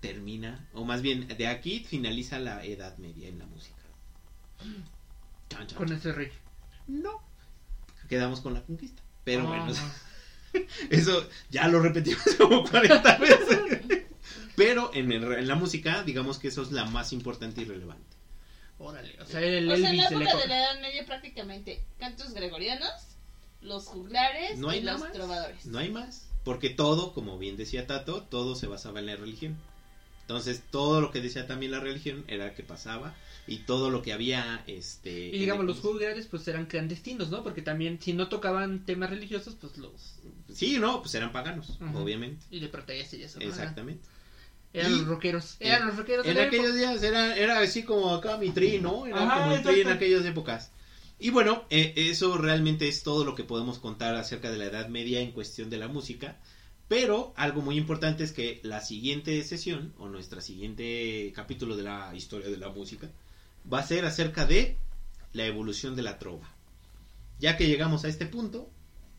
termina, 0.00 0.66
o 0.72 0.84
más 0.84 1.02
bien 1.02 1.28
de 1.28 1.46
aquí 1.46 1.84
finaliza 1.88 2.38
la 2.40 2.64
Edad 2.64 2.96
Media 2.98 3.28
en 3.28 3.38
la 3.38 3.46
música. 3.46 3.76
Chan, 5.50 5.66
chan, 5.66 5.76
Con 5.78 5.92
ese 5.92 6.12
rey. 6.12 6.28
No. 6.88 7.20
Quedamos 8.08 8.40
con 8.40 8.54
la 8.54 8.62
conquista. 8.62 9.02
Pero 9.24 9.46
bueno, 9.46 9.66
Ah. 9.76 9.92
eso 10.90 11.28
ya 11.50 11.68
lo 11.68 11.80
repetimos 11.80 12.22
como 12.38 12.64
40 12.68 13.18
veces. 13.18 13.58
Pero 14.56 14.90
en, 14.94 15.12
el- 15.12 15.32
en 15.32 15.46
la 15.46 15.54
música, 15.54 16.02
digamos 16.02 16.38
que 16.38 16.48
eso 16.48 16.62
es 16.62 16.72
la 16.72 16.86
más 16.86 17.12
importante 17.12 17.60
y 17.62 17.66
relevante. 17.66 18.16
Órale. 18.80 19.14
O 19.20 19.26
sea, 19.26 19.40
el 19.42 19.70
O 19.70 19.76
sea, 19.76 19.90
en 19.90 19.96
la 19.98 20.04
Elvis 20.04 20.10
de 20.10 20.16
la 20.16 20.24
época 20.24 20.36
de 20.42 20.48
la 20.48 20.58
Edad 20.58 20.80
Media 20.80 21.06
prácticamente 21.06 21.84
cantos 21.98 22.32
gregorianos, 22.32 22.90
los 23.60 23.84
juglares 23.84 24.58
No 24.58 24.70
hay 24.70 24.78
y 24.78 24.82
los 24.82 25.00
más. 25.00 25.12
trovadores. 25.12 25.66
No 25.66 25.78
hay 25.78 25.90
más. 25.90 26.26
Porque 26.44 26.70
todo, 26.70 27.12
como 27.12 27.38
bien 27.38 27.58
decía 27.58 27.86
Tato, 27.86 28.22
todo 28.22 28.56
se 28.56 28.66
basaba 28.66 28.98
en 29.00 29.06
la 29.06 29.16
religión. 29.16 29.56
Entonces, 30.22 30.62
todo 30.70 31.00
lo 31.00 31.10
que 31.10 31.20
decía 31.20 31.46
también 31.46 31.72
la 31.72 31.80
religión 31.80 32.24
era 32.28 32.54
que 32.54 32.62
pasaba 32.62 33.14
y 33.46 33.58
todo 33.58 33.90
lo 33.90 34.00
que 34.00 34.12
había, 34.12 34.62
este... 34.68 35.10
Y 35.26 35.38
digamos, 35.40 35.64
los 35.66 35.80
juglares 35.80 36.26
pues 36.26 36.46
eran 36.46 36.66
clandestinos, 36.66 37.30
¿no? 37.30 37.42
Porque 37.42 37.62
también 37.62 38.00
si 38.00 38.12
no 38.12 38.28
tocaban 38.28 38.86
temas 38.86 39.10
religiosos, 39.10 39.56
pues 39.60 39.76
los... 39.76 40.14
Sí, 40.54 40.78
no, 40.78 41.02
pues 41.02 41.14
eran 41.16 41.32
paganos, 41.32 41.76
Ajá. 41.80 41.98
obviamente. 41.98 42.46
Y 42.50 42.60
de 42.60 42.68
protesta 42.68 43.16
y 43.16 43.24
eso. 43.24 43.40
Exactamente. 43.40 44.06
Eran 44.72 44.92
Y- 44.92 44.98
los 44.98 45.06
rockeros. 45.08 45.56
Eran 45.58 45.86
los 45.88 45.96
rockeros 45.96 46.26
En 46.26 46.36
la 46.36 46.44
aquellos 46.44 46.74
días 46.74 47.02
era, 47.02 47.36
era 47.36 47.58
así 47.60 47.82
como 47.82 48.14
acá 48.14 48.36
mi 48.36 48.50
tri, 48.50 48.78
¿no? 48.78 49.06
Era 49.06 49.22
Ajá, 49.24 49.40
como 49.42 49.54
el 49.56 49.62
tri 49.62 49.80
en 49.80 49.88
aquellas 49.88 50.24
épocas. 50.24 50.70
Y 51.18 51.30
bueno, 51.30 51.64
eh, 51.70 51.92
eso 51.96 52.38
realmente 52.38 52.88
es 52.88 53.02
todo 53.02 53.24
lo 53.24 53.34
que 53.34 53.44
podemos 53.44 53.78
contar 53.78 54.14
acerca 54.14 54.50
de 54.50 54.58
la 54.58 54.66
Edad 54.66 54.88
Media 54.88 55.20
en 55.20 55.32
cuestión 55.32 55.70
de 55.70 55.76
la 55.78 55.88
música. 55.88 56.38
Pero 56.88 57.32
algo 57.36 57.62
muy 57.62 57.76
importante 57.76 58.24
es 58.24 58.32
que 58.32 58.60
la 58.64 58.80
siguiente 58.80 59.42
sesión, 59.44 59.92
o 59.98 60.08
nuestra 60.08 60.40
siguiente 60.40 61.32
capítulo 61.34 61.76
de 61.76 61.84
la 61.84 62.12
historia 62.14 62.48
de 62.48 62.56
la 62.56 62.68
música, 62.70 63.08
va 63.72 63.80
a 63.80 63.86
ser 63.86 64.04
acerca 64.04 64.44
de 64.46 64.76
la 65.32 65.46
evolución 65.46 65.94
de 65.94 66.02
la 66.02 66.18
trova. 66.18 66.48
Ya 67.38 67.56
que 67.56 67.68
llegamos 67.68 68.04
a 68.04 68.08
este 68.08 68.26
punto, 68.26 68.68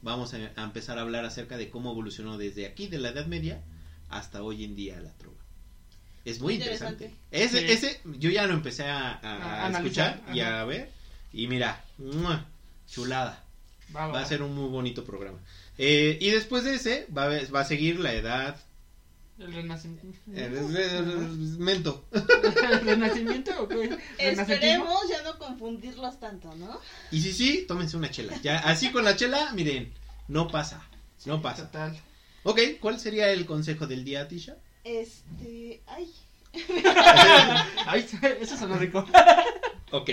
vamos 0.02 0.34
a, 0.34 0.38
a 0.56 0.64
empezar 0.64 0.98
a 0.98 1.02
hablar 1.02 1.24
acerca 1.26 1.58
de 1.58 1.70
cómo 1.70 1.92
evolucionó 1.92 2.38
desde 2.38 2.66
aquí, 2.66 2.88
de 2.88 2.98
la 3.00 3.10
Edad 3.10 3.28
Media, 3.28 3.64
hasta 4.10 4.44
hoy 4.44 4.64
en 4.66 4.76
día 4.76 5.00
la 5.00 5.14
trova. 5.18 5.38
Es 6.26 6.40
muy 6.40 6.56
Interesante. 6.56 7.06
interesante. 7.06 7.22
Ese, 7.32 7.60
Sí. 7.78 7.86
ese, 7.88 8.02
yo 8.20 8.30
ya 8.30 8.46
lo 8.48 8.54
empecé 8.54 8.84
a, 8.84 9.10
a- 9.12 9.20
A 9.22 9.64
a 9.64 9.66
analizar, 9.68 10.14
escuchar 10.16 10.36
y 10.36 10.40
ajá. 10.42 10.62
a 10.62 10.66
ver. 10.66 10.92
Y 11.34 11.48
mira, 11.48 11.84
¡mua! 11.98 12.46
chulada. 12.88 13.44
Va, 13.96 14.08
va, 14.08 14.14
Va 14.14 14.22
a 14.22 14.26
ser 14.26 14.42
un 14.42 14.54
muy 14.56 14.70
bonito 14.70 15.04
programa. 15.06 15.40
Eh, 15.78 16.18
y 16.22 16.30
después 16.30 16.64
de 16.64 16.76
ese, 16.76 17.08
va 17.16 17.24
a, 17.24 17.28
ver- 17.28 17.54
va 17.54 17.62
a 17.62 17.66
seguir 17.66 18.00
la 18.00 18.14
edad. 18.14 18.58
El 19.40 19.54
renacimiento. 19.54 20.20
El 20.36 20.52
mento. 21.58 22.06
¿El 22.12 22.82
renacimiento 22.86 23.52
o 23.64 23.68
qué? 23.68 23.76
¿Renacentismo? 23.76 24.42
Esperemos 24.44 25.10
ya 25.10 25.24
no 25.24 25.40
confundirlos 25.40 26.20
tanto, 26.20 26.54
¿no? 26.56 26.80
Y 27.12 27.22
si 27.22 27.34
sí, 27.34 27.66
tómense 27.68 27.98
una 27.98 28.12
chela. 28.12 28.40
Ya, 28.44 28.60
así 28.60 28.92
con 28.92 29.04
la 29.04 29.16
chela, 29.16 29.52
miren, 29.54 29.92
no 30.28 30.48
pasa. 30.48 30.84
No 31.26 31.42
pasa. 31.42 31.66
Total. 31.66 31.98
Ok, 32.44 32.60
¿cuál 32.80 33.00
sería 33.00 33.32
el 33.32 33.46
consejo 33.48 33.88
del 33.88 34.04
día, 34.04 34.28
Tisha? 34.28 34.58
Este. 34.84 35.82
Ay. 35.88 36.12
Ay, 37.88 38.06
eso 38.42 38.58
sonó 38.58 38.78
rico. 38.78 39.06
Ok. 39.92 40.10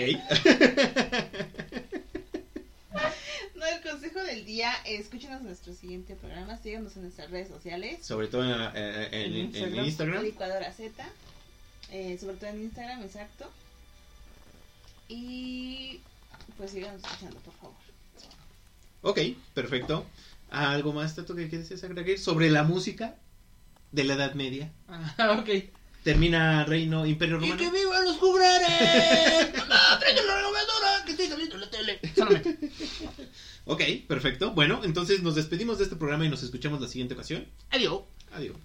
No, 3.55 3.65
el 3.65 3.81
consejo 3.81 4.19
del 4.23 4.45
día, 4.45 4.71
escúchenos 4.85 5.41
nuestro 5.41 5.73
siguiente 5.73 6.15
programa, 6.15 6.57
síganos 6.57 6.95
en 6.95 7.03
nuestras 7.03 7.29
redes 7.29 7.49
sociales. 7.49 8.05
Sobre 8.05 8.27
todo 8.27 8.43
en, 8.43 8.71
eh, 8.75 9.09
en- 9.11 9.33
en- 9.35 9.55
en 9.55 9.85
Instagram. 9.85 10.23
Licuadora 10.23 10.71
Z. 10.71 11.03
eh, 11.91 12.17
sobre 12.19 12.35
todo 12.37 12.49
en 12.51 12.61
Instagram, 12.61 13.01
exacto. 13.03 13.49
Y 15.07 15.99
pues 16.57 16.71
síganos 16.71 17.03
escuchando, 17.03 17.39
por 17.39 17.53
favor. 17.55 17.75
Ok, 19.01 19.19
perfecto. 19.53 20.05
¿Algo 20.51 20.93
más, 20.93 21.15
Tato, 21.15 21.35
que 21.35 21.49
quieres 21.49 21.83
agregar 21.83 22.17
sobre 22.19 22.49
la 22.49 22.63
música 22.63 23.15
de 23.91 24.03
la 24.03 24.13
Edad 24.15 24.33
Media? 24.33 24.71
Ah, 24.87 25.37
ok. 25.39 25.49
Termina 26.03 26.63
Reino 26.65 27.05
Imperio 27.05 27.37
¡Y 27.37 27.39
Romano. 27.41 27.57
que 27.57 27.69
vivan 27.77 28.05
los 28.05 28.17
juglares! 28.17 28.69
¡No, 29.57 29.99
traigan 29.99 30.27
la! 30.27 30.39
¡Que 31.05 31.11
estoy 31.11 31.27
saliendo 31.27 31.55
en 31.55 31.61
la 31.61 31.69
tele! 31.69 31.99
Solamente. 32.15 32.57
Ok, 33.65 33.83
perfecto. 34.07 34.51
Bueno, 34.53 34.81
entonces 34.83 35.21
nos 35.21 35.35
despedimos 35.35 35.77
de 35.77 35.83
este 35.83 35.95
programa 35.95 36.25
y 36.25 36.29
nos 36.29 36.41
escuchamos 36.41 36.81
la 36.81 36.87
siguiente 36.87 37.13
ocasión. 37.13 37.45
Adiós. 37.69 38.01
Adiós. 38.31 38.55